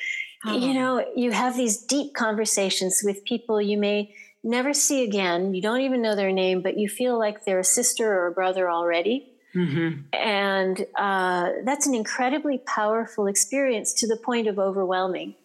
oh. 0.45 0.57
you 0.57 0.73
know, 0.73 1.05
you 1.15 1.31
have 1.31 1.55
these 1.55 1.77
deep 1.77 2.13
conversations 2.13 3.01
with 3.03 3.23
people 3.23 3.61
you 3.61 3.77
may 3.77 4.13
never 4.47 4.73
see 4.73 5.03
again. 5.03 5.53
You 5.53 5.61
don't 5.61 5.81
even 5.81 6.01
know 6.01 6.15
their 6.15 6.31
name, 6.31 6.61
but 6.61 6.77
you 6.77 6.89
feel 6.89 7.17
like 7.19 7.45
they're 7.45 7.59
a 7.59 7.63
sister 7.63 8.11
or 8.11 8.27
a 8.27 8.31
brother 8.31 8.69
already. 8.69 9.31
Mm-hmm. 9.55 10.01
And 10.13 10.85
uh, 10.97 11.49
that's 11.65 11.87
an 11.87 11.95
incredibly 11.95 12.59
powerful 12.59 13.27
experience 13.27 13.93
to 13.95 14.07
the 14.07 14.17
point 14.17 14.47
of 14.47 14.59
overwhelming. 14.59 15.35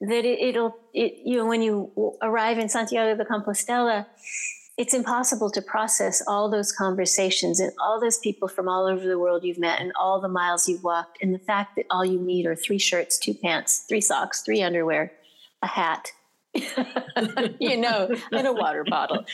That 0.00 0.24
it, 0.24 0.56
will 0.56 0.76
it, 0.94 1.20
you 1.24 1.36
know, 1.36 1.46
when 1.46 1.62
you 1.62 2.16
arrive 2.22 2.58
in 2.58 2.68
Santiago 2.68 3.22
de 3.22 3.28
Compostela, 3.28 4.06
it's 4.78 4.94
impossible 4.94 5.50
to 5.50 5.60
process 5.60 6.22
all 6.26 6.50
those 6.50 6.72
conversations 6.72 7.60
and 7.60 7.70
all 7.78 8.00
those 8.00 8.18
people 8.18 8.48
from 8.48 8.66
all 8.66 8.86
over 8.86 9.06
the 9.06 9.18
world 9.18 9.44
you've 9.44 9.58
met 9.58 9.78
and 9.78 9.92
all 10.00 10.18
the 10.18 10.28
miles 10.28 10.66
you've 10.66 10.82
walked, 10.82 11.18
and 11.20 11.34
the 11.34 11.38
fact 11.38 11.76
that 11.76 11.84
all 11.90 12.04
you 12.04 12.18
need 12.18 12.46
are 12.46 12.56
three 12.56 12.78
shirts, 12.78 13.18
two 13.18 13.34
pants, 13.34 13.84
three 13.88 14.00
socks, 14.00 14.40
three 14.40 14.62
underwear, 14.62 15.12
a 15.60 15.66
hat, 15.66 16.12
you 17.60 17.76
know, 17.76 18.10
in 18.32 18.46
a 18.46 18.52
water 18.52 18.84
bottle. 18.88 19.24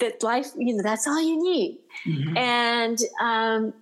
That 0.00 0.22
life, 0.22 0.48
you 0.56 0.76
know, 0.76 0.82
that's 0.82 1.06
all 1.06 1.20
you 1.20 1.42
need. 1.42 1.78
Mm-hmm. 2.06 2.36
And 2.36 2.98
um, 3.20 3.74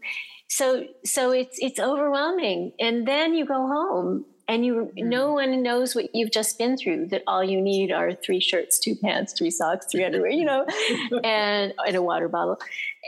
so, 0.48 0.84
so 1.04 1.32
it's 1.32 1.58
it's 1.60 1.80
overwhelming. 1.80 2.72
And 2.78 3.06
then 3.06 3.34
you 3.34 3.46
go 3.46 3.66
home, 3.66 4.24
and 4.48 4.64
you 4.64 4.74
mm-hmm. 4.96 5.08
no 5.08 5.32
one 5.32 5.62
knows 5.62 5.94
what 5.94 6.14
you've 6.14 6.32
just 6.32 6.58
been 6.58 6.76
through. 6.76 7.08
That 7.08 7.22
all 7.26 7.42
you 7.44 7.60
need 7.60 7.92
are 7.92 8.14
three 8.14 8.40
shirts, 8.40 8.78
two 8.78 8.94
pants, 8.96 9.32
three 9.32 9.50
socks, 9.50 9.86
three 9.90 10.04
underwear, 10.04 10.30
you 10.30 10.44
know, 10.44 10.66
and 11.24 11.72
and 11.86 11.96
a 11.96 12.02
water 12.02 12.28
bottle 12.28 12.58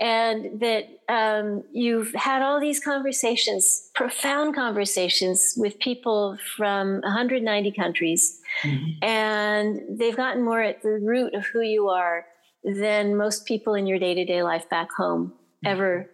and 0.00 0.60
that 0.60 0.88
um, 1.08 1.64
you've 1.72 2.12
had 2.14 2.42
all 2.42 2.60
these 2.60 2.80
conversations, 2.80 3.90
profound 3.94 4.54
conversations 4.54 5.54
with 5.56 5.78
people 5.78 6.36
from 6.56 7.00
190 7.00 7.72
countries, 7.72 8.40
mm-hmm. 8.62 9.04
and 9.04 9.98
they've 9.98 10.16
gotten 10.16 10.44
more 10.44 10.60
at 10.60 10.82
the 10.82 10.98
root 11.02 11.34
of 11.34 11.46
who 11.46 11.60
you 11.60 11.88
are 11.88 12.26
than 12.62 13.16
most 13.16 13.46
people 13.46 13.74
in 13.74 13.86
your 13.86 13.98
day 13.98 14.14
to 14.14 14.24
day 14.24 14.42
life 14.42 14.68
back 14.68 14.88
home 14.92 15.28
mm-hmm. 15.28 15.68
ever 15.68 16.10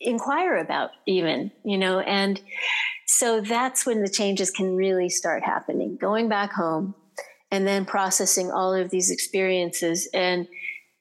inquire 0.00 0.56
about, 0.56 0.90
even, 1.06 1.50
you 1.64 1.76
know, 1.76 2.00
and 2.00 2.40
so 3.08 3.40
that's 3.40 3.86
when 3.86 4.02
the 4.02 4.08
changes 4.08 4.50
can 4.50 4.76
really 4.76 5.08
start 5.08 5.42
happening, 5.42 5.96
going 5.96 6.28
back 6.28 6.52
home 6.52 6.94
and 7.50 7.66
then 7.66 7.84
processing 7.84 8.50
all 8.50 8.74
of 8.74 8.90
these 8.90 9.10
experiences 9.10 10.08
and 10.12 10.46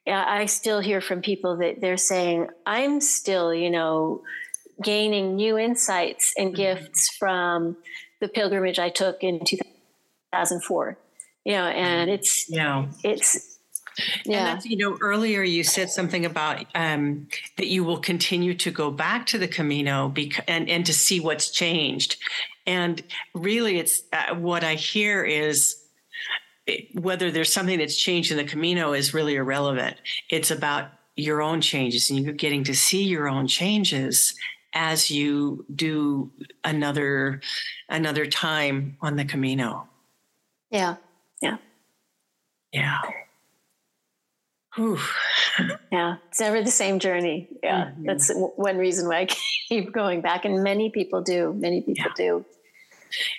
I 0.10 0.46
still 0.46 0.80
hear 0.80 1.02
from 1.02 1.22
people 1.22 1.58
that 1.58 1.82
they're 1.82 1.98
saying, 1.98 2.48
I'm 2.66 3.02
still, 3.02 3.54
you 3.54 3.70
know, 3.70 4.22
gaining 4.82 5.36
new 5.36 5.58
insights 5.58 6.34
and 6.38 6.54
mm-hmm. 6.54 6.56
gifts 6.56 7.10
from 7.10 7.76
the 8.22 8.30
pilgrimage 8.30 8.80
I 8.80 8.90
took 8.90 9.24
in 9.24 9.44
2004. 9.44 10.98
You 11.44 11.54
know, 11.54 11.66
and 11.66 12.10
mm-hmm. 12.10 12.16
it's, 12.16 12.50
yeah, 12.50 12.86
it's, 13.04 13.57
yeah. 14.26 14.54
And 14.54 14.66
you 14.66 14.78
know, 14.78 14.98
earlier 15.02 15.44
you 15.44 15.64
said 15.64 15.90
something 15.90 16.26
about 16.26 16.66
um, 16.76 17.28
that 17.58 17.68
you 17.68 17.84
will 17.84 18.00
continue 18.00 18.54
to 18.56 18.72
go 18.72 18.92
back 18.92 19.26
to 19.28 19.38
the 19.38 19.48
Camino 19.48 20.10
bec- 20.10 20.44
and, 20.48 20.70
and 20.70 20.86
to 20.86 20.94
see 20.94 21.20
what's 21.20 21.50
changed. 21.50 22.18
And 22.66 23.02
really, 23.34 23.80
it's 23.80 24.04
uh, 24.12 24.36
what 24.36 24.64
I 24.64 24.76
hear 24.76 25.24
is 25.24 25.84
whether 26.94 27.32
there's 27.32 27.52
something 27.52 27.80
that's 27.80 27.98
changed 27.98 28.32
in 28.32 28.38
the 28.38 28.44
Camino 28.44 28.94
is 28.94 29.14
really 29.14 29.36
irrelevant. 29.36 29.98
It's 30.30 30.52
about 30.52 30.90
your 31.16 31.42
own 31.42 31.62
changes 31.62 32.10
and 32.10 32.20
you're 32.20 32.34
getting 32.34 32.64
to 32.66 32.76
see 32.76 33.04
your 33.04 33.28
own 33.28 33.48
changes 33.48 34.36
as 34.74 35.10
you 35.10 35.66
do 35.74 36.32
another 36.64 37.42
another 37.90 38.26
time 38.26 38.98
on 39.02 39.16
the 39.16 39.26
Camino. 39.26 39.88
Yeah. 40.70 40.98
Yeah. 41.42 41.58
Yeah. 42.72 43.02
Whew. 44.78 45.00
yeah, 45.92 46.18
it's 46.30 46.40
never 46.40 46.62
the 46.62 46.72
same 46.72 47.00
journey. 47.00 47.48
Yeah, 47.64 47.86
mm-hmm. 47.86 48.06
that's 48.06 48.32
one 48.34 48.78
reason 48.78 49.08
why 49.08 49.22
I 49.22 49.26
keep 49.70 49.92
going 49.92 50.22
back, 50.22 50.46
and 50.46 50.64
many 50.64 50.92
people 50.92 51.22
do. 51.22 51.54
Many 51.58 51.82
people 51.82 52.06
yeah. 52.06 52.14
do. 52.16 52.46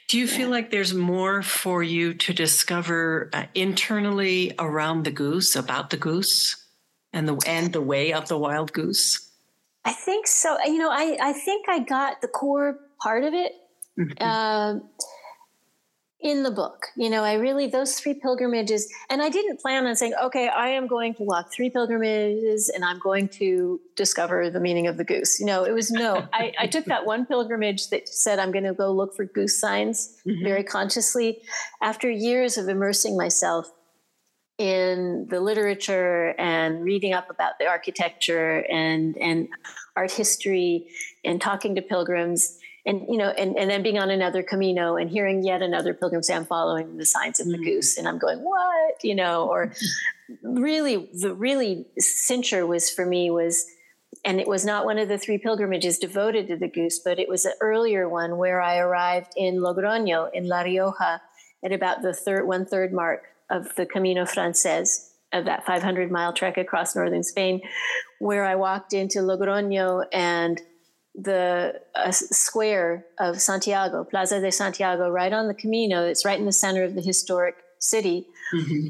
Do 0.08 0.18
you 0.18 0.26
feel 0.26 0.48
like 0.48 0.70
there's 0.70 0.94
more 0.94 1.42
for 1.42 1.82
you 1.82 2.14
to 2.14 2.32
discover 2.32 3.30
uh, 3.32 3.44
internally 3.54 4.52
around 4.58 5.04
the 5.04 5.12
goose, 5.12 5.54
about 5.54 5.90
the 5.90 5.96
goose, 5.96 6.56
and 7.12 7.28
the 7.28 7.38
and 7.46 7.72
the 7.72 7.82
way 7.82 8.12
of 8.12 8.26
the 8.26 8.36
wild 8.36 8.72
goose? 8.72 9.30
I 9.84 9.92
think 9.92 10.26
so. 10.26 10.58
You 10.64 10.78
know, 10.78 10.90
I 10.90 11.18
I 11.20 11.32
think 11.32 11.68
I 11.68 11.78
got 11.78 12.20
the 12.20 12.28
core 12.28 12.80
part 13.00 13.22
of 13.22 13.32
it. 13.32 13.52
Mm-hmm. 13.96 14.22
Um, 14.22 14.88
in 16.20 16.42
the 16.42 16.50
book. 16.50 16.86
You 16.96 17.10
know, 17.10 17.22
I 17.22 17.34
really, 17.34 17.68
those 17.68 17.98
three 17.98 18.14
pilgrimages, 18.14 18.92
and 19.08 19.22
I 19.22 19.28
didn't 19.28 19.60
plan 19.60 19.86
on 19.86 19.94
saying, 19.94 20.14
okay, 20.24 20.48
I 20.48 20.68
am 20.68 20.88
going 20.88 21.14
to 21.14 21.22
walk 21.22 21.52
three 21.52 21.70
pilgrimages 21.70 22.68
and 22.68 22.84
I'm 22.84 22.98
going 22.98 23.28
to 23.30 23.80
discover 23.94 24.50
the 24.50 24.58
meaning 24.58 24.88
of 24.88 24.96
the 24.96 25.04
goose. 25.04 25.38
You 25.38 25.46
know, 25.46 25.64
it 25.64 25.72
was 25.72 25.90
no, 25.90 26.26
I, 26.32 26.52
I 26.58 26.66
took 26.66 26.86
that 26.86 27.06
one 27.06 27.24
pilgrimage 27.24 27.90
that 27.90 28.08
said 28.08 28.38
I'm 28.38 28.50
going 28.50 28.64
to 28.64 28.74
go 28.74 28.92
look 28.92 29.14
for 29.14 29.26
goose 29.26 29.58
signs 29.58 30.16
mm-hmm. 30.26 30.44
very 30.44 30.64
consciously 30.64 31.42
after 31.80 32.10
years 32.10 32.58
of 32.58 32.68
immersing 32.68 33.16
myself 33.16 33.70
in 34.58 35.28
the 35.30 35.40
literature 35.40 36.34
and 36.36 36.82
reading 36.82 37.12
up 37.12 37.30
about 37.30 37.60
the 37.60 37.66
architecture 37.66 38.64
and 38.68 39.16
and 39.18 39.48
art 39.94 40.10
history 40.10 40.88
and 41.24 41.40
talking 41.40 41.76
to 41.76 41.82
pilgrims 41.82 42.58
and 42.86 43.02
you 43.08 43.16
know 43.16 43.30
and, 43.30 43.56
and 43.56 43.70
then 43.70 43.82
being 43.82 43.98
on 43.98 44.10
another 44.10 44.42
camino 44.42 44.96
and 44.96 45.10
hearing 45.10 45.44
yet 45.44 45.62
another 45.62 45.94
pilgrim 45.94 46.22
say 46.22 46.34
i'm 46.34 46.44
following 46.44 46.96
the 46.96 47.06
signs 47.06 47.40
of 47.40 47.46
the 47.46 47.54
mm-hmm. 47.54 47.64
goose 47.64 47.96
and 47.96 48.08
i'm 48.08 48.18
going 48.18 48.38
what 48.38 49.02
you 49.02 49.14
know 49.14 49.48
or 49.48 49.72
really 50.42 51.08
the 51.20 51.34
really 51.34 51.86
cincher 52.00 52.66
was 52.66 52.90
for 52.90 53.06
me 53.06 53.30
was 53.30 53.66
and 54.24 54.40
it 54.40 54.48
was 54.48 54.64
not 54.64 54.84
one 54.84 54.98
of 54.98 55.08
the 55.08 55.18
three 55.18 55.38
pilgrimages 55.38 55.98
devoted 55.98 56.48
to 56.48 56.56
the 56.56 56.68
goose 56.68 56.98
but 56.98 57.18
it 57.18 57.28
was 57.28 57.44
an 57.44 57.52
earlier 57.60 58.08
one 58.08 58.36
where 58.36 58.60
i 58.60 58.78
arrived 58.78 59.32
in 59.36 59.56
logroño 59.56 60.28
in 60.32 60.48
la 60.48 60.62
rioja 60.62 61.20
at 61.64 61.72
about 61.72 62.02
the 62.02 62.14
third 62.14 62.46
one 62.46 62.64
third 62.64 62.92
mark 62.92 63.24
of 63.50 63.74
the 63.76 63.86
camino 63.86 64.24
frances 64.24 65.12
of 65.32 65.44
that 65.44 65.66
500 65.66 66.10
mile 66.10 66.32
trek 66.32 66.56
across 66.56 66.96
northern 66.96 67.22
spain 67.22 67.60
where 68.18 68.44
i 68.44 68.54
walked 68.54 68.92
into 68.92 69.18
logroño 69.18 70.04
and 70.12 70.60
the 71.18 71.80
uh, 71.96 72.12
square 72.12 73.04
of 73.18 73.40
Santiago, 73.40 74.04
Plaza 74.04 74.40
de 74.40 74.52
Santiago, 74.52 75.10
right 75.10 75.32
on 75.32 75.48
the 75.48 75.54
Camino. 75.54 76.04
It's 76.04 76.24
right 76.24 76.38
in 76.38 76.46
the 76.46 76.52
center 76.52 76.84
of 76.84 76.94
the 76.94 77.02
historic 77.02 77.56
city. 77.80 78.26
Mm-hmm. 78.54 78.88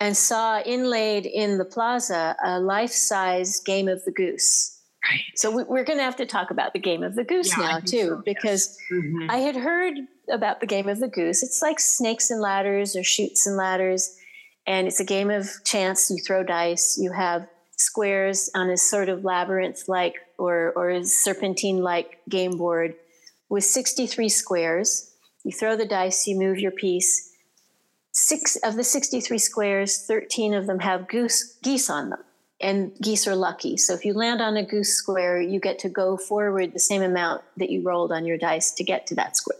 And 0.00 0.16
saw 0.16 0.60
inlaid 0.60 1.26
in 1.26 1.58
the 1.58 1.64
plaza 1.64 2.36
a 2.44 2.60
life 2.60 2.92
size 2.92 3.60
game 3.60 3.88
of 3.88 4.04
the 4.04 4.12
goose. 4.12 4.80
Right. 5.04 5.20
So 5.34 5.50
we, 5.50 5.62
are 5.62 5.84
going 5.84 5.98
to 5.98 6.04
have 6.04 6.16
to 6.16 6.26
talk 6.26 6.50
about 6.50 6.72
the 6.72 6.78
game 6.78 7.02
of 7.02 7.16
the 7.16 7.24
goose 7.24 7.56
yeah, 7.56 7.64
now, 7.64 7.80
too, 7.80 8.08
so, 8.08 8.22
because 8.24 8.78
yes. 8.90 9.00
mm-hmm. 9.00 9.30
I 9.30 9.38
had 9.38 9.56
heard 9.56 9.94
about 10.30 10.60
the 10.60 10.66
game 10.66 10.88
of 10.88 11.00
the 11.00 11.08
goose. 11.08 11.42
It's 11.42 11.62
like 11.62 11.80
snakes 11.80 12.30
and 12.30 12.40
ladders 12.40 12.94
or 12.94 13.02
Chutes 13.02 13.46
and 13.46 13.56
ladders. 13.56 14.16
And 14.66 14.86
it's 14.86 15.00
a 15.00 15.04
game 15.04 15.30
of 15.30 15.50
chance. 15.64 16.10
You 16.10 16.18
throw 16.24 16.44
dice, 16.44 16.96
you 16.96 17.10
have 17.12 17.48
squares 17.76 18.50
on 18.54 18.70
a 18.70 18.76
sort 18.76 19.08
of 19.08 19.24
labyrinth 19.24 19.88
like 19.88 20.14
or, 20.38 20.72
or 20.76 21.02
serpentine 21.04 21.78
like 21.78 22.20
game 22.28 22.56
board 22.56 22.94
with 23.48 23.64
63 23.64 24.28
squares. 24.28 25.12
You 25.44 25.52
throw 25.52 25.76
the 25.76 25.86
dice, 25.86 26.26
you 26.26 26.38
move 26.38 26.58
your 26.58 26.70
piece. 26.70 27.32
Six 28.12 28.56
of 28.56 28.76
the 28.76 28.84
63 28.84 29.38
squares, 29.38 30.04
13 30.06 30.54
of 30.54 30.66
them 30.66 30.80
have 30.80 31.08
goose 31.08 31.56
geese 31.62 31.88
on 31.90 32.10
them. 32.10 32.24
And 32.60 32.92
geese 33.00 33.28
are 33.28 33.36
lucky. 33.36 33.76
So 33.76 33.94
if 33.94 34.04
you 34.04 34.14
land 34.14 34.40
on 34.40 34.56
a 34.56 34.64
goose 34.64 34.92
square, 34.92 35.40
you 35.40 35.60
get 35.60 35.78
to 35.80 35.88
go 35.88 36.16
forward 36.16 36.72
the 36.72 36.80
same 36.80 37.02
amount 37.02 37.42
that 37.56 37.70
you 37.70 37.82
rolled 37.82 38.10
on 38.10 38.24
your 38.24 38.36
dice 38.36 38.72
to 38.72 38.84
get 38.84 39.06
to 39.08 39.14
that 39.14 39.36
square. 39.36 39.58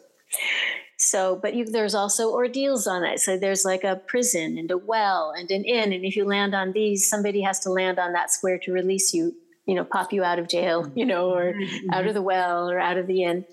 So, 1.00 1.36
but 1.36 1.54
you, 1.54 1.64
there's 1.64 1.94
also 1.94 2.32
ordeals 2.32 2.88
on 2.88 3.04
it. 3.04 3.20
So 3.20 3.38
there's 3.38 3.64
like 3.64 3.84
a 3.84 3.96
prison 3.96 4.58
and 4.58 4.68
a 4.72 4.76
well 4.76 5.32
and 5.36 5.48
an 5.52 5.64
inn. 5.64 5.92
And 5.92 6.04
if 6.04 6.16
you 6.16 6.24
land 6.24 6.56
on 6.56 6.72
these, 6.72 7.08
somebody 7.08 7.42
has 7.42 7.60
to 7.60 7.70
land 7.70 8.00
on 8.00 8.12
that 8.14 8.32
square 8.32 8.58
to 8.64 8.72
release 8.72 9.14
you, 9.14 9.36
you 9.68 9.74
know, 9.74 9.84
pop 9.84 10.12
you 10.12 10.24
out 10.24 10.38
of 10.38 10.48
jail, 10.48 10.90
you 10.94 11.04
know, 11.04 11.30
or 11.30 11.52
mm-hmm. 11.52 11.92
out 11.92 12.06
of 12.06 12.14
the 12.14 12.22
well 12.22 12.68
or 12.68 12.80
out 12.80 12.96
of 12.96 13.06
the 13.06 13.22
inn. 13.22 13.44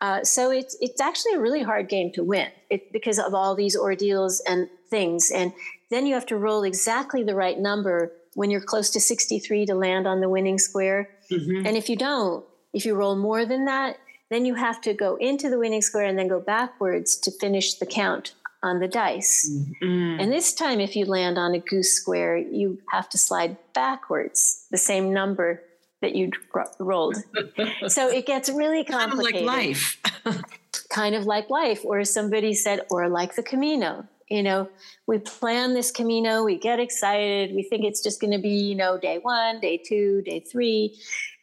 Uh, 0.00 0.24
so 0.24 0.50
it's 0.50 0.76
it's 0.80 1.00
actually 1.00 1.34
a 1.34 1.40
really 1.40 1.62
hard 1.62 1.88
game 1.88 2.10
to 2.12 2.24
win 2.24 2.48
it, 2.70 2.92
because 2.92 3.18
of 3.18 3.34
all 3.34 3.54
these 3.54 3.76
ordeals 3.76 4.40
and 4.48 4.68
things. 4.88 5.30
And 5.30 5.52
then 5.90 6.06
you 6.06 6.14
have 6.14 6.26
to 6.26 6.36
roll 6.36 6.62
exactly 6.64 7.22
the 7.22 7.34
right 7.34 7.58
number 7.58 8.12
when 8.34 8.50
you're 8.50 8.60
close 8.60 8.90
to 8.90 9.00
63 9.00 9.66
to 9.66 9.74
land 9.74 10.06
on 10.06 10.20
the 10.20 10.28
winning 10.28 10.58
square. 10.58 11.10
Mm-hmm. 11.30 11.66
And 11.66 11.76
if 11.76 11.88
you 11.88 11.96
don't, 11.96 12.44
if 12.72 12.86
you 12.86 12.94
roll 12.94 13.16
more 13.16 13.44
than 13.44 13.64
that, 13.64 13.98
then 14.30 14.44
you 14.44 14.54
have 14.54 14.80
to 14.82 14.94
go 14.94 15.16
into 15.16 15.50
the 15.50 15.58
winning 15.58 15.82
square 15.82 16.04
and 16.04 16.18
then 16.18 16.28
go 16.28 16.40
backwards 16.40 17.16
to 17.16 17.30
finish 17.30 17.74
the 17.74 17.86
count 17.86 18.34
on 18.62 18.80
the 18.80 18.88
dice. 18.88 19.50
Mm-hmm. 19.50 20.20
And 20.20 20.32
this 20.32 20.52
time, 20.52 20.80
if 20.80 20.96
you 20.96 21.04
land 21.04 21.38
on 21.38 21.54
a 21.54 21.58
goose 21.58 21.92
square, 21.92 22.36
you 22.36 22.80
have 22.90 23.08
to 23.10 23.18
slide 23.18 23.56
backwards 23.74 24.66
the 24.70 24.78
same 24.78 25.12
number 25.12 25.62
that 26.00 26.14
you 26.14 26.30
rolled. 26.78 27.16
so 27.86 28.08
it 28.08 28.26
gets 28.26 28.48
really 28.48 28.84
complicated. 28.84 29.46
Kind 29.46 29.74
of 29.74 30.24
like 30.24 30.34
life. 30.34 30.42
kind 30.90 31.14
of 31.14 31.24
like 31.24 31.50
life, 31.50 31.84
or 31.84 32.04
somebody 32.04 32.54
said, 32.54 32.80
or 32.90 33.08
like 33.08 33.34
the 33.34 33.42
Camino. 33.42 34.06
You 34.28 34.42
know, 34.42 34.68
we 35.06 35.18
plan 35.18 35.72
this 35.72 35.90
Camino, 35.90 36.44
we 36.44 36.58
get 36.58 36.78
excited, 36.78 37.54
we 37.54 37.62
think 37.62 37.84
it's 37.84 38.02
just 38.02 38.20
going 38.20 38.32
to 38.32 38.38
be, 38.38 38.50
you 38.50 38.74
know, 38.74 38.98
day 38.98 39.18
one, 39.22 39.58
day 39.58 39.78
two, 39.78 40.20
day 40.22 40.40
three 40.40 40.98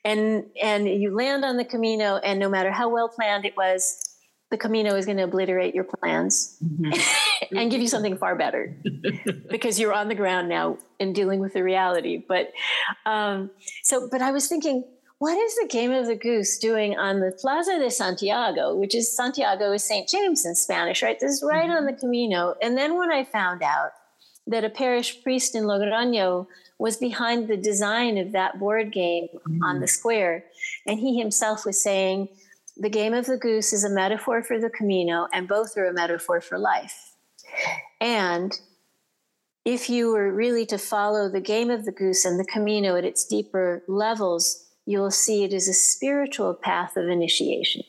and 0.05 0.45
and 0.61 0.88
you 0.88 1.13
land 1.13 1.43
on 1.43 1.57
the 1.57 1.66
Camino, 1.66 2.18
and 2.18 2.39
no 2.39 2.47
matter 2.47 2.72
how 2.72 2.88
well 2.88 3.09
planned 3.09 3.43
it 3.43 3.57
was, 3.57 4.14
the 4.52 4.58
Camino 4.58 4.96
is 4.96 5.06
going 5.06 5.18
to 5.18 5.24
obliterate 5.24 5.74
your 5.74 5.84
plans 5.84 6.58
mm-hmm. 6.64 6.91
and 7.58 7.72
give 7.72 7.82
you 7.82 7.88
something 7.88 8.18
far 8.18 8.36
better 8.36 8.78
because 9.50 9.80
you're 9.80 9.93
on 9.93 10.08
the 10.08 10.16
ground 10.16 10.50
now 10.50 10.78
and 11.00 11.16
dealing 11.16 11.39
with 11.39 11.54
the 11.54 11.64
reality. 11.64 12.24
But 12.26 12.52
um, 13.06 13.50
so, 13.84 14.08
but 14.12 14.22
I 14.22 14.32
was 14.32 14.48
thinking, 14.48 14.84
what 15.18 15.38
is 15.38 15.56
the 15.56 15.68
game 15.68 15.91
of 15.91 16.06
the 16.06 16.16
goose 16.16 16.58
doing 16.60 16.98
on 16.98 17.22
the 17.22 17.32
Plaza 17.32 17.80
de 17.80 17.89
Santiago, 17.89 18.76
which 18.76 18.93
is 18.93 19.16
Santiago 19.16 19.72
is 19.72 19.84
St. 19.84 20.08
James 20.08 20.46
in 20.46 20.56
Spanish, 20.56 21.02
right? 21.02 21.20
This 21.20 21.32
is 21.32 21.43
right 21.43 21.64
mm-hmm. 21.64 21.78
on 21.78 21.86
the 21.86 21.93
Camino. 21.93 22.56
And 22.62 22.78
then 22.78 22.98
when 22.98 23.12
I 23.12 23.24
found 23.24 23.64
out 23.64 23.91
that 24.48 24.64
a 24.64 24.70
parish 24.70 25.24
priest 25.24 25.56
in 25.56 25.64
Logroño 25.64 26.48
was 26.78 26.98
behind 26.98 27.48
the 27.48 27.58
design 27.58 28.18
of 28.18 28.34
that 28.34 28.60
board 28.60 28.91
game 28.91 29.28
mm. 29.48 29.60
on 29.64 29.80
the 29.80 29.88
square. 29.88 30.43
And 30.86 31.00
he 31.00 31.18
himself 31.18 31.66
was 31.66 31.82
saying, 31.82 32.30
the 32.78 32.90
game 32.90 33.14
of 33.14 33.26
the 33.26 33.38
goose 33.38 33.74
is 33.74 33.84
a 33.84 33.90
metaphor 33.90 34.44
for 34.44 34.60
the 34.60 34.70
Camino, 34.70 35.28
and 35.34 35.48
both 35.48 35.78
are 35.78 35.88
a 35.88 35.94
metaphor 35.94 36.42
for 36.42 36.58
life. 36.58 37.14
And 38.02 38.58
if 39.64 39.90
you 39.90 40.12
were 40.12 40.32
really 40.32 40.66
to 40.68 40.78
follow 40.78 41.30
the 41.30 41.42
game 41.42 41.70
of 41.70 41.86
the 41.86 41.92
goose 41.92 42.26
and 42.26 42.40
the 42.40 42.46
Camino 42.46 42.96
at 42.96 43.06
its 43.06 43.26
deeper 43.26 43.84
levels, 43.88 44.66
you'll 44.86 45.12
see 45.12 45.44
it 45.44 45.54
is 45.54 45.68
a 45.68 45.74
spiritual 45.74 46.54
path 46.54 46.98
of 46.98 47.08
initiation. 47.08 47.84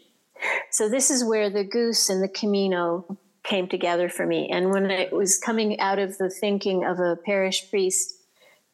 So, 0.71 0.89
this 0.89 1.11
is 1.11 1.25
where 1.25 1.51
the 1.51 1.65
goose 1.65 2.09
and 2.09 2.23
the 2.23 2.29
Camino 2.29 3.19
came 3.43 3.69
together 3.69 4.09
for 4.09 4.27
me. 4.27 4.49
And 4.51 4.71
when 4.71 4.91
I 4.91 5.09
was 5.13 5.39
coming 5.39 5.81
out 5.81 5.99
of 5.99 6.19
the 6.19 6.31
thinking 6.31 6.85
of 6.85 6.99
a 6.99 7.17
parish 7.17 7.71
priest 7.71 8.15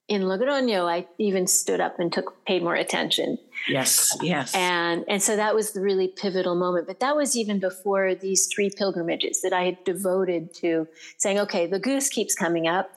in 0.09 0.23
Logroño, 0.23 0.91
I 0.91 1.07
even 1.19 1.47
stood 1.47 1.81
up 1.81 1.99
and 1.99 2.13
took 2.13 2.45
paid 2.45 2.63
more 2.63 2.75
attention. 2.75 3.39
Yes, 3.69 4.17
yes. 4.21 4.55
And 4.55 5.05
and 5.09 5.23
so 5.23 5.37
that 5.37 5.55
was 5.55 5.73
the 5.73 5.81
really 5.81 6.09
pivotal 6.09 6.55
moment. 6.55 6.87
But 6.87 7.01
that 7.01 7.17
was 7.17 7.37
even 7.37 7.59
before 7.59 8.15
these 8.15 8.47
three 8.47 8.71
pilgrimages 8.71 9.41
that 9.43 9.53
I 9.53 9.65
had 9.65 9.85
devoted 9.85 10.55
to 10.57 10.89
saying, 11.19 11.39
okay, 11.41 11.67
the 11.67 11.79
goose 11.79 12.09
keeps 12.09 12.35
coming 12.35 12.67
up. 12.67 12.91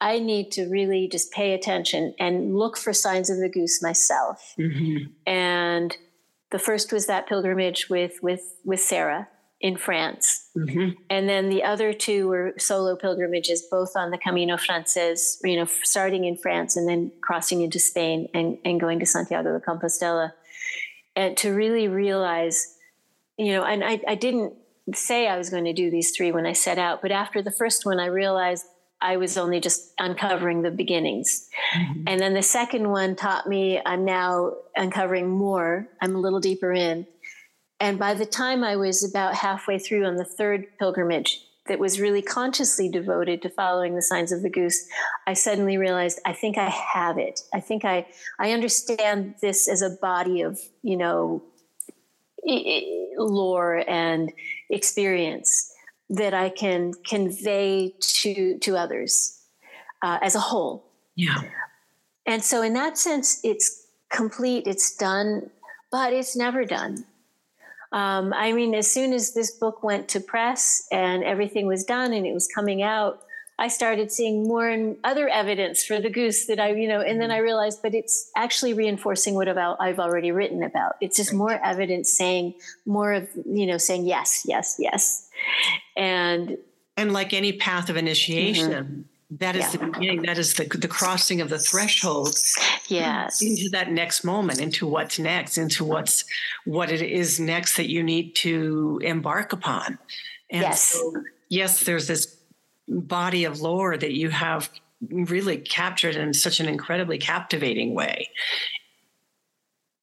I 0.00 0.18
need 0.18 0.52
to 0.52 0.66
really 0.68 1.08
just 1.08 1.32
pay 1.32 1.54
attention 1.54 2.14
and 2.18 2.56
look 2.56 2.76
for 2.76 2.92
signs 2.92 3.30
of 3.30 3.38
the 3.38 3.48
goose 3.48 3.82
myself. 3.82 4.54
Mm-hmm. 4.58 5.12
And 5.26 5.96
the 6.50 6.58
first 6.58 6.92
was 6.92 7.06
that 7.06 7.26
pilgrimage 7.26 7.88
with 7.88 8.22
with 8.22 8.56
with 8.64 8.80
Sarah 8.80 9.28
in 9.64 9.78
France. 9.78 10.50
Mm-hmm. 10.54 10.90
And 11.08 11.26
then 11.26 11.48
the 11.48 11.64
other 11.64 11.94
two 11.94 12.28
were 12.28 12.52
solo 12.58 12.96
pilgrimages, 12.96 13.62
both 13.62 13.96
on 13.96 14.10
the 14.10 14.18
Camino 14.18 14.58
Frances, 14.58 15.40
you 15.42 15.56
know, 15.56 15.64
starting 15.64 16.26
in 16.26 16.36
France 16.36 16.76
and 16.76 16.86
then 16.86 17.10
crossing 17.22 17.62
into 17.62 17.78
Spain 17.78 18.28
and, 18.34 18.58
and 18.66 18.78
going 18.78 18.98
to 18.98 19.06
Santiago 19.06 19.58
de 19.58 19.64
Compostela. 19.64 20.32
And 21.16 21.34
to 21.38 21.54
really 21.54 21.88
realize, 21.88 22.76
you 23.38 23.52
know, 23.52 23.64
and 23.64 23.82
I, 23.82 24.02
I 24.06 24.16
didn't 24.16 24.52
say 24.92 25.28
I 25.28 25.38
was 25.38 25.48
going 25.48 25.64
to 25.64 25.72
do 25.72 25.90
these 25.90 26.14
three 26.14 26.30
when 26.30 26.44
I 26.44 26.52
set 26.52 26.76
out, 26.76 27.00
but 27.00 27.10
after 27.10 27.40
the 27.40 27.50
first 27.50 27.86
one, 27.86 27.98
I 27.98 28.06
realized 28.06 28.66
I 29.00 29.16
was 29.16 29.38
only 29.38 29.60
just 29.60 29.94
uncovering 29.98 30.60
the 30.60 30.72
beginnings. 30.72 31.48
Mm-hmm. 31.74 32.02
And 32.06 32.20
then 32.20 32.34
the 32.34 32.42
second 32.42 32.90
one 32.90 33.16
taught 33.16 33.48
me 33.48 33.80
I'm 33.86 34.04
now 34.04 34.56
uncovering 34.76 35.30
more. 35.30 35.88
I'm 36.02 36.14
a 36.14 36.20
little 36.20 36.40
deeper 36.40 36.70
in. 36.70 37.06
And 37.84 37.98
by 37.98 38.14
the 38.14 38.24
time 38.24 38.64
I 38.64 38.76
was 38.76 39.04
about 39.04 39.34
halfway 39.34 39.78
through 39.78 40.06
on 40.06 40.16
the 40.16 40.24
third 40.24 40.68
pilgrimage, 40.78 41.44
that 41.66 41.78
was 41.78 42.00
really 42.00 42.22
consciously 42.22 42.88
devoted 42.88 43.42
to 43.42 43.50
following 43.50 43.94
the 43.94 44.00
signs 44.00 44.32
of 44.32 44.40
the 44.40 44.48
goose, 44.48 44.88
I 45.26 45.34
suddenly 45.34 45.76
realized 45.76 46.18
I 46.24 46.32
think 46.32 46.56
I 46.56 46.70
have 46.70 47.18
it. 47.18 47.40
I 47.52 47.60
think 47.60 47.84
I 47.84 48.06
I 48.38 48.52
understand 48.52 49.34
this 49.42 49.68
as 49.68 49.82
a 49.82 49.90
body 50.00 50.40
of 50.40 50.58
you 50.82 50.96
know 50.96 51.42
lore 53.18 53.84
and 53.86 54.32
experience 54.70 55.70
that 56.08 56.32
I 56.32 56.48
can 56.48 56.94
convey 57.06 57.94
to 58.00 58.58
to 58.60 58.78
others 58.78 59.42
uh, 60.00 60.20
as 60.22 60.34
a 60.34 60.40
whole. 60.40 60.86
Yeah. 61.16 61.42
And 62.24 62.42
so, 62.42 62.62
in 62.62 62.72
that 62.72 62.96
sense, 62.96 63.40
it's 63.44 63.88
complete. 64.10 64.66
It's 64.66 64.96
done, 64.96 65.50
but 65.90 66.14
it's 66.14 66.34
never 66.34 66.64
done 66.64 67.04
um, 67.94 68.32
I 68.34 68.52
mean, 68.52 68.74
as 68.74 68.90
soon 68.90 69.12
as 69.12 69.34
this 69.34 69.52
book 69.52 69.84
went 69.84 70.08
to 70.08 70.20
press 70.20 70.84
and 70.90 71.22
everything 71.22 71.68
was 71.68 71.84
done 71.84 72.12
and 72.12 72.26
it 72.26 72.34
was 72.34 72.48
coming 72.48 72.82
out, 72.82 73.22
I 73.56 73.68
started 73.68 74.10
seeing 74.10 74.48
more 74.48 74.68
and 74.68 74.96
other 75.04 75.28
evidence 75.28 75.84
for 75.84 76.00
the 76.00 76.10
goose 76.10 76.46
that 76.46 76.58
I, 76.58 76.72
you 76.72 76.88
know, 76.88 77.00
and 77.00 77.20
then 77.20 77.30
I 77.30 77.36
realized, 77.36 77.82
but 77.82 77.94
it's 77.94 78.32
actually 78.34 78.72
reinforcing 78.74 79.36
what 79.36 79.46
about 79.46 79.76
I've 79.78 80.00
already 80.00 80.32
written 80.32 80.64
about. 80.64 80.96
It's 81.00 81.16
just 81.16 81.32
more 81.32 81.52
evidence 81.52 82.10
saying 82.10 82.54
more 82.84 83.12
of, 83.12 83.28
you 83.46 83.64
know, 83.64 83.78
saying 83.78 84.06
yes, 84.06 84.42
yes, 84.44 84.74
yes. 84.80 85.30
And 85.96 86.58
and 86.96 87.12
like 87.12 87.32
any 87.32 87.52
path 87.52 87.90
of 87.90 87.96
initiation, 87.96 88.72
mm-hmm. 88.72 89.00
That 89.38 89.56
is 89.56 89.62
yeah. 89.62 89.70
the 89.70 89.78
beginning. 89.86 90.22
That 90.22 90.38
is 90.38 90.54
the 90.54 90.64
the 90.64 90.88
crossing 90.88 91.40
of 91.40 91.48
the 91.48 91.58
threshold. 91.58 92.36
Yes. 92.88 93.42
Into 93.42 93.68
that 93.70 93.90
next 93.90 94.24
moment, 94.24 94.60
into 94.60 94.86
what's 94.86 95.18
next, 95.18 95.58
into 95.58 95.84
what's 95.84 96.24
what 96.64 96.90
it 96.90 97.02
is 97.02 97.40
next 97.40 97.76
that 97.76 97.88
you 97.88 98.02
need 98.02 98.34
to 98.36 99.00
embark 99.02 99.52
upon. 99.52 99.98
And 100.50 100.62
yes. 100.62 100.82
So, 100.82 101.14
yes, 101.48 101.84
there's 101.84 102.06
this 102.06 102.36
body 102.88 103.44
of 103.44 103.60
lore 103.60 103.96
that 103.96 104.12
you 104.12 104.30
have 104.30 104.70
really 105.08 105.58
captured 105.58 106.16
in 106.16 106.32
such 106.32 106.60
an 106.60 106.68
incredibly 106.68 107.18
captivating 107.18 107.94
way. 107.94 108.30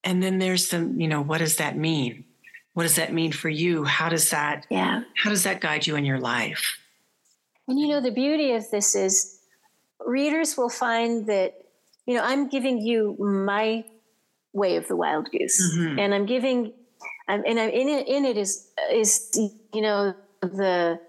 And 0.04 0.22
then 0.22 0.38
there's 0.38 0.68
some, 0.68 1.00
you 1.00 1.08
know, 1.08 1.22
what 1.22 1.38
does 1.38 1.56
that 1.56 1.76
mean? 1.76 2.24
What 2.74 2.82
does 2.82 2.96
that 2.96 3.12
mean 3.12 3.32
for 3.32 3.48
you? 3.48 3.84
How 3.84 4.08
does 4.08 4.30
that 4.30 4.66
yeah. 4.68 5.04
how 5.14 5.30
does 5.30 5.44
that 5.44 5.60
guide 5.60 5.86
you 5.86 5.96
in 5.96 6.04
your 6.04 6.18
life? 6.18 6.78
And 7.68 7.78
you 7.78 7.88
know, 7.88 8.00
the 8.00 8.10
beauty 8.10 8.52
of 8.52 8.70
this 8.70 8.94
is 8.94 9.38
readers 10.04 10.56
will 10.56 10.68
find 10.68 11.26
that, 11.26 11.54
you 12.06 12.14
know, 12.14 12.22
I'm 12.22 12.48
giving 12.48 12.78
you 12.78 13.16
my 13.18 13.84
way 14.52 14.76
of 14.76 14.88
the 14.88 14.96
wild 14.96 15.30
goose. 15.30 15.76
Mm-hmm. 15.76 15.98
And 15.98 16.14
I'm 16.14 16.26
giving 16.26 16.72
and 17.28 17.58
I'm 17.58 17.70
in 17.70 17.88
it 17.88 18.08
in 18.08 18.24
it 18.24 18.36
is 18.36 18.68
is 18.90 19.30
you 19.34 19.80
know 19.80 20.14
the 20.40 21.00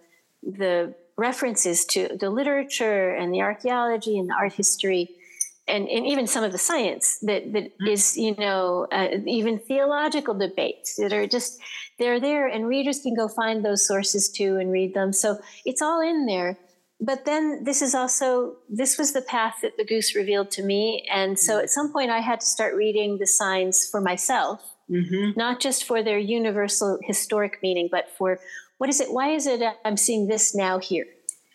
the 0.41 0.93
references 1.18 1.86
to 1.86 2.16
the 2.20 2.30
literature 2.30 3.14
and 3.14 3.34
the 3.34 3.41
archaeology 3.41 4.18
and 4.18 4.30
the 4.30 4.34
art 4.34 4.54
history 4.54 5.10
and, 5.68 5.88
and 5.88 6.05
even 6.05 6.28
some 6.28 6.43
of 6.43 6.51
the 6.51 6.57
science 6.57 7.20
that, 7.22 7.53
that 7.53 7.64
mm-hmm. 7.64 7.88
is, 7.88 8.18
you 8.18 8.36
know, 8.36 8.88
uh, 8.91 9.07
even 9.26 9.59
theological 9.59 10.34
debates 10.34 10.95
that 10.97 11.14
are 11.14 11.26
just, 11.26 11.59
they're 11.99 12.20
there 12.20 12.47
and 12.47 12.68
readers 12.68 13.01
can 13.01 13.16
go 13.16 13.28
find 13.28 13.64
those 13.64 13.88
sources 13.88 14.30
too 14.30 14.57
and 14.57 14.72
read 14.72 14.93
them. 14.93 15.14
So 15.14 15.39
it's 15.66 15.82
all 15.82 16.01
in 16.01 16.26
there. 16.26 16.57
But 16.99 17.26
then 17.26 17.64
this 17.64 17.82
is 17.82 17.95
also, 17.95 18.55
this 18.70 18.97
was 18.97 19.14
the 19.14 19.22
path 19.22 19.55
that 19.61 19.78
the 19.78 19.86
goose 19.86 20.16
revealed 20.16 20.51
to 20.51 20.64
me. 20.64 21.07
And 21.11 21.38
so 21.39 21.59
at 21.59 21.70
some 21.70 21.91
point 21.91 22.11
I 22.11 22.20
had 22.20 22.39
to 22.41 22.45
start 22.45 22.76
reading 22.76 23.18
the 23.18 23.28
signs 23.28 23.88
for 23.88 24.01
myself, 24.01 24.61
mm-hmm. 24.89 25.32
not 25.38 25.59
just 25.59 25.86
for 25.86 26.03
their 26.03 26.20
universal 26.20 26.99
historic 27.03 27.59
meaning, 27.61 27.89
but 27.91 28.09
for 28.18 28.39
what 28.78 28.89
is 28.89 28.99
it? 28.99 29.14
Why 29.14 29.30
is 29.30 29.47
it 29.47 29.61
I'm 29.86 29.97
seeing 29.97 30.28
this 30.28 30.53
now 30.53 30.78
here? 30.78 31.05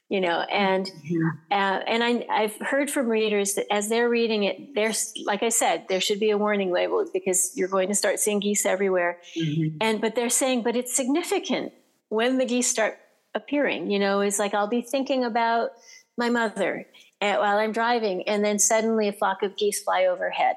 You 0.08 0.22
know, 0.22 0.40
and 0.40 0.86
mm-hmm. 0.86 1.28
uh, 1.50 1.80
and 1.86 2.02
I, 2.02 2.26
I've 2.30 2.56
heard 2.60 2.90
from 2.90 3.08
readers 3.08 3.54
that 3.54 3.66
as 3.70 3.90
they're 3.90 4.08
reading 4.08 4.44
it, 4.44 4.74
there's 4.74 5.12
like 5.26 5.42
I 5.42 5.50
said, 5.50 5.84
there 5.88 6.00
should 6.00 6.18
be 6.18 6.30
a 6.30 6.38
warning 6.38 6.72
label 6.72 7.04
because 7.12 7.52
you're 7.54 7.68
going 7.68 7.88
to 7.88 7.94
start 7.94 8.18
seeing 8.18 8.40
geese 8.40 8.64
everywhere. 8.64 9.18
Mm-hmm. 9.36 9.76
And 9.82 10.00
but 10.00 10.14
they're 10.14 10.30
saying, 10.30 10.62
but 10.62 10.76
it's 10.76 10.96
significant 10.96 11.74
when 12.08 12.38
the 12.38 12.46
geese 12.46 12.70
start 12.70 12.98
appearing. 13.34 13.90
You 13.90 13.98
know, 13.98 14.20
it's 14.20 14.38
like 14.38 14.54
I'll 14.54 14.66
be 14.66 14.80
thinking 14.80 15.24
about 15.24 15.72
my 16.16 16.30
mother 16.30 16.86
uh, 17.20 17.36
while 17.36 17.58
I'm 17.58 17.72
driving, 17.72 18.26
and 18.26 18.42
then 18.42 18.58
suddenly 18.58 19.08
a 19.08 19.12
flock 19.12 19.42
of 19.42 19.58
geese 19.58 19.82
fly 19.82 20.06
overhead 20.06 20.56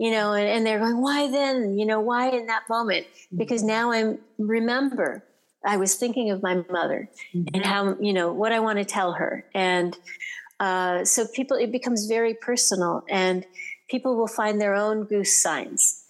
you 0.00 0.10
know, 0.10 0.32
and, 0.32 0.48
and, 0.48 0.66
they're 0.66 0.78
going, 0.78 1.02
why 1.02 1.30
then? 1.30 1.78
You 1.78 1.84
know, 1.84 2.00
why 2.00 2.30
in 2.30 2.46
that 2.46 2.62
moment? 2.70 3.06
Mm-hmm. 3.06 3.36
Because 3.36 3.62
now 3.62 3.92
I'm 3.92 4.18
remember 4.38 5.22
I 5.64 5.76
was 5.76 5.94
thinking 5.94 6.30
of 6.30 6.42
my 6.42 6.64
mother 6.70 7.10
mm-hmm. 7.34 7.54
and 7.54 7.64
how, 7.64 7.96
you 8.00 8.12
know, 8.12 8.32
what 8.32 8.52
I 8.52 8.60
want 8.60 8.78
to 8.78 8.84
tell 8.84 9.12
her. 9.12 9.44
And 9.54 9.96
uh, 10.58 11.04
so 11.04 11.26
people, 11.26 11.56
it 11.56 11.72
becomes 11.72 12.06
very 12.06 12.34
personal 12.34 13.04
and 13.08 13.44
people 13.88 14.16
will 14.16 14.26
find 14.26 14.60
their 14.60 14.74
own 14.74 15.04
goose 15.04 15.42
signs. 15.42 16.04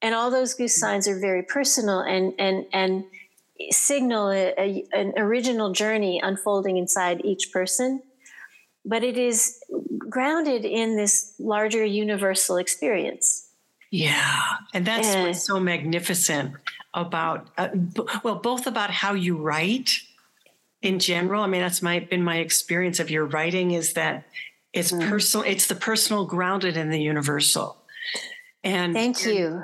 And 0.00 0.14
all 0.14 0.30
those 0.30 0.54
goose 0.54 0.74
mm-hmm. 0.74 0.92
signs 0.92 1.08
are 1.08 1.18
very 1.18 1.42
personal 1.42 2.00
and, 2.00 2.32
and, 2.38 2.66
and 2.72 3.04
signal 3.70 4.30
a, 4.30 4.54
a, 4.58 4.84
an 4.92 5.14
original 5.16 5.72
journey 5.72 6.20
unfolding 6.22 6.76
inside 6.76 7.24
each 7.24 7.52
person. 7.52 8.02
But 8.84 9.04
it 9.04 9.16
is 9.16 9.58
grounded 10.08 10.64
in 10.64 10.96
this 10.96 11.34
larger 11.38 11.84
universal 11.84 12.56
experience. 12.56 13.48
Yeah. 13.90 14.42
And 14.74 14.86
that's 14.86 15.14
what's 15.14 15.44
so 15.44 15.60
magnificent 15.60 16.54
about 16.94 17.48
uh, 17.56 17.68
b- 17.68 18.02
well 18.22 18.36
both 18.36 18.66
about 18.66 18.90
how 18.90 19.14
you 19.14 19.36
write 19.36 20.00
in 20.82 20.98
general. 20.98 21.42
I 21.42 21.46
mean 21.46 21.60
that's 21.60 21.82
my 21.82 22.00
been 22.00 22.22
my 22.22 22.38
experience 22.38 23.00
of 23.00 23.10
your 23.10 23.24
writing 23.24 23.72
is 23.72 23.94
that 23.94 24.24
it's 24.72 24.92
mm. 24.92 25.08
personal 25.08 25.46
it's 25.46 25.66
the 25.66 25.74
personal 25.74 26.26
grounded 26.26 26.76
in 26.76 26.90
the 26.90 27.00
universal. 27.00 27.76
And 28.64 28.94
thank 28.94 29.24
you. 29.24 29.62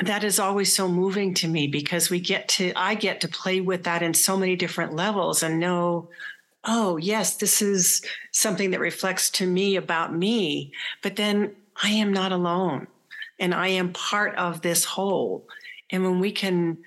That 0.00 0.24
is 0.24 0.38
always 0.38 0.74
so 0.74 0.88
moving 0.88 1.34
to 1.34 1.48
me 1.48 1.68
because 1.68 2.10
we 2.10 2.18
get 2.18 2.48
to 2.48 2.72
i 2.74 2.94
get 2.94 3.20
to 3.20 3.28
play 3.28 3.60
with 3.60 3.84
that 3.84 4.02
in 4.02 4.14
so 4.14 4.36
many 4.36 4.56
different 4.56 4.94
levels 4.94 5.44
and 5.44 5.60
know 5.60 6.08
oh 6.64 6.96
yes 6.96 7.36
this 7.36 7.62
is 7.62 8.04
something 8.32 8.70
that 8.70 8.80
reflects 8.80 9.30
to 9.30 9.46
me 9.46 9.76
about 9.76 10.12
me 10.12 10.72
but 11.02 11.14
then 11.14 11.54
i 11.84 11.90
am 11.90 12.12
not 12.12 12.32
alone 12.32 12.88
and 13.42 13.52
I 13.52 13.68
am 13.68 13.92
part 13.92 14.36
of 14.36 14.62
this 14.62 14.84
whole. 14.84 15.48
And 15.90 16.04
when 16.04 16.20
we 16.20 16.30
can 16.30 16.78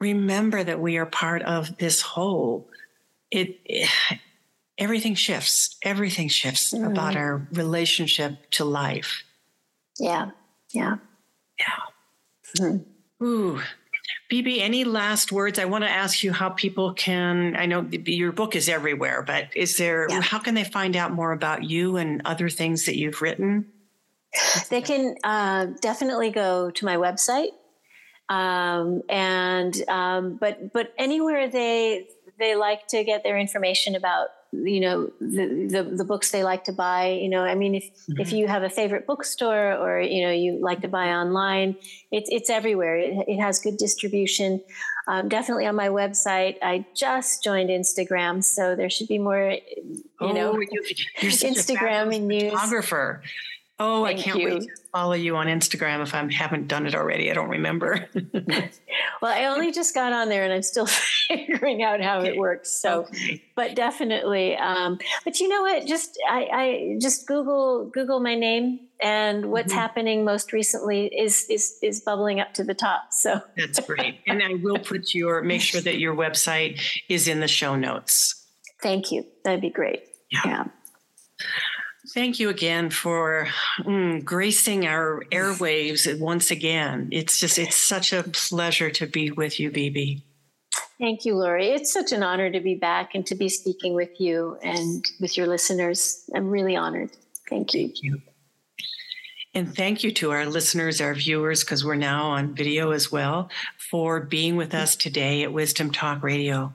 remember 0.00 0.62
that 0.62 0.80
we 0.80 0.96
are 0.96 1.04
part 1.04 1.42
of 1.42 1.76
this 1.76 2.00
whole, 2.00 2.70
it, 3.32 3.58
it 3.64 3.90
everything 4.78 5.16
shifts. 5.16 5.76
Everything 5.82 6.28
shifts 6.28 6.72
mm-hmm. 6.72 6.84
about 6.84 7.16
our 7.16 7.46
relationship 7.52 8.48
to 8.52 8.64
life. 8.64 9.24
Yeah. 9.98 10.30
Yeah. 10.70 10.98
Yeah. 11.58 12.60
Mm-hmm. 12.60 13.24
Ooh. 13.26 13.60
Beebe, 14.30 14.60
any 14.60 14.84
last 14.84 15.32
words? 15.32 15.58
I 15.58 15.64
want 15.64 15.82
to 15.82 15.90
ask 15.90 16.22
you 16.22 16.32
how 16.32 16.50
people 16.50 16.92
can. 16.94 17.56
I 17.56 17.66
know 17.66 17.88
your 17.90 18.30
book 18.30 18.54
is 18.54 18.68
everywhere, 18.68 19.22
but 19.22 19.48
is 19.56 19.78
there, 19.78 20.06
yeah. 20.08 20.20
how 20.20 20.38
can 20.38 20.54
they 20.54 20.64
find 20.64 20.96
out 20.96 21.12
more 21.12 21.32
about 21.32 21.64
you 21.64 21.96
and 21.96 22.22
other 22.24 22.48
things 22.48 22.86
that 22.86 22.96
you've 22.96 23.20
written? 23.20 23.66
They 24.70 24.82
can 24.82 25.16
uh, 25.24 25.66
definitely 25.80 26.30
go 26.30 26.70
to 26.70 26.84
my 26.84 26.96
website, 26.96 27.48
um, 28.28 29.02
and 29.08 29.74
um, 29.88 30.36
but 30.38 30.72
but 30.72 30.92
anywhere 30.98 31.48
they 31.48 32.06
they 32.38 32.54
like 32.54 32.86
to 32.88 33.04
get 33.04 33.24
their 33.24 33.38
information 33.38 33.96
about 33.96 34.28
you 34.52 34.80
know 34.80 35.10
the, 35.20 35.68
the, 35.70 35.96
the 35.98 36.04
books 36.04 36.30
they 36.30 36.42
like 36.42 36.64
to 36.64 36.72
buy 36.72 37.08
you 37.08 37.28
know 37.28 37.42
i 37.42 37.54
mean 37.54 37.74
if 37.74 37.84
mm-hmm. 37.84 38.20
if 38.20 38.32
you 38.32 38.46
have 38.46 38.62
a 38.62 38.70
favorite 38.70 39.06
bookstore 39.06 39.74
or 39.74 40.00
you 40.00 40.24
know 40.24 40.32
you 40.32 40.58
like 40.62 40.80
to 40.80 40.88
buy 40.88 41.08
online 41.10 41.76
it's 42.10 42.30
it's 42.32 42.48
everywhere. 42.48 42.96
It, 42.96 43.28
it 43.28 43.38
has 43.38 43.58
good 43.58 43.76
distribution. 43.76 44.62
Um, 45.06 45.28
definitely 45.28 45.66
on 45.66 45.74
my 45.74 45.88
website 45.88 46.56
i 46.62 46.84
just 46.94 47.42
joined 47.42 47.70
instagram 47.70 48.44
so 48.44 48.76
there 48.76 48.90
should 48.90 49.08
be 49.08 49.18
more 49.18 49.56
you 49.76 50.04
oh, 50.20 50.32
know 50.32 50.58
you, 50.58 50.82
instagram 51.22 52.14
and 52.14 52.28
news. 52.28 52.52
photographer 52.52 53.22
Oh, 53.80 54.04
Thank 54.04 54.18
I 54.18 54.22
can't 54.22 54.40
you. 54.40 54.48
wait 54.48 54.62
to 54.62 54.68
follow 54.92 55.12
you 55.12 55.36
on 55.36 55.46
Instagram 55.46 56.02
if 56.02 56.12
I 56.12 56.32
haven't 56.32 56.66
done 56.66 56.86
it 56.86 56.96
already. 56.96 57.30
I 57.30 57.34
don't 57.34 57.48
remember. 57.48 58.08
well, 59.22 59.32
I 59.32 59.44
only 59.44 59.70
just 59.70 59.94
got 59.94 60.12
on 60.12 60.28
there 60.28 60.42
and 60.42 60.52
I'm 60.52 60.62
still 60.62 60.86
figuring 61.28 61.84
out 61.84 62.00
how 62.00 62.18
okay. 62.18 62.30
it 62.30 62.36
works. 62.36 62.72
So, 62.82 63.02
okay. 63.02 63.42
but 63.54 63.76
definitely. 63.76 64.56
Um, 64.56 64.98
but 65.24 65.38
you 65.38 65.48
know 65.48 65.62
what? 65.62 65.86
Just 65.86 66.18
I, 66.28 66.48
I, 66.52 66.96
just 67.00 67.28
Google 67.28 67.88
Google 67.94 68.18
my 68.18 68.34
name 68.34 68.80
and 69.00 69.46
what's 69.52 69.72
mm-hmm. 69.72 69.78
happening 69.78 70.24
most 70.24 70.52
recently 70.52 71.06
is 71.06 71.46
is 71.48 71.78
is 71.80 72.00
bubbling 72.00 72.40
up 72.40 72.54
to 72.54 72.64
the 72.64 72.74
top. 72.74 73.12
So 73.12 73.40
that's 73.56 73.78
great. 73.78 74.18
And 74.26 74.42
I 74.42 74.54
will 74.54 74.78
put 74.78 75.14
your 75.14 75.40
make 75.42 75.60
sure 75.60 75.80
that 75.80 76.00
your 76.00 76.16
website 76.16 76.80
is 77.08 77.28
in 77.28 77.38
the 77.38 77.48
show 77.48 77.76
notes. 77.76 78.44
Thank 78.82 79.12
you. 79.12 79.24
That'd 79.44 79.60
be 79.60 79.70
great. 79.70 80.02
yeah. 80.32 80.40
yeah. 80.44 80.64
Thank 82.14 82.40
you 82.40 82.48
again 82.48 82.90
for 82.90 83.48
mm, 83.80 84.24
gracing 84.24 84.86
our 84.86 85.24
airwaves 85.30 86.18
once 86.18 86.50
again. 86.50 87.08
It's 87.12 87.38
just, 87.38 87.58
it's 87.58 87.76
such 87.76 88.12
a 88.12 88.22
pleasure 88.22 88.90
to 88.90 89.06
be 89.06 89.30
with 89.30 89.60
you, 89.60 89.70
Beebe. 89.70 90.20
Thank 90.98 91.24
you, 91.24 91.36
Laurie. 91.36 91.68
It's 91.68 91.92
such 91.92 92.12
an 92.12 92.22
honor 92.22 92.50
to 92.50 92.60
be 92.60 92.74
back 92.74 93.14
and 93.14 93.24
to 93.26 93.34
be 93.34 93.48
speaking 93.48 93.94
with 93.94 94.20
you 94.20 94.58
and 94.62 95.04
with 95.20 95.36
your 95.36 95.46
listeners. 95.46 96.24
I'm 96.34 96.48
really 96.48 96.76
honored. 96.76 97.10
Thank 97.48 97.74
you. 97.74 97.88
Thank 97.88 98.02
you. 98.02 98.22
And 99.54 99.74
thank 99.74 100.04
you 100.04 100.12
to 100.12 100.30
our 100.30 100.44
listeners, 100.44 101.00
our 101.00 101.14
viewers, 101.14 101.64
because 101.64 101.84
we're 101.84 101.94
now 101.94 102.28
on 102.28 102.54
video 102.54 102.90
as 102.90 103.10
well, 103.10 103.50
for 103.90 104.20
being 104.20 104.56
with 104.56 104.74
us 104.74 104.94
today 104.94 105.42
at 105.42 105.52
Wisdom 105.52 105.90
Talk 105.90 106.22
Radio. 106.22 106.74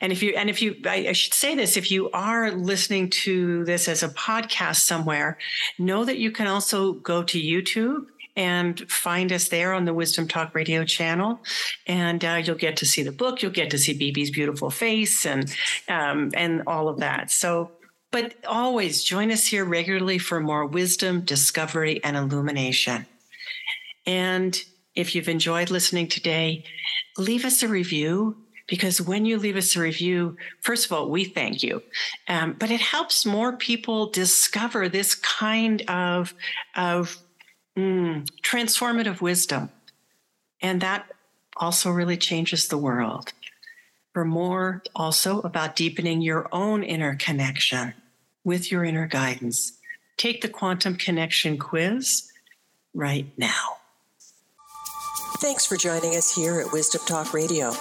And 0.00 0.12
if 0.12 0.22
you, 0.22 0.30
and 0.36 0.48
if 0.48 0.62
you, 0.62 0.76
I, 0.86 1.08
I 1.08 1.12
should 1.12 1.34
say 1.34 1.56
this, 1.56 1.76
if 1.76 1.90
you 1.90 2.10
are 2.12 2.52
listening 2.52 3.10
to 3.10 3.64
this 3.64 3.88
as 3.88 4.02
a 4.02 4.08
podcast 4.08 4.76
somewhere, 4.76 5.36
know 5.78 6.04
that 6.04 6.18
you 6.18 6.30
can 6.30 6.46
also 6.46 6.92
go 6.92 7.24
to 7.24 7.40
YouTube 7.40 8.06
and 8.36 8.90
find 8.90 9.32
us 9.32 9.48
there 9.48 9.72
on 9.72 9.86
the 9.86 9.94
Wisdom 9.94 10.28
Talk 10.28 10.54
Radio 10.54 10.84
channel. 10.84 11.40
And 11.86 12.24
uh, 12.24 12.42
you'll 12.44 12.56
get 12.56 12.76
to 12.78 12.86
see 12.86 13.02
the 13.02 13.12
book. 13.12 13.42
You'll 13.42 13.50
get 13.50 13.70
to 13.70 13.78
see 13.78 13.94
Beebe's 13.94 14.30
beautiful 14.30 14.70
face 14.70 15.24
and 15.24 15.50
um, 15.88 16.30
and 16.34 16.62
all 16.66 16.88
of 16.88 16.98
that. 16.98 17.30
So, 17.30 17.70
but 18.16 18.32
always 18.48 19.04
join 19.04 19.30
us 19.30 19.44
here 19.44 19.62
regularly 19.62 20.16
for 20.16 20.40
more 20.40 20.64
wisdom, 20.64 21.20
discovery, 21.20 22.02
and 22.02 22.16
illumination. 22.16 23.04
And 24.06 24.58
if 24.94 25.14
you've 25.14 25.28
enjoyed 25.28 25.68
listening 25.68 26.08
today, 26.08 26.64
leave 27.18 27.44
us 27.44 27.62
a 27.62 27.68
review 27.68 28.38
because 28.68 29.02
when 29.02 29.26
you 29.26 29.36
leave 29.36 29.58
us 29.58 29.76
a 29.76 29.80
review, 29.80 30.38
first 30.62 30.86
of 30.86 30.92
all, 30.92 31.10
we 31.10 31.24
thank 31.24 31.62
you, 31.62 31.82
um, 32.26 32.54
but 32.58 32.70
it 32.70 32.80
helps 32.80 33.26
more 33.26 33.58
people 33.58 34.10
discover 34.10 34.88
this 34.88 35.14
kind 35.14 35.82
of 35.82 36.32
of 36.74 37.18
mm, 37.76 38.26
transformative 38.42 39.20
wisdom, 39.20 39.68
and 40.62 40.80
that 40.80 41.04
also 41.58 41.90
really 41.90 42.16
changes 42.16 42.68
the 42.68 42.78
world. 42.78 43.34
For 44.14 44.24
more, 44.24 44.82
also 44.94 45.42
about 45.42 45.76
deepening 45.76 46.22
your 46.22 46.48
own 46.50 46.82
inner 46.82 47.14
connection 47.16 47.92
with 48.46 48.72
your 48.72 48.84
inner 48.84 49.08
guidance, 49.08 49.72
take 50.16 50.40
the 50.40 50.48
Quantum 50.48 50.94
Connection 50.94 51.58
quiz 51.58 52.30
right 52.94 53.26
now. 53.36 53.76
Thanks 55.40 55.66
for 55.66 55.76
joining 55.76 56.16
us 56.16 56.34
here 56.34 56.58
at 56.60 56.72
Wisdom 56.72 57.02
Talk 57.06 57.34
Radio. 57.34 57.74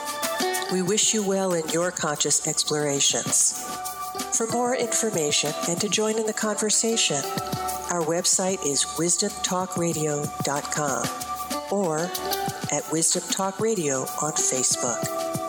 We 0.74 0.82
wish 0.82 1.14
you 1.14 1.26
well 1.26 1.54
in 1.54 1.66
your 1.70 1.92
conscious 1.92 2.46
explorations. 2.48 3.64
For 4.36 4.48
more 4.48 4.76
information 4.76 5.54
and 5.70 5.80
to 5.80 5.88
join 5.88 6.18
in 6.18 6.26
the 6.26 6.34
conversation, 6.34 7.24
our 7.92 8.02
website 8.02 8.66
is 8.66 8.84
wisdomtalkradio.com 8.98 11.08
or 11.72 12.10
at 12.72 12.92
Wisdom 12.92 13.22
Talk 13.32 13.60
Radio 13.60 14.02
on 14.02 14.32
Facebook. 14.34 15.45